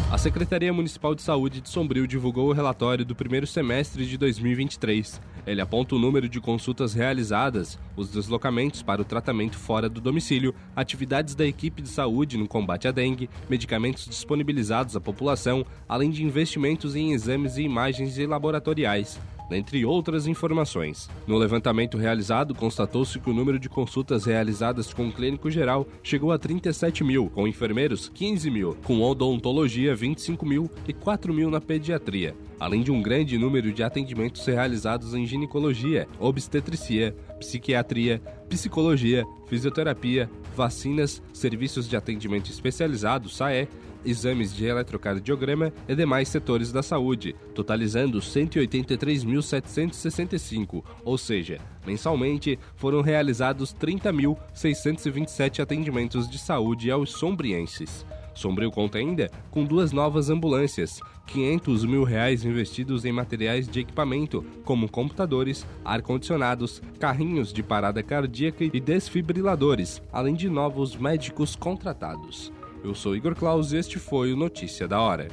A 0.08 0.16
Secretaria 0.16 0.72
Municipal 0.72 1.16
de 1.16 1.22
Saúde 1.22 1.60
de 1.60 1.68
Sombrio 1.68 2.06
divulgou 2.06 2.48
o 2.48 2.52
relatório 2.52 3.04
do 3.04 3.12
primeiro 3.12 3.44
semestre 3.44 4.06
de 4.06 4.16
2023. 4.16 5.20
Ele 5.44 5.60
aponta 5.60 5.96
o 5.96 5.98
número 5.98 6.28
de 6.28 6.40
consultas 6.40 6.94
realizadas, 6.94 7.76
os 7.96 8.08
deslocamentos 8.10 8.82
para 8.82 9.02
o 9.02 9.04
tratamento 9.04 9.58
fora 9.58 9.88
do 9.88 10.00
domicílio, 10.00 10.54
atividades 10.76 11.34
da 11.34 11.44
equipe 11.44 11.82
de 11.82 11.88
saúde 11.88 12.38
no 12.38 12.46
combate 12.46 12.86
à 12.86 12.92
dengue, 12.92 13.28
medicamentos 13.50 14.06
disponibilizados 14.06 14.94
à 14.94 15.00
população, 15.00 15.66
além 15.88 16.08
de 16.08 16.22
investimentos 16.22 16.94
em 16.94 17.12
exames 17.12 17.56
e 17.56 17.62
imagens 17.62 18.16
laboratoriais 18.16 19.18
dentre 19.48 19.84
outras 19.84 20.26
informações. 20.26 21.08
No 21.26 21.36
levantamento 21.36 21.96
realizado, 21.96 22.54
constatou-se 22.54 23.18
que 23.18 23.30
o 23.30 23.34
número 23.34 23.58
de 23.58 23.68
consultas 23.68 24.24
realizadas 24.24 24.92
com 24.92 25.08
o 25.08 25.12
clínico 25.12 25.50
geral 25.50 25.86
chegou 26.02 26.32
a 26.32 26.38
37 26.38 27.04
mil, 27.04 27.30
com 27.30 27.46
enfermeiros 27.46 28.08
15 28.08 28.50
mil, 28.50 28.76
com 28.84 29.00
odontologia 29.00 29.94
25 29.94 30.44
mil 30.46 30.70
e 30.86 30.92
4 30.92 31.32
mil 31.32 31.50
na 31.50 31.60
pediatria, 31.60 32.34
além 32.58 32.82
de 32.82 32.90
um 32.90 33.02
grande 33.02 33.38
número 33.38 33.72
de 33.72 33.82
atendimentos 33.82 34.44
realizados 34.46 35.14
em 35.14 35.26
ginecologia, 35.26 36.08
obstetricia, 36.18 37.14
psiquiatria, 37.38 38.20
psicologia, 38.48 39.24
fisioterapia, 39.46 40.30
vacinas, 40.56 41.22
serviços 41.32 41.88
de 41.88 41.96
atendimento 41.96 42.50
especializado, 42.50 43.28
SAE, 43.28 43.68
exames 44.04 44.54
de 44.54 44.66
eletrocardiograma 44.66 45.72
e 45.88 45.94
demais 45.94 46.28
setores 46.28 46.70
da 46.72 46.82
saúde, 46.82 47.34
totalizando 47.54 48.18
183.765, 48.18 50.84
ou 51.04 51.16
seja, 51.16 51.60
mensalmente 51.86 52.58
foram 52.76 53.00
realizados 53.00 53.74
30.627 53.74 55.60
atendimentos 55.60 56.28
de 56.28 56.38
saúde 56.38 56.90
aos 56.90 57.12
sombrienses. 57.12 58.04
Sombrio 58.36 58.70
conta 58.70 58.98
ainda 58.98 59.30
com 59.50 59.64
duas 59.64 59.92
novas 59.92 60.28
ambulâncias, 60.28 61.00
500 61.26 61.86
mil 61.86 62.04
reais 62.04 62.44
investidos 62.44 63.06
em 63.06 63.12
materiais 63.12 63.66
de 63.66 63.80
equipamento, 63.80 64.44
como 64.62 64.90
computadores, 64.90 65.66
ar-condicionados, 65.82 66.82
carrinhos 67.00 67.50
de 67.50 67.62
parada 67.62 68.02
cardíaca 68.02 68.62
e 68.62 68.78
desfibriladores, 68.78 70.02
além 70.12 70.34
de 70.34 70.50
novos 70.50 70.96
médicos 70.96 71.56
contratados. 71.56 72.52
Eu 72.84 72.94
sou 72.94 73.16
Igor 73.16 73.34
Claus 73.34 73.72
e 73.72 73.76
este 73.76 73.98
foi 73.98 74.32
o 74.32 74.36
Notícia 74.36 74.86
da 74.86 75.00
Hora. 75.00 75.28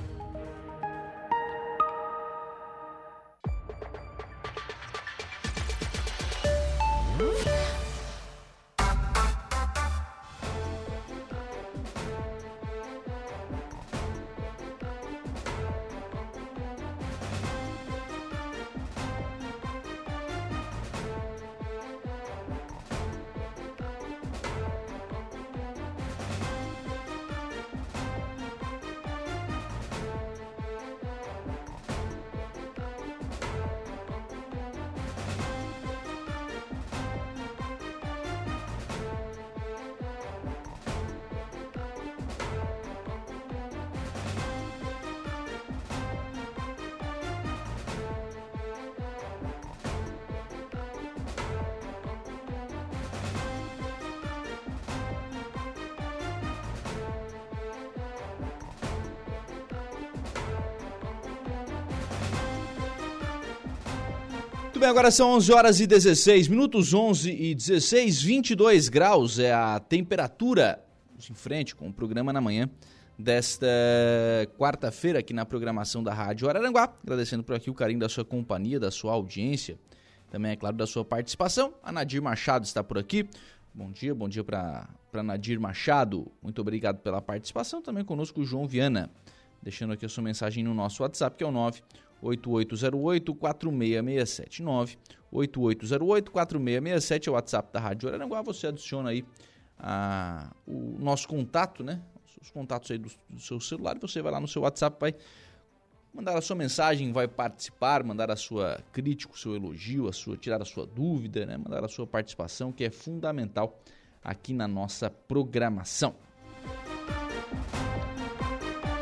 Bem, 64.84 64.90
agora 64.90 65.10
são 65.12 65.32
11 65.36 65.54
horas 65.54 65.80
e 65.80 65.88
16 65.88 66.50
minutos, 66.50 66.94
11 66.94 67.32
e 67.32 67.56
16, 67.56 68.22
22 68.22 68.90
graus 68.90 69.40
é 69.40 69.54
a 69.54 69.80
temperatura. 69.80 70.84
Em 71.18 71.34
frente 71.34 71.74
com 71.74 71.88
o 71.88 71.94
programa 71.94 72.34
na 72.34 72.42
manhã 72.42 72.70
desta 73.18 73.66
quarta-feira 74.58 75.20
aqui 75.20 75.34
na 75.34 75.46
programação 75.46 76.04
da 76.04 76.14
Rádio 76.14 76.50
Araranguá. 76.50 76.94
Agradecendo 77.02 77.46
por 77.46 77.56
aqui 77.56 77.70
o 77.70 77.74
carinho 77.74 78.02
da 78.02 78.10
sua 78.10 78.26
companhia, 78.26 78.78
da 78.78 78.92
sua 78.92 79.14
audiência, 79.14 79.80
também, 80.30 80.52
é 80.52 80.56
claro, 80.58 80.76
da 80.76 80.86
sua 80.86 81.06
participação. 81.06 81.74
A 81.82 81.90
Nadir 81.90 82.22
Machado 82.22 82.66
está 82.66 82.84
por 82.84 82.98
aqui, 82.98 83.26
Bom 83.74 83.90
dia, 83.90 84.14
bom 84.14 84.28
dia 84.28 84.44
para 84.44 85.24
Nadir 85.24 85.62
Machado. 85.62 86.30
Muito 86.42 86.60
obrigado 86.60 87.00
pela 87.00 87.22
participação. 87.22 87.82
Também 87.82 88.04
conosco 88.04 88.42
o 88.42 88.46
João 88.46 88.68
Viana, 88.68 89.10
deixando 89.62 89.94
aqui 89.94 90.06
a 90.06 90.10
sua 90.10 90.24
mensagem 90.24 90.62
no 90.62 90.74
nosso 90.74 91.04
WhatsApp, 91.04 91.38
que 91.38 91.44
é 91.44 91.48
o 91.48 91.52
98808-4667. 92.24 94.98
98808-4667 95.34 97.28
é 97.28 97.32
o 97.32 97.34
WhatsApp 97.34 97.74
da 97.74 97.80
Rádio 97.80 98.10
Araranguá. 98.10 98.42
Você 98.42 98.68
adiciona 98.68 99.10
aí 99.10 99.26
a, 99.78 100.54
o 100.66 100.98
nosso 101.00 101.28
contato, 101.28 101.84
né? 101.84 102.02
Os 102.42 102.50
contatos 102.50 102.90
aí 102.92 102.98
do, 102.98 103.12
do 103.30 103.40
seu 103.40 103.60
celular. 103.60 103.98
Você 104.00 104.22
vai 104.22 104.32
lá 104.32 104.40
no 104.40 104.48
seu 104.48 104.62
WhatsApp, 104.62 104.98
vai 105.00 105.14
mandar 106.14 106.38
a 106.38 106.42
sua 106.42 106.56
mensagem, 106.56 107.12
vai 107.12 107.28
participar, 107.28 108.04
mandar 108.04 108.30
a 108.30 108.36
sua 108.36 108.80
crítica, 108.92 109.34
o 109.34 109.38
seu 109.38 109.56
elogio, 109.56 110.08
a 110.08 110.14
sua 110.14 110.38
tirar 110.38 110.62
a 110.62 110.66
sua 110.66 110.86
dúvida, 110.86 111.46
né? 111.46 111.58
Mandar 111.58 111.84
a 111.84 111.88
sua 111.88 112.06
participação, 112.06 112.72
que 112.72 112.84
é 112.84 112.90
fundamental 112.90 113.80
aqui 114.24 114.54
na 114.54 114.68
nossa 114.68 115.10
programação. 115.10 116.16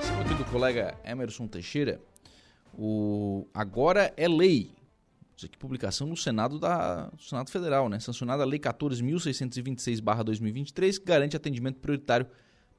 Segundo 0.01 0.25
aqui 0.25 0.33
do 0.35 0.45
colega 0.45 0.97
Emerson 1.03 1.47
Teixeira, 1.47 1.99
o 2.73 3.45
agora 3.53 4.11
é 4.17 4.27
lei. 4.27 4.71
Isso 5.35 5.45
aqui 5.45 5.57
publicação 5.57 6.07
no 6.07 6.15
Senado 6.15 6.57
da 6.59 7.07
do 7.07 7.21
Senado 7.21 7.49
Federal, 7.49 7.89
né? 7.89 7.99
Sancionada 7.99 8.43
a 8.43 8.45
Lei 8.45 8.59
14.626/2023, 8.59 10.99
que 10.99 11.05
garante 11.05 11.35
atendimento 11.35 11.79
prioritário 11.79 12.27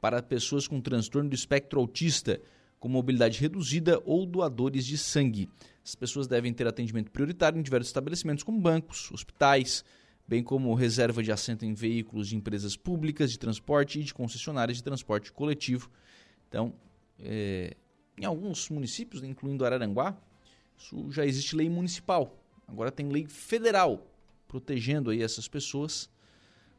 para 0.00 0.22
pessoas 0.22 0.68
com 0.68 0.80
transtorno 0.80 1.28
do 1.28 1.34
espectro 1.34 1.80
autista 1.80 2.40
com 2.82 2.88
mobilidade 2.88 3.40
reduzida 3.40 4.02
ou 4.04 4.26
doadores 4.26 4.84
de 4.84 4.98
sangue. 4.98 5.48
As 5.84 5.94
pessoas 5.94 6.26
devem 6.26 6.52
ter 6.52 6.66
atendimento 6.66 7.12
prioritário 7.12 7.56
em 7.56 7.62
diversos 7.62 7.90
estabelecimentos, 7.90 8.42
como 8.42 8.60
bancos, 8.60 9.08
hospitais, 9.12 9.84
bem 10.26 10.42
como 10.42 10.74
reserva 10.74 11.22
de 11.22 11.30
assento 11.30 11.64
em 11.64 11.74
veículos 11.74 12.26
de 12.26 12.34
empresas 12.34 12.76
públicas 12.76 13.30
de 13.30 13.38
transporte 13.38 14.00
e 14.00 14.02
de 14.02 14.12
concessionárias 14.12 14.78
de 14.78 14.82
transporte 14.82 15.32
coletivo. 15.32 15.88
Então, 16.48 16.74
é, 17.20 17.76
em 18.22 18.24
alguns 18.24 18.68
municípios, 18.70 19.22
incluindo 19.24 19.64
Araranguá, 19.64 20.16
isso 20.78 21.10
já 21.10 21.26
existe 21.26 21.56
lei 21.56 21.68
municipal. 21.68 22.36
Agora 22.66 22.90
tem 22.90 23.08
lei 23.08 23.26
federal 23.26 24.06
protegendo 24.46 25.10
aí 25.10 25.22
essas 25.22 25.48
pessoas, 25.48 26.08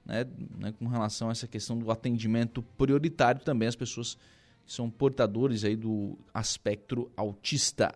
né, 0.06 0.26
né, 0.58 0.74
com 0.78 0.88
relação 0.88 1.30
a 1.30 1.32
essa 1.32 1.48
questão 1.48 1.78
do 1.78 1.92
atendimento 1.92 2.62
prioritário 2.78 3.42
também 3.42 3.68
às 3.68 3.76
pessoas 3.76 4.18
que 4.66 4.72
são 4.72 4.90
portadores 4.90 5.64
aí 5.64 5.76
do 5.76 6.18
aspecto 6.34 7.12
autista. 7.18 7.94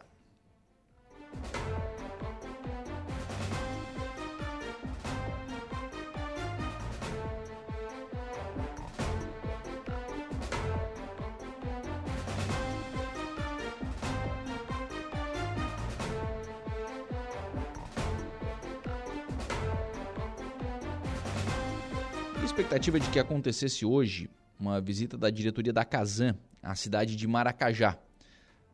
Expectativa 22.68 23.00
de 23.00 23.10
que 23.10 23.18
acontecesse 23.18 23.86
hoje 23.86 24.30
uma 24.60 24.82
visita 24.82 25.18
da 25.18 25.30
diretoria 25.30 25.72
da 25.72 25.86
Casan 25.86 26.36
à 26.62 26.76
cidade 26.76 27.16
de 27.16 27.26
Maracajá. 27.26 27.98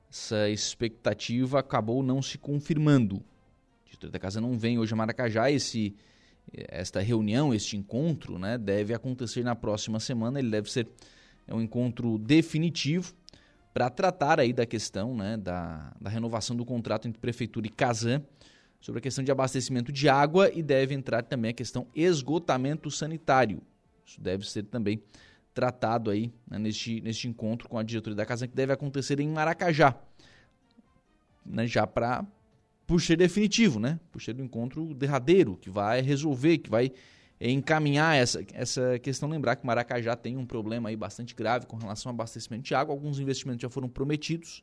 Essa 0.09 0.49
expectativa 0.49 1.59
acabou 1.59 2.01
não 2.01 2.19
se 2.19 2.39
confirmando. 2.39 3.17
A 3.17 3.85
diretoria 3.85 4.11
da 4.11 4.17
Casan 4.17 4.41
não 4.41 4.57
vem 4.57 4.79
hoje 4.79 4.91
a 4.91 4.95
Maracajá. 4.95 5.51
Esse, 5.51 5.95
esta 6.51 7.01
reunião, 7.01 7.53
este 7.53 7.77
encontro, 7.77 8.39
né, 8.39 8.57
deve 8.57 8.95
acontecer 8.95 9.43
na 9.43 9.55
próxima 9.55 9.99
semana. 9.99 10.39
Ele 10.39 10.49
deve 10.49 10.71
ser 10.71 10.87
é 11.47 11.53
um 11.53 11.61
encontro 11.61 12.17
definitivo 12.17 13.13
para 13.75 13.91
tratar 13.91 14.39
aí 14.39 14.51
da 14.51 14.65
questão 14.65 15.15
né, 15.15 15.37
da, 15.37 15.93
da 16.01 16.09
renovação 16.09 16.55
do 16.55 16.65
contrato 16.65 17.07
entre 17.07 17.21
prefeitura 17.21 17.67
e 17.67 17.69
Casan 17.69 18.23
sobre 18.81 18.97
a 18.97 19.01
questão 19.03 19.23
de 19.23 19.31
abastecimento 19.31 19.91
de 19.91 20.09
água 20.09 20.49
e 20.51 20.63
deve 20.63 20.95
entrar 20.95 21.21
também 21.21 21.51
a 21.51 21.53
questão 21.53 21.85
esgotamento 21.93 22.89
sanitário. 22.89 23.61
Isso 24.05 24.21
deve 24.21 24.49
ser 24.49 24.63
também 24.63 25.01
tratado 25.53 26.09
aí 26.09 26.33
né, 26.49 26.57
neste, 26.57 26.99
neste 27.01 27.27
encontro 27.27 27.69
com 27.69 27.77
a 27.77 27.83
diretoria 27.83 28.15
da 28.15 28.25
casa 28.25 28.47
que 28.47 28.55
deve 28.55 28.73
acontecer 28.73 29.19
em 29.19 29.29
Maracajá. 29.29 29.95
Né, 31.45 31.67
já 31.67 31.85
para 31.85 32.25
por 32.85 33.01
ser 33.01 33.17
definitivo, 33.17 33.79
né? 33.79 33.99
Por 34.11 34.21
ser 34.21 34.35
um 34.39 34.43
encontro 34.43 34.93
derradeiro, 34.93 35.57
que 35.57 35.69
vai 35.69 36.01
resolver, 36.01 36.57
que 36.57 36.69
vai 36.69 36.91
encaminhar 37.39 38.15
essa, 38.15 38.45
essa 38.53 38.99
questão. 38.99 39.29
Lembrar 39.29 39.55
que 39.55 39.65
Maracajá 39.65 40.15
tem 40.15 40.37
um 40.37 40.45
problema 40.45 40.89
aí 40.89 40.95
bastante 40.95 41.33
grave 41.33 41.65
com 41.65 41.77
relação 41.77 42.09
ao 42.09 42.13
abastecimento 42.13 42.63
de 42.63 42.75
água. 42.75 42.93
Alguns 42.93 43.19
investimentos 43.19 43.61
já 43.61 43.69
foram 43.69 43.87
prometidos 43.87 44.61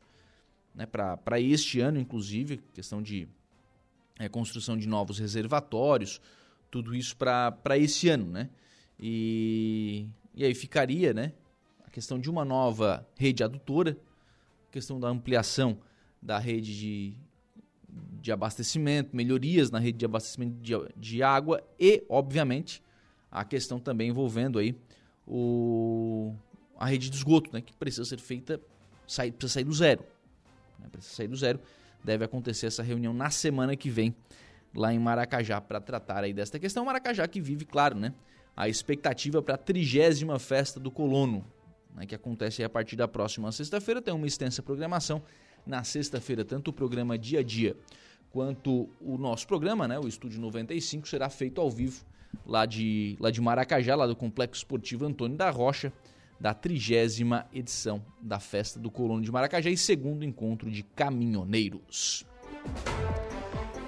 né, 0.73 0.85
para 0.85 1.39
este 1.39 1.79
ano, 1.79 1.99
inclusive, 1.99 2.61
questão 2.73 3.01
de 3.01 3.27
é, 4.19 4.29
construção 4.29 4.77
de 4.77 4.87
novos 4.87 5.19
reservatórios, 5.19 6.21
tudo 6.69 6.95
isso 6.95 7.17
para 7.17 7.77
esse 7.77 8.07
ano, 8.07 8.25
né? 8.25 8.49
E 9.01 10.07
e 10.33 10.45
aí 10.45 10.53
ficaria, 10.55 11.13
né, 11.13 11.33
a 11.85 11.89
questão 11.89 12.17
de 12.17 12.29
uma 12.29 12.45
nova 12.45 13.05
rede 13.17 13.43
adutora, 13.43 13.97
a 14.69 14.71
questão 14.71 14.99
da 14.99 15.09
ampliação 15.09 15.77
da 16.21 16.37
rede 16.37 16.77
de, 16.77 17.13
de 18.21 18.31
abastecimento, 18.31 19.15
melhorias 19.15 19.69
na 19.69 19.79
rede 19.79 19.97
de 19.97 20.05
abastecimento 20.05 20.55
de, 20.61 20.73
de 20.95 21.23
água 21.23 21.61
e, 21.79 22.03
obviamente, 22.07 22.81
a 23.29 23.43
questão 23.43 23.79
também 23.79 24.09
envolvendo 24.09 24.57
aí 24.57 24.75
o, 25.27 26.33
a 26.77 26.85
rede 26.85 27.09
de 27.09 27.15
esgoto, 27.17 27.49
né, 27.51 27.61
que 27.61 27.73
precisa 27.73 28.05
ser 28.05 28.19
feita, 28.19 28.59
sair, 29.05 29.31
precisa 29.31 29.53
sair 29.55 29.63
do 29.65 29.73
zero. 29.73 30.05
Né, 30.79 30.87
precisa 30.91 31.15
sair 31.15 31.27
do 31.27 31.35
zero. 31.35 31.59
Deve 32.03 32.23
acontecer 32.23 32.67
essa 32.67 32.81
reunião 32.81 33.13
na 33.13 33.29
semana 33.29 33.75
que 33.75 33.89
vem 33.89 34.15
lá 34.73 34.93
em 34.93 34.99
Maracajá 34.99 35.59
para 35.59 35.81
tratar 35.81 36.23
aí 36.23 36.33
desta 36.33 36.57
questão. 36.57 36.85
Maracajá 36.85 37.27
que 37.27 37.41
vive, 37.41 37.65
claro, 37.65 37.95
né, 37.95 38.13
a 38.55 38.67
expectativa 38.67 39.41
para 39.41 39.55
a 39.55 39.57
trigésima 39.57 40.37
festa 40.39 40.79
do 40.79 40.91
colono, 40.91 41.45
né, 41.95 42.05
que 42.05 42.15
acontece 42.15 42.63
a 42.63 42.69
partir 42.69 42.95
da 42.95 43.07
próxima 43.07 43.51
sexta-feira. 43.51 44.01
Tem 44.01 44.13
uma 44.13 44.27
extensa 44.27 44.61
programação. 44.61 45.21
Na 45.65 45.83
sexta-feira, 45.83 46.43
tanto 46.43 46.69
o 46.69 46.73
programa 46.73 47.17
Dia 47.17 47.39
a 47.39 47.43
Dia 47.43 47.77
quanto 48.31 48.89
o 48.99 49.17
nosso 49.17 49.45
programa, 49.45 49.87
né, 49.87 49.99
o 49.99 50.07
Estúdio 50.07 50.39
95, 50.39 51.07
será 51.07 51.29
feito 51.29 51.61
ao 51.61 51.69
vivo 51.69 52.03
lá 52.45 52.65
de, 52.65 53.17
lá 53.19 53.29
de 53.29 53.41
Maracajá, 53.41 53.95
lá 53.95 54.07
do 54.07 54.15
Complexo 54.15 54.59
Esportivo 54.59 55.05
Antônio 55.05 55.37
da 55.37 55.49
Rocha, 55.49 55.91
da 56.39 56.53
trigésima 56.53 57.45
edição 57.53 58.03
da 58.19 58.39
Festa 58.39 58.79
do 58.79 58.89
Colono 58.89 59.21
de 59.21 59.31
Maracajá 59.31 59.69
e 59.69 59.77
segundo 59.77 60.25
encontro 60.25 60.71
de 60.71 60.81
caminhoneiros. 60.81 62.25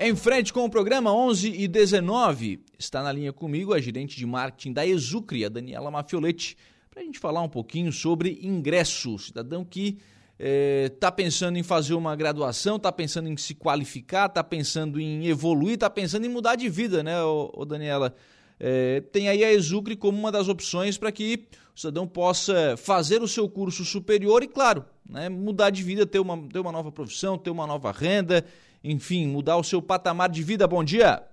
Em 0.06 0.18
frente 0.18 0.52
com 0.52 0.66
o 0.66 0.70
programa 0.70 1.16
11 1.16 1.50
e 1.50 1.66
19, 1.66 2.60
está 2.78 3.02
na 3.02 3.10
linha 3.10 3.32
comigo 3.32 3.74
a 3.74 3.80
gerente 3.80 4.18
de 4.18 4.26
marketing 4.26 4.74
da 4.74 4.86
Exucre, 4.86 5.46
a 5.46 5.48
Daniela 5.48 5.90
Mafioletti, 5.90 6.58
para 6.92 7.02
a 7.02 7.06
gente 7.06 7.18
falar 7.18 7.42
um 7.42 7.48
pouquinho 7.48 7.90
sobre 7.90 8.38
ingresso. 8.44 9.18
Cidadão 9.18 9.64
que 9.64 9.98
está 10.38 11.08
eh, 11.08 11.12
pensando 11.12 11.58
em 11.58 11.64
fazer 11.64 11.94
uma 11.94 12.18
graduação, 12.18 12.76
está 12.76 12.92
pensando 12.92 13.30
em 13.30 13.38
se 13.38 13.56
qualificar, 13.56 14.26
está 14.26 14.44
pensando 14.44 15.00
em 15.00 15.26
evoluir, 15.26 15.76
está 15.76 15.90
pensando 15.90 16.26
em 16.26 16.30
mudar 16.30 16.56
de 16.56 16.68
vida, 16.68 17.02
né, 17.02 17.24
ô, 17.24 17.50
ô 17.54 17.64
Daniela? 17.64 18.14
É, 18.60 19.00
tem 19.00 19.30
aí 19.30 19.42
a 19.42 19.54
Exucre 19.54 19.96
como 19.96 20.20
uma 20.20 20.34
das 20.34 20.50
opções 20.50 20.98
para 20.98 21.14
que 21.14 21.48
o 21.74 21.80
cidadão 21.80 22.06
possa 22.06 22.76
fazer 22.76 23.22
o 23.24 23.28
seu 23.28 23.48
curso 23.48 23.86
superior 23.86 24.44
e, 24.44 24.50
claro, 24.50 24.84
né, 25.10 25.30
mudar 25.30 25.70
de 25.70 25.82
vida, 25.82 26.06
ter 26.06 26.20
uma, 26.20 26.38
ter 26.50 26.60
uma 26.60 26.74
nova 26.74 26.92
profissão, 26.92 27.38
ter 27.38 27.52
uma 27.52 27.66
nova 27.66 27.90
renda 27.94 28.44
enfim, 28.84 29.28
mudar 29.28 29.58
o 29.58 29.64
seu 29.64 29.82
patamar 29.82 30.30
de 30.30 30.44
vida. 30.44 30.68
Bom 30.68 30.84
dia! 30.84 31.24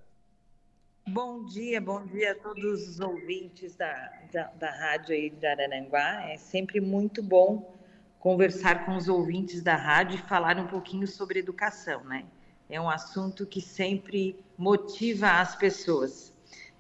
Bom 1.09 1.45
dia, 1.45 1.81
bom 1.81 2.05
dia 2.07 2.33
a 2.33 2.35
todos 2.37 2.89
os 2.89 3.01
ouvintes 3.01 3.75
da, 3.75 4.13
da, 4.33 4.45
da 4.59 4.71
rádio 4.71 5.15
aí 5.15 5.31
de 5.31 5.45
Araranguá. 5.45 6.31
É 6.31 6.37
sempre 6.37 6.81
muito 6.81 7.23
bom 7.23 7.75
conversar 8.21 8.85
com 8.85 8.97
os 8.97 9.09
ouvintes 9.09 9.63
da 9.63 9.75
rádio 9.75 10.17
e 10.17 10.29
falar 10.29 10.59
um 10.59 10.67
pouquinho 10.67 11.09
sobre 11.09 11.41
educação, 11.41 12.05
né? 12.05 12.25
É 12.69 12.81
um 12.81 12.89
assunto 12.89 13.45
que 13.45 13.61
sempre 13.61 14.39
motiva 14.57 15.41
as 15.41 15.57
pessoas. 15.57 16.33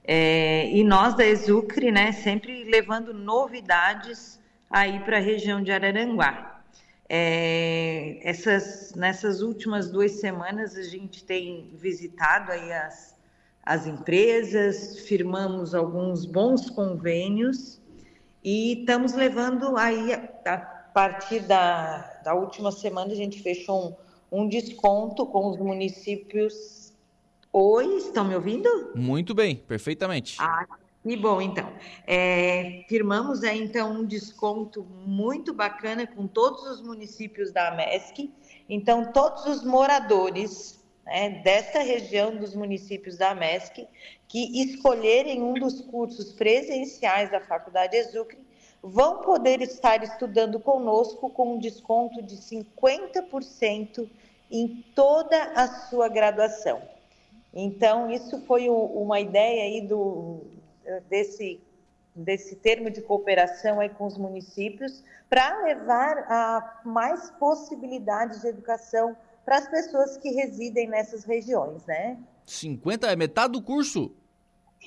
É, 0.04 0.70
e 0.70 0.84
nós 0.84 1.16
da 1.16 1.26
Exucre, 1.26 1.90
né, 1.90 2.12
sempre 2.12 2.64
levando 2.64 3.12
novidades 3.12 4.38
aí 4.70 5.00
para 5.00 5.16
a 5.16 5.20
região 5.20 5.62
de 5.62 5.72
Araranguá. 5.72 6.59
É, 7.12 8.20
essas, 8.22 8.94
nessas 8.94 9.42
últimas 9.42 9.90
duas 9.90 10.12
semanas 10.20 10.76
a 10.76 10.82
gente 10.84 11.24
tem 11.24 11.72
visitado 11.74 12.52
aí 12.52 12.72
as, 12.72 13.16
as 13.64 13.84
empresas, 13.84 15.00
firmamos 15.00 15.74
alguns 15.74 16.24
bons 16.24 16.70
convênios 16.70 17.80
e 18.44 18.78
estamos 18.78 19.12
levando 19.14 19.76
aí, 19.76 20.14
a, 20.14 20.56
partir 20.94 21.40
da, 21.40 21.98
da 22.22 22.32
última 22.32 22.70
semana, 22.70 23.12
a 23.12 23.16
gente 23.16 23.42
fechou 23.42 23.98
um, 24.30 24.42
um 24.42 24.48
desconto 24.48 25.26
com 25.26 25.50
os 25.50 25.58
municípios. 25.58 26.92
Oi, 27.52 27.96
estão 27.96 28.24
me 28.24 28.36
ouvindo? 28.36 28.92
Muito 28.94 29.34
bem, 29.34 29.56
perfeitamente. 29.56 30.36
Ah, 30.38 30.64
E 31.02 31.16
bom, 31.16 31.40
então, 31.40 31.72
é, 32.06 32.84
firmamos 32.86 33.42
aí 33.42 33.58
então 33.62 33.90
um 33.90 34.04
desconto 34.04 34.84
muito 35.06 35.54
bacana 35.54 36.06
com 36.06 36.26
todos 36.26 36.62
os 36.64 36.82
municípios 36.82 37.50
da 37.50 37.70
MESC. 37.70 38.30
Então, 38.68 39.10
todos 39.10 39.46
os 39.46 39.64
moradores 39.64 40.78
né, 41.06 41.40
desta 41.42 41.80
região 41.80 42.36
dos 42.36 42.54
municípios 42.54 43.16
da 43.16 43.34
MESC 43.34 43.88
que 44.28 44.60
escolherem 44.62 45.42
um 45.42 45.54
dos 45.54 45.80
cursos 45.80 46.34
presenciais 46.34 47.30
da 47.30 47.40
Faculdade 47.40 47.96
Exucre 47.96 48.38
vão 48.82 49.22
poder 49.22 49.62
estar 49.62 50.02
estudando 50.02 50.60
conosco 50.60 51.30
com 51.30 51.54
um 51.54 51.58
desconto 51.58 52.20
de 52.20 52.36
50% 52.36 54.06
em 54.50 54.84
toda 54.94 55.42
a 55.54 55.66
sua 55.88 56.08
graduação. 56.08 56.82
Então, 57.54 58.10
isso 58.10 58.38
foi 58.42 58.68
uma 58.68 59.18
ideia 59.18 59.64
aí 59.64 59.80
do, 59.80 60.42
desse, 61.08 61.60
desse 62.14 62.56
termo 62.56 62.90
de 62.90 63.02
cooperação 63.02 63.80
aí 63.80 63.88
com 63.88 64.06
os 64.06 64.16
municípios 64.16 65.04
para 65.28 65.62
levar 65.62 66.18
a 66.28 66.80
mais 66.84 67.30
possibilidades 67.32 68.40
de 68.40 68.48
educação 68.48 69.16
para 69.44 69.58
as 69.58 69.68
pessoas 69.68 70.16
que 70.16 70.30
residem 70.30 70.88
nessas 70.88 71.24
regiões, 71.24 71.84
né? 71.86 72.18
50 72.46 73.06
é 73.06 73.16
metade 73.16 73.52
do 73.52 73.62
curso? 73.62 74.14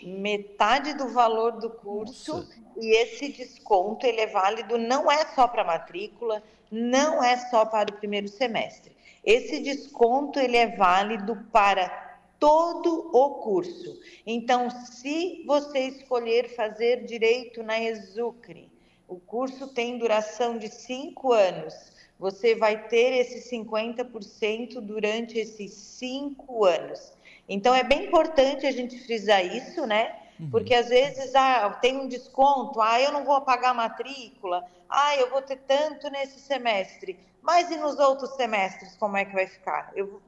Metade 0.03 0.93
do 0.95 1.07
valor 1.09 1.53
do 1.53 1.69
curso 1.69 2.37
Nossa. 2.37 2.59
e 2.77 2.95
esse 2.97 3.29
desconto 3.29 4.05
ele 4.05 4.21
é 4.21 4.27
válido 4.27 4.77
não 4.77 5.09
é 5.09 5.25
só 5.27 5.47
para 5.47 5.63
matrícula, 5.63 6.43
não 6.71 7.23
é 7.23 7.37
só 7.37 7.65
para 7.65 7.93
o 7.93 7.97
primeiro 7.97 8.27
semestre. 8.27 8.95
Esse 9.23 9.61
desconto 9.61 10.39
ele 10.39 10.57
é 10.57 10.75
válido 10.75 11.37
para 11.51 12.12
todo 12.43 13.09
o 13.13 13.35
curso. 13.35 13.97
Então, 14.27 14.69
se 14.69 15.45
você 15.47 15.79
escolher 15.79 16.53
fazer 16.53 17.05
direito 17.05 17.63
na 17.63 17.81
Exucre, 17.81 18.69
o 19.07 19.17
curso 19.17 19.69
tem 19.69 19.97
duração 19.97 20.57
de 20.57 20.67
cinco 20.67 21.31
anos. 21.31 21.73
Você 22.19 22.53
vai 22.53 22.89
ter 22.89 23.13
esse 23.13 23.49
50% 23.49 24.81
durante 24.81 25.39
esses 25.39 25.71
cinco 25.71 26.65
anos. 26.65 27.13
Então, 27.47 27.73
é 27.73 27.81
bem 27.81 28.07
importante 28.07 28.67
a 28.67 28.71
gente 28.73 28.99
frisar 28.99 29.45
isso, 29.45 29.87
né? 29.87 30.13
Uhum. 30.37 30.49
Porque 30.49 30.73
às 30.73 30.89
vezes 30.89 31.33
ah, 31.35 31.69
tem 31.81 31.95
um 31.95 32.09
desconto, 32.09 32.81
ah, 32.81 32.99
eu 32.99 33.13
não 33.13 33.23
vou 33.23 33.39
pagar 33.39 33.69
a 33.69 33.73
matrícula, 33.73 34.65
ah, 34.89 35.15
eu 35.15 35.29
vou 35.29 35.41
ter 35.41 35.59
tanto 35.65 36.09
nesse 36.09 36.41
semestre. 36.41 37.17
Mas 37.43 37.69
e 37.69 37.75
nos 37.75 37.99
outros 37.99 38.31
semestres, 38.35 38.95
como 38.95 39.17
é 39.17 39.25
que 39.25 39.33
vai 39.33 39.45
ficar? 39.45 39.91
Eu 39.93 40.21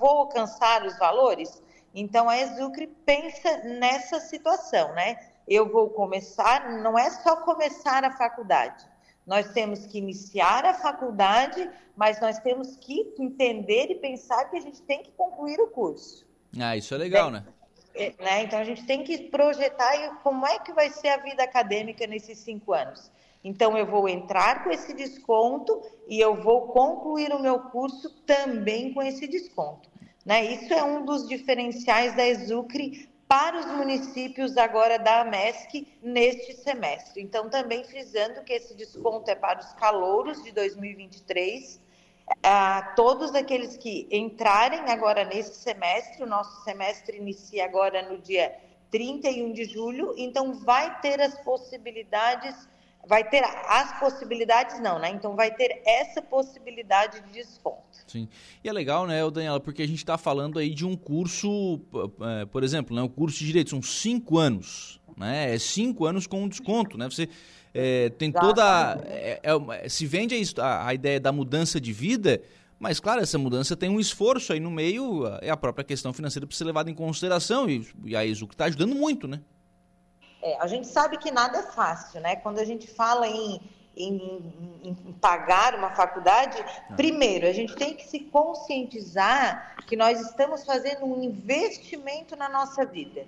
vou 0.00 0.08
alcançar 0.08 0.84
os 0.84 0.98
valores? 0.98 1.62
Então, 1.94 2.30
a 2.30 2.38
Exucre 2.38 2.86
pensa 3.04 3.58
nessa 3.58 4.18
situação, 4.18 4.94
né? 4.94 5.18
Eu 5.46 5.70
vou 5.70 5.90
começar, 5.90 6.70
não 6.80 6.98
é 6.98 7.10
só 7.10 7.36
começar 7.36 8.02
a 8.04 8.16
faculdade. 8.16 8.86
Nós 9.26 9.52
temos 9.52 9.86
que 9.86 9.98
iniciar 9.98 10.64
a 10.64 10.72
faculdade, 10.72 11.70
mas 11.94 12.18
nós 12.20 12.38
temos 12.38 12.74
que 12.76 13.14
entender 13.18 13.90
e 13.90 13.94
pensar 13.96 14.46
que 14.46 14.56
a 14.56 14.60
gente 14.60 14.80
tem 14.82 15.02
que 15.02 15.12
concluir 15.12 15.60
o 15.60 15.68
curso. 15.68 16.26
Ah, 16.58 16.74
isso 16.74 16.94
é 16.94 16.98
legal, 16.98 17.30
né? 17.30 17.44
É, 17.94 18.14
né? 18.18 18.44
Então, 18.44 18.58
a 18.58 18.64
gente 18.64 18.86
tem 18.86 19.04
que 19.04 19.28
projetar 19.28 20.20
como 20.22 20.46
é 20.46 20.58
que 20.58 20.72
vai 20.72 20.88
ser 20.88 21.08
a 21.08 21.18
vida 21.18 21.44
acadêmica 21.44 22.06
nesses 22.06 22.38
cinco 22.38 22.72
anos. 22.72 23.12
Então, 23.44 23.76
eu 23.76 23.86
vou 23.86 24.08
entrar 24.08 24.62
com 24.62 24.70
esse 24.70 24.94
desconto 24.94 25.82
e 26.08 26.20
eu 26.20 26.34
vou 26.34 26.68
concluir 26.68 27.32
o 27.32 27.40
meu 27.40 27.58
curso 27.58 28.10
também 28.24 28.92
com 28.92 29.02
esse 29.02 29.26
desconto. 29.26 29.90
Né? 30.24 30.44
Isso 30.52 30.72
é 30.72 30.82
um 30.82 31.04
dos 31.04 31.28
diferenciais 31.28 32.14
da 32.14 32.26
Exucre 32.26 33.10
para 33.26 33.58
os 33.58 33.66
municípios 33.66 34.56
agora 34.56 34.98
da 34.98 35.22
AMESC 35.22 35.88
neste 36.02 36.54
semestre. 36.54 37.22
Então, 37.22 37.48
também 37.48 37.82
frisando 37.82 38.42
que 38.42 38.52
esse 38.52 38.74
desconto 38.74 39.30
é 39.30 39.34
para 39.34 39.58
os 39.58 39.72
calouros 39.72 40.42
de 40.42 40.52
2023, 40.52 41.80
a 42.42 42.92
todos 42.94 43.34
aqueles 43.34 43.76
que 43.76 44.06
entrarem 44.10 44.90
agora 44.90 45.24
nesse 45.24 45.54
semestre, 45.54 46.22
o 46.22 46.26
nosso 46.26 46.62
semestre 46.62 47.16
inicia 47.16 47.64
agora 47.64 48.08
no 48.08 48.18
dia 48.18 48.54
31 48.90 49.52
de 49.52 49.64
julho, 49.64 50.14
então 50.16 50.52
vai 50.54 51.00
ter 51.00 51.20
as 51.20 51.38
possibilidades 51.42 52.68
vai 53.06 53.28
ter 53.28 53.42
as 53.44 53.98
possibilidades 53.98 54.80
não, 54.80 54.98
né? 54.98 55.10
Então 55.10 55.34
vai 55.34 55.50
ter 55.52 55.82
essa 55.84 56.22
possibilidade 56.22 57.20
de 57.22 57.32
desconto. 57.32 57.82
Sim. 58.06 58.28
E 58.62 58.68
é 58.68 58.72
legal, 58.72 59.06
né, 59.06 59.18
Daniela, 59.30 59.60
porque 59.60 59.82
a 59.82 59.86
gente 59.86 59.98
está 59.98 60.16
falando 60.16 60.58
aí 60.58 60.70
de 60.70 60.86
um 60.86 60.96
curso, 60.96 61.80
é, 62.20 62.44
por 62.46 62.62
exemplo, 62.62 62.94
né, 62.94 63.02
um 63.02 63.08
curso 63.08 63.38
de 63.38 63.46
direito, 63.46 63.70
são 63.70 63.82
cinco 63.82 64.38
anos, 64.38 65.00
né? 65.16 65.54
É 65.54 65.58
cinco 65.58 66.06
anos 66.06 66.26
com 66.26 66.42
um 66.42 66.48
desconto, 66.48 66.96
né? 66.96 67.08
Você 67.10 67.28
é, 67.74 68.10
tem 68.10 68.30
toda... 68.30 68.98
É, 69.04 69.40
é, 69.42 69.88
se 69.88 70.06
vende 70.06 70.40
a, 70.58 70.86
a 70.86 70.94
ideia 70.94 71.18
da 71.18 71.32
mudança 71.32 71.80
de 71.80 71.92
vida, 71.92 72.40
mas, 72.78 72.98
claro, 72.98 73.20
essa 73.20 73.38
mudança 73.38 73.76
tem 73.76 73.88
um 73.88 74.00
esforço 74.00 74.52
aí 74.52 74.60
no 74.60 74.70
meio, 74.70 75.24
é 75.40 75.50
a 75.50 75.56
própria 75.56 75.84
questão 75.84 76.12
financeira 76.12 76.46
para 76.46 76.56
ser 76.56 76.64
levada 76.64 76.90
em 76.90 76.94
consideração, 76.94 77.68
e, 77.68 77.86
e 78.04 78.16
a 78.16 78.24
ESUC 78.24 78.54
está 78.54 78.64
ajudando 78.64 78.94
muito, 78.94 79.28
né? 79.28 79.40
É, 80.42 80.56
a 80.58 80.66
gente 80.66 80.88
sabe 80.88 81.16
que 81.18 81.30
nada 81.30 81.58
é 81.58 81.62
fácil, 81.62 82.20
né? 82.20 82.34
Quando 82.36 82.58
a 82.58 82.64
gente 82.64 82.88
fala 82.88 83.28
em, 83.28 83.60
em, 83.96 84.52
em 84.82 84.94
pagar 85.20 85.74
uma 85.76 85.90
faculdade, 85.90 86.58
ah. 86.60 86.94
primeiro, 86.94 87.46
a 87.46 87.52
gente 87.52 87.76
tem 87.76 87.94
que 87.94 88.04
se 88.04 88.18
conscientizar 88.18 89.76
que 89.86 89.94
nós 89.94 90.20
estamos 90.20 90.64
fazendo 90.64 91.06
um 91.06 91.22
investimento 91.22 92.34
na 92.34 92.48
nossa 92.48 92.84
vida. 92.84 93.24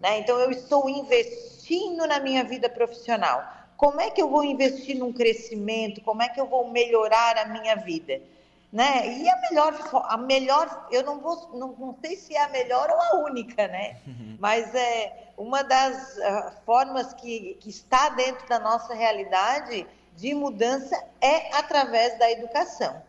Né? 0.00 0.18
Então, 0.18 0.38
eu 0.40 0.50
estou 0.50 0.88
investindo 0.88 2.06
na 2.06 2.18
minha 2.18 2.42
vida 2.42 2.68
profissional. 2.68 3.44
Como 3.76 4.00
é 4.00 4.10
que 4.10 4.20
eu 4.20 4.28
vou 4.28 4.42
investir 4.42 4.96
num 4.98 5.12
crescimento? 5.12 6.00
Como 6.00 6.22
é 6.22 6.28
que 6.28 6.40
eu 6.40 6.46
vou 6.46 6.68
melhorar 6.68 7.38
a 7.38 7.44
minha 7.44 7.76
vida? 7.76 8.20
Né? 8.72 9.18
E 9.18 9.28
a 9.28 9.36
melhor, 9.48 9.74
a 10.08 10.16
melhor, 10.16 10.88
eu 10.90 11.02
não 11.02 11.20
vou, 11.20 11.50
não, 11.54 11.68
não 11.78 11.96
sei 12.00 12.16
se 12.16 12.34
é 12.34 12.42
a 12.42 12.48
melhor 12.48 12.88
ou 12.90 13.00
a 13.00 13.24
única, 13.24 13.66
né? 13.68 13.98
Mas 14.38 14.74
é 14.74 15.29
uma 15.40 15.62
das 15.62 16.18
uh, 16.18 16.52
formas 16.66 17.14
que, 17.14 17.56
que 17.60 17.70
está 17.70 18.10
dentro 18.10 18.46
da 18.46 18.58
nossa 18.58 18.92
realidade 18.92 19.86
de 20.14 20.34
mudança 20.34 21.02
é 21.18 21.56
através 21.56 22.18
da 22.18 22.30
educação. 22.30 23.02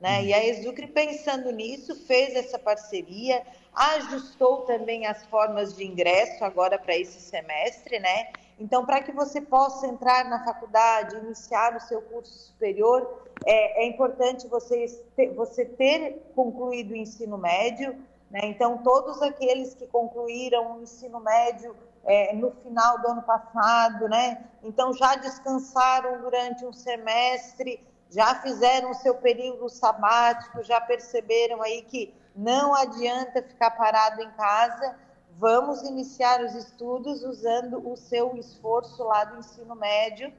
Né? 0.00 0.18
Uhum. 0.18 0.24
E 0.24 0.34
a 0.34 0.44
Exucre, 0.44 0.88
pensando 0.88 1.52
nisso, 1.52 1.94
fez 2.04 2.34
essa 2.34 2.58
parceria, 2.58 3.40
ajustou 3.72 4.62
também 4.62 5.06
as 5.06 5.24
formas 5.26 5.76
de 5.76 5.86
ingresso 5.86 6.44
agora 6.44 6.76
para 6.76 6.96
esse 6.96 7.20
semestre, 7.20 8.00
né? 8.00 8.30
Então, 8.58 8.84
para 8.84 9.02
que 9.02 9.12
você 9.12 9.40
possa 9.40 9.86
entrar 9.86 10.24
na 10.24 10.44
faculdade, 10.44 11.14
iniciar 11.16 11.76
o 11.76 11.80
seu 11.80 12.02
curso 12.02 12.32
superior, 12.48 13.22
é, 13.44 13.84
é 13.84 13.86
importante 13.86 14.48
você 14.48 14.86
ter, 15.14 15.32
você 15.34 15.64
ter 15.64 16.32
concluído 16.34 16.92
o 16.92 16.96
ensino 16.96 17.38
médio. 17.38 17.96
Né? 18.30 18.40
Então, 18.44 18.78
todos 18.78 19.22
aqueles 19.22 19.74
que 19.74 19.86
concluíram 19.86 20.76
o 20.76 20.82
ensino 20.82 21.20
médio 21.20 21.76
é, 22.04 22.34
no 22.34 22.50
final 22.62 23.00
do 23.00 23.08
ano 23.08 23.22
passado, 23.22 24.08
né? 24.08 24.44
então 24.62 24.92
já 24.92 25.16
descansaram 25.16 26.20
durante 26.20 26.64
um 26.64 26.72
semestre, 26.72 27.84
já 28.10 28.36
fizeram 28.36 28.90
o 28.90 28.94
seu 28.94 29.14
período 29.16 29.68
sabático, 29.68 30.62
já 30.62 30.80
perceberam 30.80 31.62
aí 31.62 31.82
que 31.82 32.14
não 32.34 32.74
adianta 32.74 33.42
ficar 33.42 33.72
parado 33.72 34.22
em 34.22 34.30
casa 34.32 34.96
vamos 35.38 35.82
iniciar 35.82 36.42
os 36.42 36.54
estudos 36.54 37.22
usando 37.22 37.88
o 37.88 37.96
seu 37.96 38.36
esforço 38.36 39.02
lá 39.04 39.24
do 39.24 39.38
ensino 39.38 39.74
médio 39.74 40.32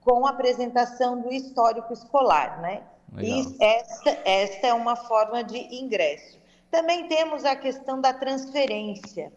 com 0.00 0.26
a 0.26 0.30
apresentação 0.30 1.20
do 1.20 1.32
histórico 1.32 1.92
escolar, 1.92 2.60
né? 2.60 2.82
Legal. 3.12 3.38
E 3.38 3.56
esta, 3.60 4.10
esta 4.24 4.66
é 4.68 4.74
uma 4.74 4.96
forma 4.96 5.44
de 5.44 5.58
ingresso. 5.74 6.39
Também 6.70 7.08
temos 7.08 7.44
a 7.44 7.56
questão 7.56 8.00
da 8.00 8.12
transferência. 8.12 9.32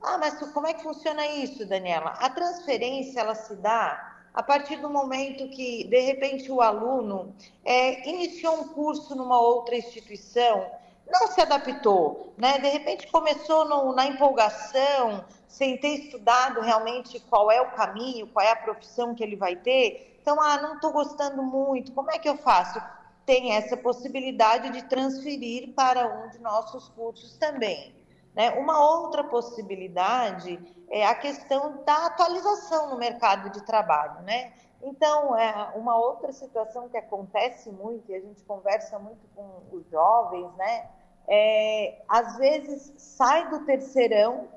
Ah, 0.00 0.16
mas 0.18 0.38
como 0.52 0.66
é 0.66 0.74
que 0.74 0.82
funciona 0.82 1.26
isso, 1.26 1.66
Daniela? 1.66 2.10
A 2.18 2.30
transferência 2.30 3.20
ela 3.20 3.34
se 3.34 3.56
dá 3.56 4.16
a 4.32 4.42
partir 4.42 4.76
do 4.76 4.88
momento 4.88 5.48
que, 5.48 5.84
de 5.84 6.00
repente, 6.00 6.50
o 6.50 6.60
aluno 6.60 7.34
é, 7.64 8.08
iniciou 8.08 8.60
um 8.60 8.68
curso 8.68 9.14
numa 9.14 9.40
outra 9.40 9.76
instituição 9.76 10.70
não 11.10 11.28
se 11.28 11.40
adaptou, 11.40 12.34
né? 12.36 12.58
De 12.58 12.68
repente 12.68 13.06
começou 13.08 13.64
no, 13.64 13.94
na 13.94 14.06
empolgação, 14.06 15.24
sem 15.46 15.78
ter 15.78 15.88
estudado 16.00 16.60
realmente 16.60 17.18
qual 17.20 17.50
é 17.50 17.60
o 17.60 17.70
caminho, 17.70 18.26
qual 18.28 18.44
é 18.44 18.50
a 18.50 18.56
profissão 18.56 19.14
que 19.14 19.22
ele 19.22 19.34
vai 19.34 19.56
ter. 19.56 20.18
Então, 20.20 20.40
ah, 20.40 20.60
não 20.60 20.74
estou 20.74 20.92
gostando 20.92 21.42
muito, 21.42 21.92
como 21.92 22.10
é 22.10 22.18
que 22.18 22.28
eu 22.28 22.36
faço? 22.36 22.80
Tem 23.28 23.52
essa 23.52 23.76
possibilidade 23.76 24.70
de 24.70 24.82
transferir 24.88 25.74
para 25.74 26.08
um 26.08 26.30
de 26.30 26.38
nossos 26.38 26.88
cursos 26.88 27.36
também. 27.36 27.94
Né? 28.34 28.52
Uma 28.52 28.80
outra 28.80 29.22
possibilidade 29.22 30.58
é 30.90 31.06
a 31.06 31.14
questão 31.14 31.84
da 31.84 32.06
atualização 32.06 32.88
no 32.88 32.96
mercado 32.96 33.50
de 33.50 33.62
trabalho, 33.66 34.22
né? 34.22 34.54
Então, 34.82 35.36
é 35.36 35.72
uma 35.74 35.94
outra 35.96 36.32
situação 36.32 36.88
que 36.88 36.96
acontece 36.96 37.70
muito, 37.70 38.10
e 38.10 38.14
a 38.14 38.20
gente 38.20 38.42
conversa 38.44 38.98
muito 38.98 39.26
com 39.34 39.60
os 39.72 39.84
jovens, 39.90 40.50
né? 40.56 40.88
é, 41.28 42.02
às 42.08 42.38
vezes 42.38 42.94
sai 42.96 43.50
do 43.50 43.64
terceirão, 43.66 44.48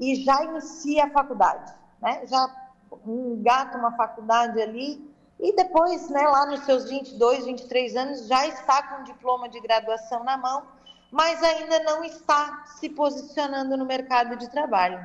e 0.00 0.16
já 0.16 0.44
inicia 0.44 1.04
a 1.04 1.10
faculdade, 1.10 1.72
né? 2.02 2.26
Já 2.26 2.70
engata 3.06 3.78
uma 3.78 3.92
faculdade 3.96 4.60
ali 4.60 5.14
e 5.38 5.54
depois, 5.54 6.08
né, 6.08 6.22
lá 6.22 6.46
nos 6.46 6.64
seus 6.64 6.88
22, 6.88 7.44
23 7.44 7.96
anos, 7.96 8.26
já 8.26 8.46
está 8.46 8.82
com 8.82 9.02
um 9.02 9.04
diploma 9.04 9.48
de 9.48 9.60
graduação 9.60 10.24
na 10.24 10.36
mão, 10.36 10.66
mas 11.10 11.42
ainda 11.42 11.80
não 11.80 12.02
está 12.02 12.64
se 12.78 12.88
posicionando 12.88 13.76
no 13.76 13.84
mercado 13.84 14.36
de 14.36 14.50
trabalho. 14.50 15.04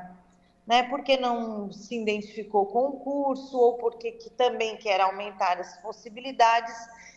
Né, 0.65 0.83
porque 0.83 1.17
não 1.17 1.71
se 1.71 1.99
identificou 1.99 2.67
com 2.67 2.89
o 2.89 2.99
curso 2.99 3.57
ou 3.57 3.73
porque 3.77 4.11
que 4.11 4.29
também 4.29 4.77
quer 4.77 5.01
aumentar 5.01 5.59
as 5.59 5.75
possibilidades. 5.77 6.73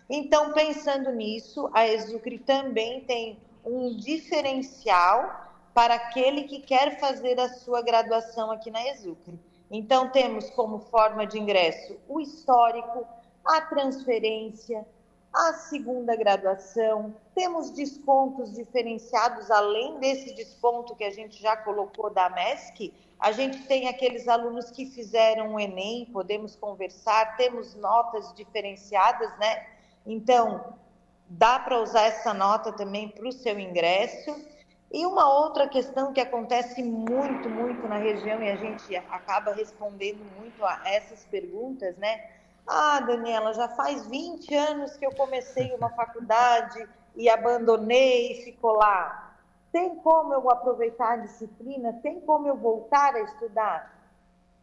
Então, 0.08 0.52
pensando 0.52 1.12
nisso, 1.12 1.70
a 1.72 1.86
Exucre 1.86 2.38
também 2.38 3.02
tem 3.02 3.38
um 3.64 3.94
diferencial 3.96 5.52
para 5.74 5.94
aquele 5.94 6.44
que 6.44 6.60
quer 6.60 6.98
fazer 6.98 7.38
a 7.38 7.48
sua 7.48 7.82
graduação 7.82 8.50
aqui 8.50 8.70
na 8.70 8.84
Exucre. 8.88 9.38
Então, 9.76 10.08
temos 10.08 10.48
como 10.50 10.78
forma 10.78 11.26
de 11.26 11.36
ingresso 11.36 11.96
o 12.08 12.20
histórico, 12.20 13.04
a 13.44 13.60
transferência, 13.60 14.86
a 15.32 15.52
segunda 15.54 16.14
graduação, 16.14 17.12
temos 17.34 17.70
descontos 17.70 18.52
diferenciados, 18.52 19.50
além 19.50 19.98
desse 19.98 20.32
desconto 20.32 20.94
que 20.94 21.02
a 21.02 21.10
gente 21.10 21.42
já 21.42 21.56
colocou 21.56 22.08
da 22.08 22.30
MESC, 22.30 22.94
a 23.18 23.32
gente 23.32 23.66
tem 23.66 23.88
aqueles 23.88 24.28
alunos 24.28 24.70
que 24.70 24.86
fizeram 24.86 25.54
o 25.54 25.58
Enem, 25.58 26.06
podemos 26.06 26.54
conversar, 26.54 27.36
temos 27.36 27.74
notas 27.74 28.32
diferenciadas, 28.32 29.36
né? 29.38 29.66
Então, 30.06 30.72
dá 31.28 31.58
para 31.58 31.82
usar 31.82 32.02
essa 32.02 32.32
nota 32.32 32.70
também 32.70 33.08
para 33.08 33.26
o 33.26 33.32
seu 33.32 33.58
ingresso. 33.58 34.36
E 34.92 35.04
uma 35.06 35.28
outra 35.28 35.68
questão 35.68 36.12
que 36.12 36.20
acontece 36.20 36.82
muito, 36.82 37.50
muito 37.50 37.88
na 37.88 37.98
região, 37.98 38.40
e 38.42 38.48
a 38.48 38.56
gente 38.56 38.94
acaba 38.94 39.52
respondendo 39.52 40.24
muito 40.24 40.64
a 40.64 40.82
essas 40.84 41.24
perguntas, 41.24 41.96
né? 41.96 42.30
Ah, 42.66 43.00
Daniela, 43.00 43.52
já 43.52 43.68
faz 43.68 44.06
20 44.06 44.54
anos 44.54 44.96
que 44.96 45.04
eu 45.04 45.12
comecei 45.12 45.74
uma 45.74 45.90
faculdade 45.96 46.88
e 47.16 47.28
abandonei 47.28 48.32
e 48.32 48.44
ficou 48.44 48.72
lá. 48.72 49.36
Tem 49.72 49.96
como 49.96 50.32
eu 50.32 50.48
aproveitar 50.50 51.14
a 51.14 51.16
disciplina? 51.16 51.92
Tem 52.02 52.20
como 52.20 52.46
eu 52.46 52.56
voltar 52.56 53.14
a 53.14 53.20
estudar? 53.20 53.94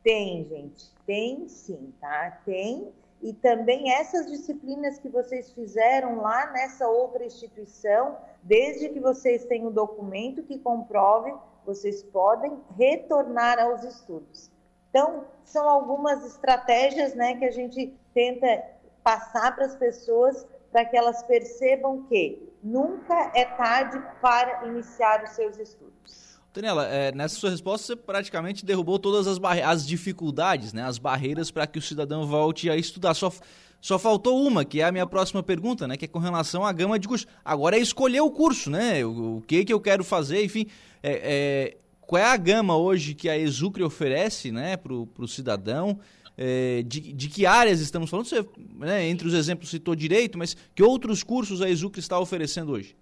Tem, 0.04 0.46
gente. 0.46 0.90
Tem 1.06 1.48
sim, 1.48 1.94
tá? 2.00 2.40
Tem. 2.46 2.94
E 3.22 3.34
também 3.34 3.92
essas 3.94 4.26
disciplinas 4.26 4.98
que 4.98 5.08
vocês 5.08 5.52
fizeram 5.52 6.22
lá 6.22 6.52
nessa 6.52 6.88
outra 6.88 7.24
instituição, 7.24 8.18
desde 8.42 8.90
que 8.90 9.00
vocês 9.00 9.46
tenham 9.46 9.68
o 9.68 9.74
documento 9.74 10.42
que 10.42 10.58
comprove, 10.58 11.34
vocês 11.66 12.02
podem 12.02 12.60
retornar 12.78 13.60
aos 13.60 13.84
estudos. 13.84 14.52
Então, 14.90 15.26
são 15.44 15.70
algumas 15.70 16.26
estratégias 16.26 17.14
né, 17.14 17.36
que 17.36 17.46
a 17.46 17.52
gente 17.52 17.96
tenta 18.14 18.64
passar 19.04 19.56
para 19.56 19.66
as 19.66 19.76
pessoas 19.76 20.46
para 20.72 20.86
que 20.86 20.98
elas 20.98 21.22
percebam 21.24 22.04
que 22.04 22.52
nunca 22.64 23.32
é 23.36 23.46
tarde 23.46 24.02
para 24.22 24.66
iniciar 24.68 25.24
os 25.24 25.32
seus 25.32 25.58
estudos. 25.58 26.31
Daniela, 26.54 26.86
é, 26.88 27.14
nessa 27.14 27.36
sua 27.36 27.50
resposta 27.50 27.88
você 27.88 27.96
praticamente 27.96 28.66
derrubou 28.66 29.00
todas 29.00 29.26
as, 29.26 29.40
as 29.64 29.88
dificuldades, 29.88 30.74
né, 30.74 30.84
as 30.84 30.98
barreiras 30.98 31.50
para 31.50 31.66
que 31.66 31.80
o 31.80 31.82
cidadão 31.82 32.28
volte 32.28 32.70
a 32.70 32.76
estudar. 32.76 33.14
Só, 33.14 33.32
só 33.80 33.98
faltou 33.98 34.46
uma, 34.46 34.66
que 34.66 34.82
é 34.82 34.84
a 34.84 34.92
minha 34.92 35.08
próxima 35.08 35.42
pergunta, 35.42 35.88
né, 35.88 35.96
que 35.96 36.06
é 36.06 36.08
com 36.10 36.20
relação 36.20 36.66
à 36.66 36.72
gama 36.74 37.00
de 37.00 37.08
cursos. 37.08 37.28
Agora 37.44 37.78
é 37.78 37.80
escolher 37.80 38.20
o 38.20 38.30
curso, 38.30 38.70
né, 38.70 39.04
o, 39.06 39.38
o 39.38 39.42
que 39.42 39.64
que 39.64 39.72
eu 39.72 39.80
quero 39.80 40.04
fazer, 40.04 40.44
enfim. 40.44 40.68
É, 41.02 41.22
é, 41.24 41.78
qual 42.02 42.22
é 42.22 42.26
a 42.26 42.36
gama 42.36 42.76
hoje 42.76 43.14
que 43.14 43.30
a 43.30 43.38
Exucre 43.38 43.82
oferece 43.82 44.52
né, 44.52 44.76
para 44.76 44.94
o 44.94 45.28
cidadão? 45.28 45.98
É, 46.38 46.84
de, 46.86 47.14
de, 47.14 47.30
que 47.30 47.46
áreas 47.46 47.80
estamos 47.80 48.10
falando? 48.10 48.26
Você, 48.26 48.46
né, 48.78 49.08
entre 49.08 49.26
os 49.28 49.34
exemplos, 49.34 49.70
citou 49.70 49.96
direito, 49.96 50.38
mas 50.38 50.58
que 50.76 50.84
outros 50.84 51.24
cursos 51.24 51.62
a 51.62 51.70
Exucre 51.70 52.02
está 52.02 52.20
oferecendo 52.20 52.74
hoje? 52.74 52.96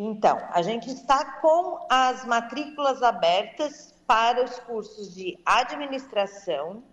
Então, 0.00 0.38
a 0.52 0.62
gente 0.62 0.88
está 0.88 1.40
com 1.40 1.84
as 1.90 2.24
matrículas 2.24 3.02
abertas 3.02 3.92
para 4.06 4.44
os 4.44 4.60
cursos 4.60 5.12
de 5.12 5.36
administração, 5.44 6.84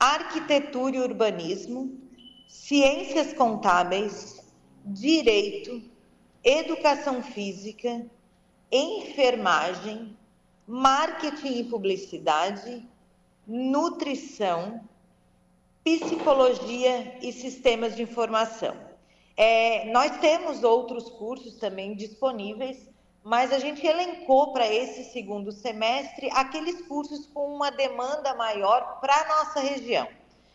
arquitetura 0.00 0.96
e 0.96 1.00
urbanismo, 1.00 2.00
ciências 2.48 3.34
contábeis, 3.34 4.42
direito, 4.86 5.82
educação 6.42 7.22
física, 7.22 8.06
enfermagem, 8.72 10.16
marketing 10.66 11.58
e 11.58 11.64
publicidade, 11.64 12.88
nutrição, 13.46 14.80
psicologia 15.84 17.18
e 17.20 17.34
sistemas 17.34 17.94
de 17.94 18.02
informação. 18.02 18.87
É, 19.40 19.84
nós 19.92 20.18
temos 20.18 20.64
outros 20.64 21.08
cursos 21.10 21.54
também 21.54 21.94
disponíveis, 21.94 22.88
mas 23.22 23.52
a 23.52 23.60
gente 23.60 23.86
elencou 23.86 24.52
para 24.52 24.66
esse 24.66 25.12
segundo 25.12 25.52
semestre 25.52 26.28
aqueles 26.32 26.82
cursos 26.88 27.24
com 27.26 27.54
uma 27.54 27.70
demanda 27.70 28.34
maior 28.34 28.98
para 29.00 29.14
a 29.14 29.28
nossa 29.28 29.60
região. 29.60 30.08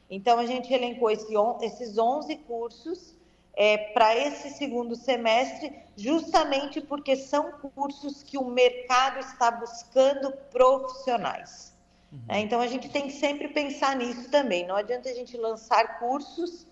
Então, 0.10 0.38
a 0.38 0.46
gente 0.46 0.74
elencou 0.74 1.10
esse, 1.10 1.34
esses 1.62 1.98
11 1.98 2.36
cursos 2.40 3.16
é, 3.56 3.78
para 3.78 4.18
esse 4.18 4.50
segundo 4.50 4.98
semestre, 4.98 5.74
justamente 5.96 6.82
porque 6.82 7.16
são 7.16 7.54
cursos 7.54 8.22
que 8.22 8.38
o 8.38 8.44
mercado 8.44 9.20
está 9.20 9.50
buscando 9.50 10.34
profissionais. 10.52 11.74
Uhum. 12.12 12.20
É, 12.28 12.40
então 12.42 12.60
a 12.60 12.68
gente 12.68 12.90
tem 12.90 13.04
que 13.04 13.14
sempre 13.14 13.48
pensar 13.48 13.96
nisso 13.96 14.30
também. 14.30 14.68
Não 14.68 14.76
adianta 14.76 15.10
a 15.10 15.14
gente 15.14 15.38
lançar 15.38 16.00
cursos 16.00 16.68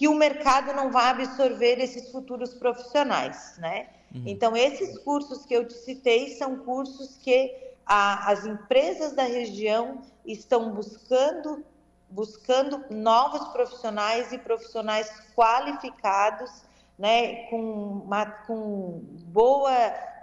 que 0.00 0.08
o 0.08 0.14
mercado 0.14 0.72
não 0.72 0.90
vai 0.90 1.10
absorver 1.10 1.78
esses 1.78 2.10
futuros 2.10 2.54
profissionais, 2.54 3.58
né? 3.58 3.86
Uhum. 4.14 4.22
Então 4.24 4.56
esses 4.56 4.96
cursos 5.00 5.44
que 5.44 5.52
eu 5.52 5.68
te 5.68 5.74
citei 5.74 6.30
são 6.38 6.60
cursos 6.60 7.18
que 7.18 7.54
a, 7.84 8.30
as 8.30 8.46
empresas 8.46 9.12
da 9.12 9.24
região 9.24 10.00
estão 10.24 10.72
buscando 10.72 11.62
buscando 12.08 12.82
novos 12.88 13.48
profissionais 13.48 14.32
e 14.32 14.38
profissionais 14.38 15.12
qualificados, 15.36 16.50
né, 16.98 17.44
com, 17.50 17.60
uma, 17.60 18.24
com 18.24 19.02
boa, 19.26 19.72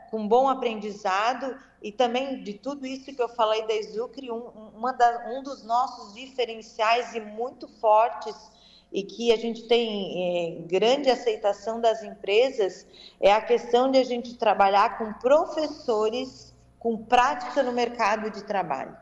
com 0.09 0.27
bom 0.27 0.49
aprendizado 0.49 1.55
e 1.83 1.91
também 1.91 2.43
de 2.43 2.55
tudo 2.55 2.85
isso 2.85 3.13
que 3.15 3.21
eu 3.21 3.29
falei 3.29 3.65
da 3.67 3.75
Exucre, 3.75 4.31
um, 4.31 4.71
uma 4.75 4.91
da, 4.91 5.29
um 5.29 5.43
dos 5.43 5.63
nossos 5.63 6.15
diferenciais 6.15 7.13
e 7.13 7.21
muito 7.21 7.67
fortes 7.79 8.56
e 8.91 9.03
que 9.03 9.31
a 9.31 9.37
gente 9.37 9.67
tem 9.67 10.59
é, 10.59 10.61
grande 10.61 11.09
aceitação 11.09 11.79
das 11.79 12.03
empresas 12.03 12.85
é 13.19 13.31
a 13.31 13.41
questão 13.41 13.91
de 13.91 13.97
a 13.97 14.03
gente 14.03 14.37
trabalhar 14.37 14.97
com 14.97 15.13
professores 15.13 16.55
com 16.79 16.97
prática 16.97 17.63
no 17.63 17.71
mercado 17.71 18.29
de 18.29 18.43
trabalho. 18.43 18.95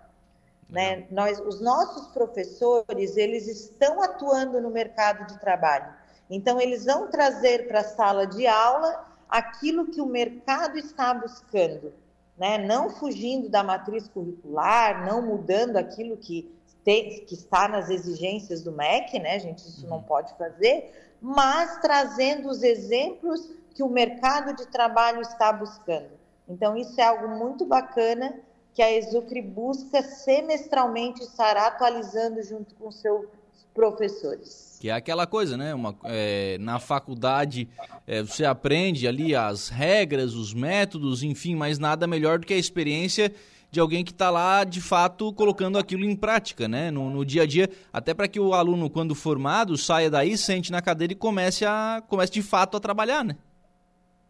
Né? 0.69 1.05
Nós, 1.11 1.39
os 1.39 1.61
nossos 1.61 2.07
professores, 2.07 3.15
eles 3.15 3.47
estão 3.47 4.01
atuando 4.01 4.59
no 4.59 4.69
mercado 4.69 5.27
de 5.27 5.39
trabalho. 5.39 5.93
Então, 6.29 6.59
eles 6.59 6.85
vão 6.85 7.07
trazer 7.07 7.67
para 7.67 7.81
a 7.81 7.83
sala 7.83 8.25
de 8.25 8.47
aula 8.47 9.05
aquilo 9.29 9.87
que 9.87 10.01
o 10.01 10.05
mercado 10.05 10.77
está 10.77 11.13
buscando, 11.13 11.93
né? 12.37 12.57
não 12.57 12.89
fugindo 12.89 13.49
da 13.49 13.63
matriz 13.63 14.07
curricular, 14.07 15.05
não 15.05 15.21
mudando 15.21 15.77
aquilo 15.77 16.17
que, 16.17 16.51
tem, 16.85 17.25
que 17.25 17.33
está 17.33 17.67
nas 17.67 17.89
exigências 17.89 18.61
do 18.61 18.71
MEC, 18.71 19.19
né, 19.19 19.39
gente? 19.39 19.67
Isso 19.67 19.87
não 19.87 19.97
uhum. 19.97 20.03
pode 20.03 20.37
fazer, 20.37 20.93
mas 21.19 21.81
trazendo 21.81 22.47
os 22.47 22.61
exemplos 22.61 23.49
que 23.73 23.81
o 23.81 23.89
mercado 23.89 24.55
de 24.55 24.67
trabalho 24.67 25.19
está 25.21 25.51
buscando. 25.51 26.11
Então, 26.47 26.77
isso 26.77 27.01
é 27.01 27.03
algo 27.03 27.27
muito 27.27 27.65
bacana 27.65 28.39
que 28.73 28.83
a 28.83 28.91
Exucre 28.91 29.41
busca 29.41 30.03
semestralmente 30.03 31.23
estar 31.23 31.57
atualizando 31.57 32.43
junto 32.43 32.75
com 32.75 32.91
seus 32.91 33.25
professores. 33.73 34.77
Que 34.79 34.89
é 34.89 34.93
aquela 34.93 35.25
coisa, 35.25 35.57
né? 35.57 35.73
Uma, 35.73 35.95
é, 36.03 36.57
na 36.59 36.79
faculdade 36.79 37.67
é, 38.05 38.21
você 38.21 38.45
aprende 38.45 39.07
ali 39.07 39.33
as 39.35 39.69
regras, 39.69 40.35
os 40.35 40.53
métodos, 40.53 41.23
enfim, 41.23 41.55
mas 41.55 41.79
nada 41.79 42.05
melhor 42.05 42.37
do 42.37 42.45
que 42.45 42.53
a 42.53 42.57
experiência 42.57 43.33
de 43.75 43.79
alguém 43.81 44.05
que 44.05 44.13
está 44.13 44.29
lá 44.29 44.63
de 44.63 44.79
fato 44.79 45.33
colocando 45.33 45.77
aquilo 45.77 46.05
em 46.05 46.15
prática, 46.15 46.65
né? 46.65 46.89
No, 46.89 47.09
no 47.09 47.25
dia 47.25 47.43
a 47.43 47.45
dia, 47.45 47.69
até 47.91 48.13
para 48.13 48.25
que 48.25 48.39
o 48.39 48.53
aluno, 48.53 48.89
quando 48.89 49.13
formado, 49.13 49.77
saia 49.77 50.09
daí, 50.09 50.37
sente 50.37 50.71
na 50.71 50.81
cadeira 50.81 51.11
e 51.11 51.15
comece 51.15 51.65
a 51.65 52.01
comece 52.07 52.31
de 52.31 52.41
fato 52.41 52.77
a 52.77 52.79
trabalhar, 52.79 53.25
né? 53.25 53.35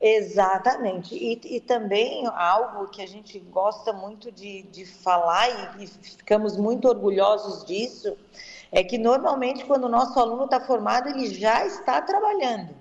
Exatamente. 0.01 1.13
E, 1.15 1.39
e, 1.57 1.59
também 1.59 2.25
algo 2.25 2.87
que 2.87 3.03
a 3.03 3.07
gente 3.07 3.39
gosta 3.39 3.93
muito 3.93 4.31
de, 4.31 4.63
de 4.63 4.83
falar 4.83 5.77
e, 5.77 5.83
e, 5.83 5.87
ficamos 5.87 6.57
muito 6.57 6.87
orgulhosos 6.87 7.63
disso 7.65 8.17
é 8.71 8.83
que 8.83 8.97
normalmente 8.97 9.63
quando 9.63 9.83
o 9.83 9.89
nosso 9.89 10.19
aluno 10.19 10.45
está 10.45 10.59
formado, 10.59 11.07
ele 11.07 11.27
já 11.27 11.67
está 11.67 12.01
trabalhando. 12.01 12.73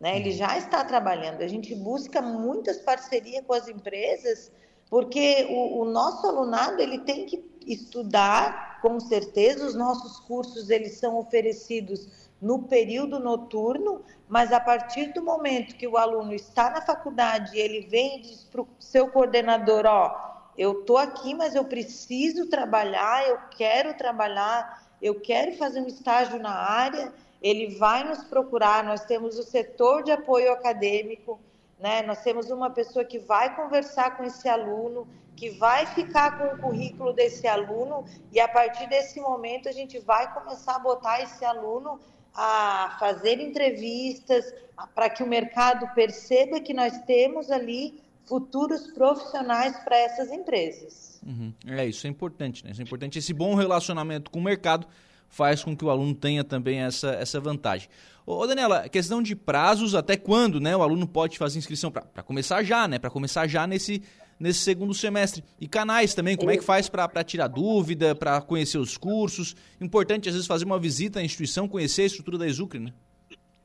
Né? 0.00 0.16
Ele 0.16 0.30
uhum. 0.30 0.36
já 0.36 0.58
está 0.58 0.84
trabalhando. 0.84 1.40
A 1.40 1.46
gente 1.46 1.72
busca 1.72 2.20
muitas 2.20 2.78
parcerias 2.78 3.44
com 3.46 3.54
as 3.54 3.68
empresas 3.68 4.50
porque 4.94 5.48
o, 5.50 5.80
o 5.80 5.84
nosso 5.86 6.24
alunado 6.24 6.80
ele 6.80 7.00
tem 7.00 7.26
que 7.26 7.44
estudar, 7.66 8.78
com 8.80 9.00
certeza, 9.00 9.66
os 9.66 9.74
nossos 9.74 10.20
cursos 10.20 10.70
eles 10.70 10.98
são 10.98 11.18
oferecidos 11.18 12.30
no 12.40 12.62
período 12.62 13.18
noturno, 13.18 14.02
mas 14.28 14.52
a 14.52 14.60
partir 14.60 15.12
do 15.12 15.20
momento 15.20 15.74
que 15.74 15.88
o 15.88 15.96
aluno 15.96 16.32
está 16.32 16.70
na 16.70 16.80
faculdade, 16.80 17.58
ele 17.58 17.88
vem 17.88 18.18
e 18.18 18.20
diz 18.20 18.44
para 18.44 18.62
o 18.62 18.68
seu 18.78 19.08
coordenador, 19.08 19.84
ó, 19.84 20.14
eu 20.56 20.78
estou 20.78 20.96
aqui, 20.96 21.34
mas 21.34 21.56
eu 21.56 21.64
preciso 21.64 22.46
trabalhar, 22.46 23.28
eu 23.28 23.38
quero 23.50 23.94
trabalhar, 23.94 24.80
eu 25.02 25.20
quero 25.20 25.56
fazer 25.56 25.80
um 25.80 25.88
estágio 25.88 26.38
na 26.38 26.54
área, 26.54 27.12
ele 27.42 27.76
vai 27.78 28.04
nos 28.04 28.22
procurar, 28.22 28.84
nós 28.84 29.04
temos 29.04 29.40
o 29.40 29.42
setor 29.42 30.04
de 30.04 30.12
apoio 30.12 30.52
acadêmico, 30.52 31.40
né? 31.78 32.02
Nós 32.02 32.22
temos 32.22 32.50
uma 32.50 32.70
pessoa 32.70 33.04
que 33.04 33.18
vai 33.18 33.54
conversar 33.54 34.16
com 34.16 34.24
esse 34.24 34.48
aluno, 34.48 35.06
que 35.36 35.50
vai 35.50 35.86
ficar 35.86 36.38
com 36.38 36.54
o 36.54 36.58
currículo 36.58 37.12
desse 37.12 37.46
aluno 37.46 38.04
e 38.32 38.40
a 38.40 38.48
partir 38.48 38.88
desse 38.88 39.20
momento 39.20 39.68
a 39.68 39.72
gente 39.72 39.98
vai 39.98 40.32
começar 40.32 40.76
a 40.76 40.78
botar 40.78 41.20
esse 41.22 41.44
aluno 41.44 42.00
a 42.34 42.96
fazer 42.98 43.40
entrevistas 43.40 44.52
para 44.94 45.08
que 45.08 45.22
o 45.22 45.26
mercado 45.26 45.86
perceba 45.94 46.60
que 46.60 46.74
nós 46.74 46.98
temos 47.02 47.50
ali 47.50 48.02
futuros 48.24 48.88
profissionais 48.88 49.76
para 49.84 49.96
essas 49.96 50.30
empresas. 50.30 51.20
Uhum. 51.24 51.52
É 51.66 51.86
isso, 51.86 52.06
é 52.06 52.10
importante, 52.10 52.64
né? 52.64 52.70
Isso 52.70 52.80
é 52.80 52.84
importante. 52.84 53.18
Esse 53.18 53.32
bom 53.32 53.54
relacionamento 53.54 54.30
com 54.30 54.38
o 54.38 54.42
mercado 54.42 54.86
faz 55.34 55.64
com 55.64 55.76
que 55.76 55.84
o 55.84 55.90
aluno 55.90 56.14
tenha 56.14 56.44
também 56.44 56.80
essa, 56.80 57.10
essa 57.10 57.40
vantagem. 57.40 57.88
Ô, 58.24 58.46
Daniela, 58.46 58.88
questão 58.88 59.20
de 59.20 59.34
prazos, 59.34 59.94
até 59.94 60.16
quando 60.16 60.60
né, 60.60 60.76
o 60.76 60.82
aluno 60.82 61.06
pode 61.06 61.36
fazer 61.36 61.58
inscrição? 61.58 61.90
Para 61.90 62.22
começar 62.22 62.62
já, 62.62 62.86
né? 62.86 62.98
Para 62.98 63.10
começar 63.10 63.46
já 63.46 63.66
nesse, 63.66 64.02
nesse 64.38 64.60
segundo 64.60 64.94
semestre. 64.94 65.42
E 65.60 65.66
canais 65.66 66.14
também, 66.14 66.36
como 66.36 66.50
é 66.50 66.56
que 66.56 66.64
faz 66.64 66.88
para 66.88 67.24
tirar 67.24 67.48
dúvida, 67.48 68.14
para 68.14 68.40
conhecer 68.40 68.78
os 68.78 68.96
cursos? 68.96 69.56
Importante, 69.80 70.28
às 70.28 70.34
vezes, 70.34 70.46
fazer 70.46 70.64
uma 70.64 70.78
visita 70.78 71.18
à 71.18 71.22
instituição, 71.22 71.68
conhecer 71.68 72.02
a 72.02 72.06
estrutura 72.06 72.38
da 72.38 72.46
Exucre, 72.46 72.78
né? 72.78 72.92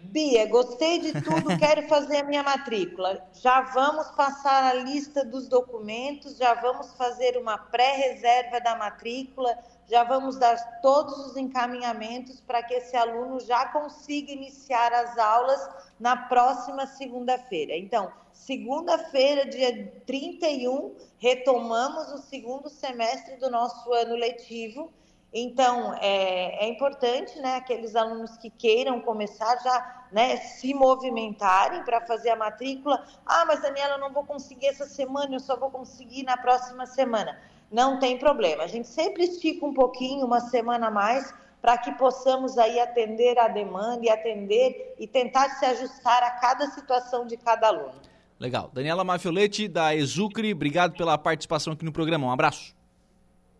Bia, 0.05 0.47
gostei 0.47 0.99
de 0.99 1.13
tudo, 1.23 1.57
quero 1.59 1.89
fazer 1.89 2.19
a 2.19 2.25
minha 2.25 2.43
matrícula. 2.43 3.27
Já 3.33 3.63
vamos 3.63 4.09
passar 4.13 4.65
a 4.65 4.75
lista 4.75 5.25
dos 5.25 5.49
documentos, 5.49 6.37
já 6.37 6.55
vamos 6.55 6.93
fazer 6.95 7.37
uma 7.37 7.57
pré-reserva 7.57 8.61
da 8.61 8.77
matrícula, 8.77 9.59
já 9.89 10.05
vamos 10.05 10.37
dar 10.39 10.57
todos 10.81 11.27
os 11.27 11.37
encaminhamentos 11.37 12.41
para 12.41 12.63
que 12.63 12.75
esse 12.75 12.97
aluno 12.97 13.41
já 13.41 13.67
consiga 13.67 14.33
iniciar 14.33 14.93
as 14.93 15.19
aulas 15.19 15.69
na 15.99 16.17
próxima 16.17 16.87
segunda-feira. 16.87 17.77
Então, 17.77 18.13
segunda-feira, 18.33 19.47
dia 19.47 19.93
31, 20.07 20.95
retomamos 21.19 22.13
o 22.13 22.19
segundo 22.19 22.69
semestre 22.69 23.37
do 23.37 23.51
nosso 23.51 23.93
ano 23.93 24.15
letivo. 24.15 24.93
Então, 25.35 25.93
é, 26.01 26.65
é 26.65 26.69
importante, 26.69 27.39
né, 27.41 27.57
aqueles 27.57 27.97
alunos 27.97 28.37
que 28.39 28.49
queiram 28.49 29.01
começar 29.01 29.57
já, 29.65 30.07
né, 30.13 30.37
se 30.37 30.73
movimentarem 30.73 31.83
para 31.83 32.01
fazer 32.01 32.31
a 32.31 32.37
matrícula. 32.37 33.05
Ah, 33.27 33.45
mas 33.45 33.61
Daniela, 33.61 33.95
eu 33.95 34.01
não 34.01 34.13
vou 34.13 34.25
conseguir 34.25 34.69
essa 34.69 34.87
semana, 34.87 35.35
eu 35.35 35.41
só 35.41 35.57
vou 35.57 35.71
conseguir 35.71 36.23
na 36.23 36.37
próxima 36.37 36.87
semana 36.87 37.37
não 37.75 37.99
tem 37.99 38.17
problema. 38.17 38.63
A 38.63 38.69
gente 38.69 38.87
sempre 38.87 39.25
estica 39.25 39.67
um 39.67 39.75
pouquinho, 39.75 40.25
uma 40.25 40.39
semana 40.39 40.87
a 40.87 40.91
mais, 40.91 41.35
para 41.61 41.77
que 41.77 41.91
possamos 41.93 42.57
aí 42.57 42.79
atender 42.79 43.37
a 43.37 43.49
demanda 43.49 44.05
e 44.05 44.09
atender 44.09 44.95
e 44.99 45.09
tentar 45.09 45.49
se 45.59 45.65
ajustar 45.65 46.23
a 46.23 46.31
cada 46.33 46.69
situação 46.69 47.27
de 47.27 47.37
cada 47.37 47.69
aluno. 47.69 48.01
Legal. 48.39 48.71
Daniela 48.73 49.03
Mafioletti, 49.03 49.67
da 49.67 49.95
Exucre, 49.95 50.53
obrigado 50.53 50.97
pela 50.97 51.19
participação 51.19 51.73
aqui 51.73 51.85
no 51.85 51.93
programa. 51.93 52.27
Um 52.27 52.31
abraço. 52.31 52.74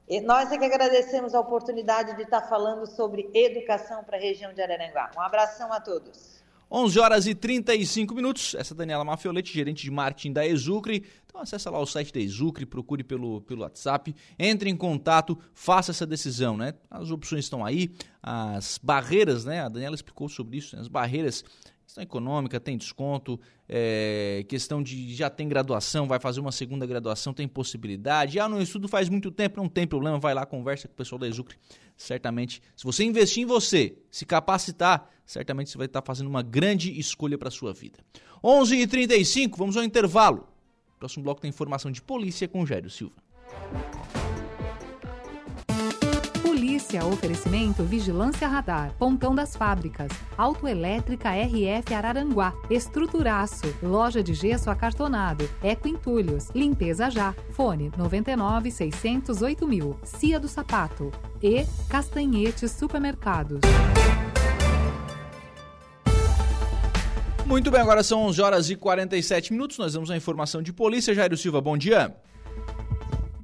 E 0.07 0.21
nós 0.21 0.53
é 0.53 0.59
que 0.59 0.65
agradecemos 0.65 1.35
a 1.35 1.41
oportunidade 1.41 2.15
de 2.15 2.23
estar 2.23 2.43
falando 2.43 2.87
sobre 2.87 3.31
educação 3.33 4.05
para 4.05 4.19
a 4.19 4.21
região 4.21 4.53
de 4.53 4.61
Araranguá. 4.61 5.11
Um 5.17 5.21
abração 5.21 5.73
a 5.73 5.81
todos. 5.81 6.45
11 6.71 6.99
horas 6.99 7.27
e 7.27 7.35
35 7.35 8.15
minutos. 8.15 8.55
Essa 8.55 8.75
é 8.75 8.77
Daniela 8.77 9.05
Mafioletti, 9.05 9.53
gerente 9.53 9.83
de 9.83 9.91
marketing 9.91 10.33
da 10.33 10.47
Exucre. 10.47 11.07
Então 11.25 11.41
acessa 11.41 11.71
lá 11.71 11.79
o 11.79 11.87
site 11.87 12.13
da 12.13 12.21
Exucre, 12.21 12.67
procure 12.67 13.03
pelo, 13.03 13.41
pelo 13.43 13.63
WhatsApp, 13.63 14.15
entre 14.39 14.69
em 14.69 14.77
contato, 14.77 15.39
faça 15.55 15.91
essa 15.91 16.07
decisão, 16.07 16.57
né? 16.57 16.75
As 16.91 17.11
opções 17.11 17.45
estão 17.45 17.65
aí, 17.65 17.91
as 18.23 18.79
barreiras, 18.83 19.45
né? 19.45 19.61
A 19.61 19.69
Daniela 19.69 19.95
explicou 19.95 20.29
sobre 20.29 20.59
isso, 20.59 20.77
né? 20.77 20.83
as 20.83 20.89
barreiras 20.89 21.45
questão 21.95 22.03
econômica, 22.03 22.59
tem 22.59 22.77
desconto, 22.77 23.39
é, 23.69 24.45
questão 24.49 24.83
de 24.83 25.15
já 25.15 25.31
tem 25.31 25.49
graduação, 25.49 26.09
vai 26.09 26.19
fazer 26.19 26.41
uma 26.41 26.51
segunda 26.51 26.85
graduação, 26.85 27.33
tem 27.33 27.47
possibilidade. 27.47 28.41
Ah, 28.41 28.49
no 28.49 28.61
estudo 28.61 28.89
faz 28.89 29.09
muito 29.09 29.31
tempo, 29.31 29.61
não 29.61 29.69
tem 29.69 29.87
problema, 29.87 30.19
vai 30.19 30.35
lá, 30.35 30.45
conversa 30.45 30.89
com 30.89 30.95
o 30.95 30.97
pessoal 30.97 31.21
da 31.21 31.29
Exucre. 31.29 31.57
Certamente, 31.97 32.61
se 32.77 32.85
você 32.85 33.05
investir 33.05 33.45
em 33.45 33.47
você, 33.47 33.97
se 34.11 34.27
capacitar, 34.27 35.09
certamente 35.25 35.71
você 35.71 35.79
vai 35.79 35.87
estar 35.87 36.03
fazendo 36.03 36.27
uma 36.27 36.43
grande 36.43 36.99
escolha 36.99 37.39
para 37.39 37.49
a 37.49 37.53
sua 37.53 37.73
vida. 37.73 38.01
11 38.43 38.75
h 38.75 38.87
35 38.89 39.57
vamos 39.57 39.77
ao 39.77 39.85
intervalo. 39.85 40.49
Próximo 40.99 41.23
bloco 41.23 41.41
tem 41.41 41.49
informação 41.49 41.93
de 41.93 42.03
polícia 42.03 42.49
com 42.49 42.67
Jairo 42.67 42.91
Silva. 42.91 43.15
Polícia, 46.75 47.07
oferecimento 47.07 47.85
Vigilância 47.85 48.49
Radar, 48.49 48.93
Pontão 48.99 49.33
das 49.33 49.55
Fábricas, 49.55 50.11
Autoelétrica 50.37 51.31
RF 51.31 51.95
Araranguá, 51.95 52.53
Estruturaço, 52.69 53.73
Loja 53.81 54.25
de 54.25 54.35
Gesso 54.35 54.69
Acartonado, 54.69 55.49
Eco 55.63 55.87
Entulhos, 55.87 56.51
Limpeza 56.53 57.09
Já, 57.11 57.33
Fone 57.53 57.93
99 57.97 58.73
608 58.73 59.69
mil, 59.69 59.97
Cia 60.03 60.41
do 60.41 60.49
Sapato 60.49 61.13
e 61.41 61.65
Castanhetes 61.89 62.73
Supermercados. 62.73 63.61
Muito 67.47 67.71
bem, 67.71 67.81
agora 67.81 68.03
são 68.03 68.21
11 68.23 68.43
horas 68.43 68.69
e 68.69 68.75
47 68.75 69.53
minutos. 69.53 69.79
Nós 69.79 69.95
vamos 69.95 70.11
à 70.11 70.17
informação 70.17 70.61
de 70.61 70.73
polícia. 70.73 71.15
Jairo 71.15 71.37
Silva, 71.37 71.61
bom 71.61 71.79
dia. 71.79 72.17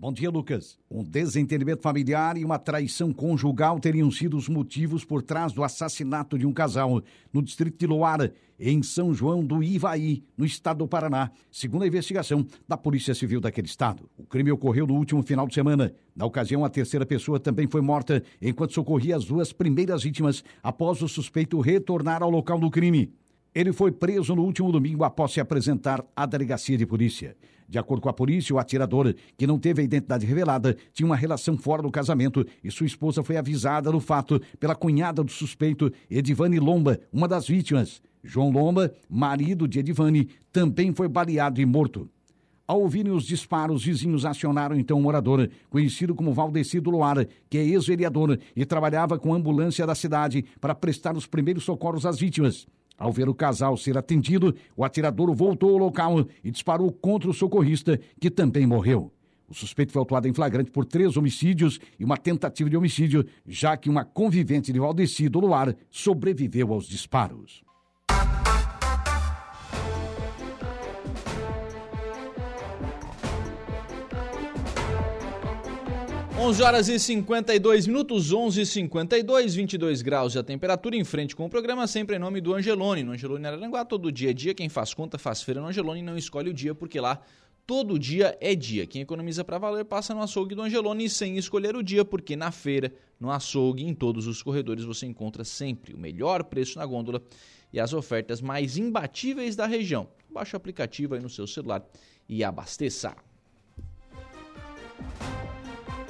Bom 0.00 0.14
dia, 0.14 0.30
Lucas. 0.30 0.78
Um 0.90 1.04
desentendimento 1.04 1.82
familiar 1.82 2.38
e 2.38 2.42
uma 2.42 2.58
traição 2.58 3.12
conjugal 3.12 3.78
teriam 3.78 4.10
sido 4.10 4.34
os 4.34 4.48
motivos 4.48 5.04
por 5.04 5.20
trás 5.20 5.52
do 5.52 5.62
assassinato 5.62 6.38
de 6.38 6.46
um 6.46 6.54
casal 6.54 7.02
no 7.30 7.42
distrito 7.42 7.78
de 7.78 7.86
Loara, 7.86 8.32
em 8.58 8.82
São 8.82 9.12
João 9.12 9.44
do 9.44 9.62
Ivaí, 9.62 10.24
no 10.38 10.46
estado 10.46 10.78
do 10.78 10.88
Paraná, 10.88 11.30
segundo 11.50 11.82
a 11.82 11.86
investigação 11.86 12.46
da 12.66 12.78
Polícia 12.78 13.14
Civil 13.14 13.42
daquele 13.42 13.66
estado. 13.66 14.08
O 14.16 14.24
crime 14.24 14.50
ocorreu 14.50 14.86
no 14.86 14.94
último 14.94 15.22
final 15.22 15.46
de 15.46 15.52
semana. 15.52 15.92
Na 16.16 16.24
ocasião, 16.24 16.64
a 16.64 16.70
terceira 16.70 17.04
pessoa 17.04 17.38
também 17.38 17.66
foi 17.66 17.82
morta 17.82 18.22
enquanto 18.40 18.72
socorria 18.72 19.16
as 19.16 19.26
duas 19.26 19.52
primeiras 19.52 20.02
vítimas 20.02 20.42
após 20.62 21.02
o 21.02 21.08
suspeito 21.08 21.60
retornar 21.60 22.22
ao 22.22 22.30
local 22.30 22.58
do 22.58 22.70
crime. 22.70 23.12
Ele 23.52 23.72
foi 23.72 23.90
preso 23.90 24.34
no 24.36 24.44
último 24.44 24.70
domingo 24.70 25.02
após 25.02 25.32
se 25.32 25.40
apresentar 25.40 26.04
à 26.14 26.24
delegacia 26.24 26.78
de 26.78 26.86
polícia. 26.86 27.36
De 27.68 27.78
acordo 27.78 28.02
com 28.02 28.08
a 28.08 28.12
polícia, 28.12 28.54
o 28.54 28.58
atirador, 28.58 29.14
que 29.36 29.46
não 29.46 29.58
teve 29.58 29.82
a 29.82 29.84
identidade 29.84 30.24
revelada, 30.24 30.76
tinha 30.92 31.06
uma 31.06 31.16
relação 31.16 31.56
fora 31.56 31.82
do 31.82 31.90
casamento 31.90 32.46
e 32.62 32.70
sua 32.70 32.86
esposa 32.86 33.24
foi 33.24 33.36
avisada 33.36 33.90
do 33.90 34.00
fato 34.00 34.40
pela 34.58 34.74
cunhada 34.74 35.22
do 35.22 35.30
suspeito, 35.30 35.92
Edivane 36.08 36.60
Lomba, 36.60 37.00
uma 37.12 37.26
das 37.26 37.46
vítimas. 37.48 38.00
João 38.22 38.50
Lomba, 38.50 38.92
marido 39.08 39.66
de 39.66 39.80
Edivane, 39.80 40.28
também 40.52 40.92
foi 40.92 41.08
baleado 41.08 41.60
e 41.60 41.66
morto. 41.66 42.08
Ao 42.68 42.80
ouvirem 42.80 43.12
os 43.12 43.24
disparos, 43.24 43.84
vizinhos 43.84 44.24
acionaram 44.24 44.76
então 44.76 44.96
o 44.96 45.02
morador, 45.02 45.50
conhecido 45.68 46.14
como 46.14 46.32
Valdecido 46.32 46.88
Loara, 46.88 47.28
que 47.48 47.58
é 47.58 47.64
ex-vereador 47.64 48.38
e 48.54 48.64
trabalhava 48.64 49.18
com 49.18 49.34
a 49.34 49.36
ambulância 49.36 49.84
da 49.84 49.94
cidade 49.94 50.44
para 50.60 50.74
prestar 50.74 51.16
os 51.16 51.26
primeiros 51.26 51.64
socorros 51.64 52.06
às 52.06 52.18
vítimas. 52.18 52.68
Ao 53.00 53.10
ver 53.10 53.30
o 53.30 53.34
casal 53.34 53.78
ser 53.78 53.96
atendido, 53.96 54.54
o 54.76 54.84
atirador 54.84 55.34
voltou 55.34 55.70
ao 55.70 55.78
local 55.78 56.26
e 56.44 56.50
disparou 56.50 56.92
contra 56.92 57.30
o 57.30 57.32
socorrista, 57.32 57.98
que 58.20 58.30
também 58.30 58.66
morreu. 58.66 59.10
O 59.48 59.54
suspeito 59.54 59.90
foi 59.90 60.00
autuado 60.00 60.28
em 60.28 60.34
flagrante 60.34 60.70
por 60.70 60.84
três 60.84 61.16
homicídios 61.16 61.80
e 61.98 62.04
uma 62.04 62.18
tentativa 62.18 62.68
de 62.68 62.76
homicídio, 62.76 63.24
já 63.46 63.74
que 63.74 63.88
uma 63.88 64.04
convivente 64.04 64.70
de 64.70 64.78
Valdeci 64.78 65.30
do 65.30 65.40
Luar 65.40 65.74
sobreviveu 65.90 66.74
aos 66.74 66.86
disparos. 66.86 67.64
11 76.42 76.62
horas 76.62 76.88
e 76.88 76.98
52 76.98 77.86
minutos, 77.86 78.32
11 78.32 78.62
e 78.62 78.66
52, 78.66 79.54
22 79.54 80.00
graus 80.00 80.38
a 80.38 80.42
temperatura 80.42 80.96
em 80.96 81.04
frente 81.04 81.36
com 81.36 81.44
o 81.44 81.50
programa, 81.50 81.86
sempre 81.86 82.16
em 82.16 82.18
nome 82.18 82.40
do 82.40 82.54
Angelone. 82.54 83.04
No 83.04 83.12
Angelone 83.12 83.46
Araranguá, 83.46 83.84
todo 83.84 84.10
dia 84.10 84.30
é 84.30 84.32
dia. 84.32 84.54
Quem 84.54 84.70
faz 84.70 84.94
conta 84.94 85.18
faz 85.18 85.42
feira 85.42 85.60
no 85.60 85.66
Angelone 85.66 86.00
não 86.00 86.16
escolhe 86.16 86.48
o 86.48 86.54
dia, 86.54 86.74
porque 86.74 86.98
lá 86.98 87.20
todo 87.66 87.98
dia 87.98 88.38
é 88.40 88.54
dia. 88.54 88.86
Quem 88.86 89.02
economiza 89.02 89.44
para 89.44 89.58
valer 89.58 89.84
passa 89.84 90.14
no 90.14 90.22
açougue 90.22 90.54
do 90.54 90.62
Angelone 90.62 91.10
sem 91.10 91.36
escolher 91.36 91.76
o 91.76 91.82
dia, 91.82 92.06
porque 92.06 92.34
na 92.34 92.50
feira, 92.50 92.90
no 93.20 93.30
açougue, 93.30 93.84
em 93.84 93.92
todos 93.92 94.26
os 94.26 94.42
corredores 94.42 94.82
você 94.82 95.04
encontra 95.04 95.44
sempre 95.44 95.92
o 95.92 95.98
melhor 95.98 96.44
preço 96.44 96.78
na 96.78 96.86
gôndola 96.86 97.20
e 97.70 97.78
as 97.78 97.92
ofertas 97.92 98.40
mais 98.40 98.78
imbatíveis 98.78 99.56
da 99.56 99.66
região. 99.66 100.08
Baixe 100.30 100.54
o 100.54 100.56
aplicativo 100.56 101.14
aí 101.14 101.20
no 101.20 101.28
seu 101.28 101.46
celular 101.46 101.84
e 102.26 102.42
abasteça. 102.42 103.14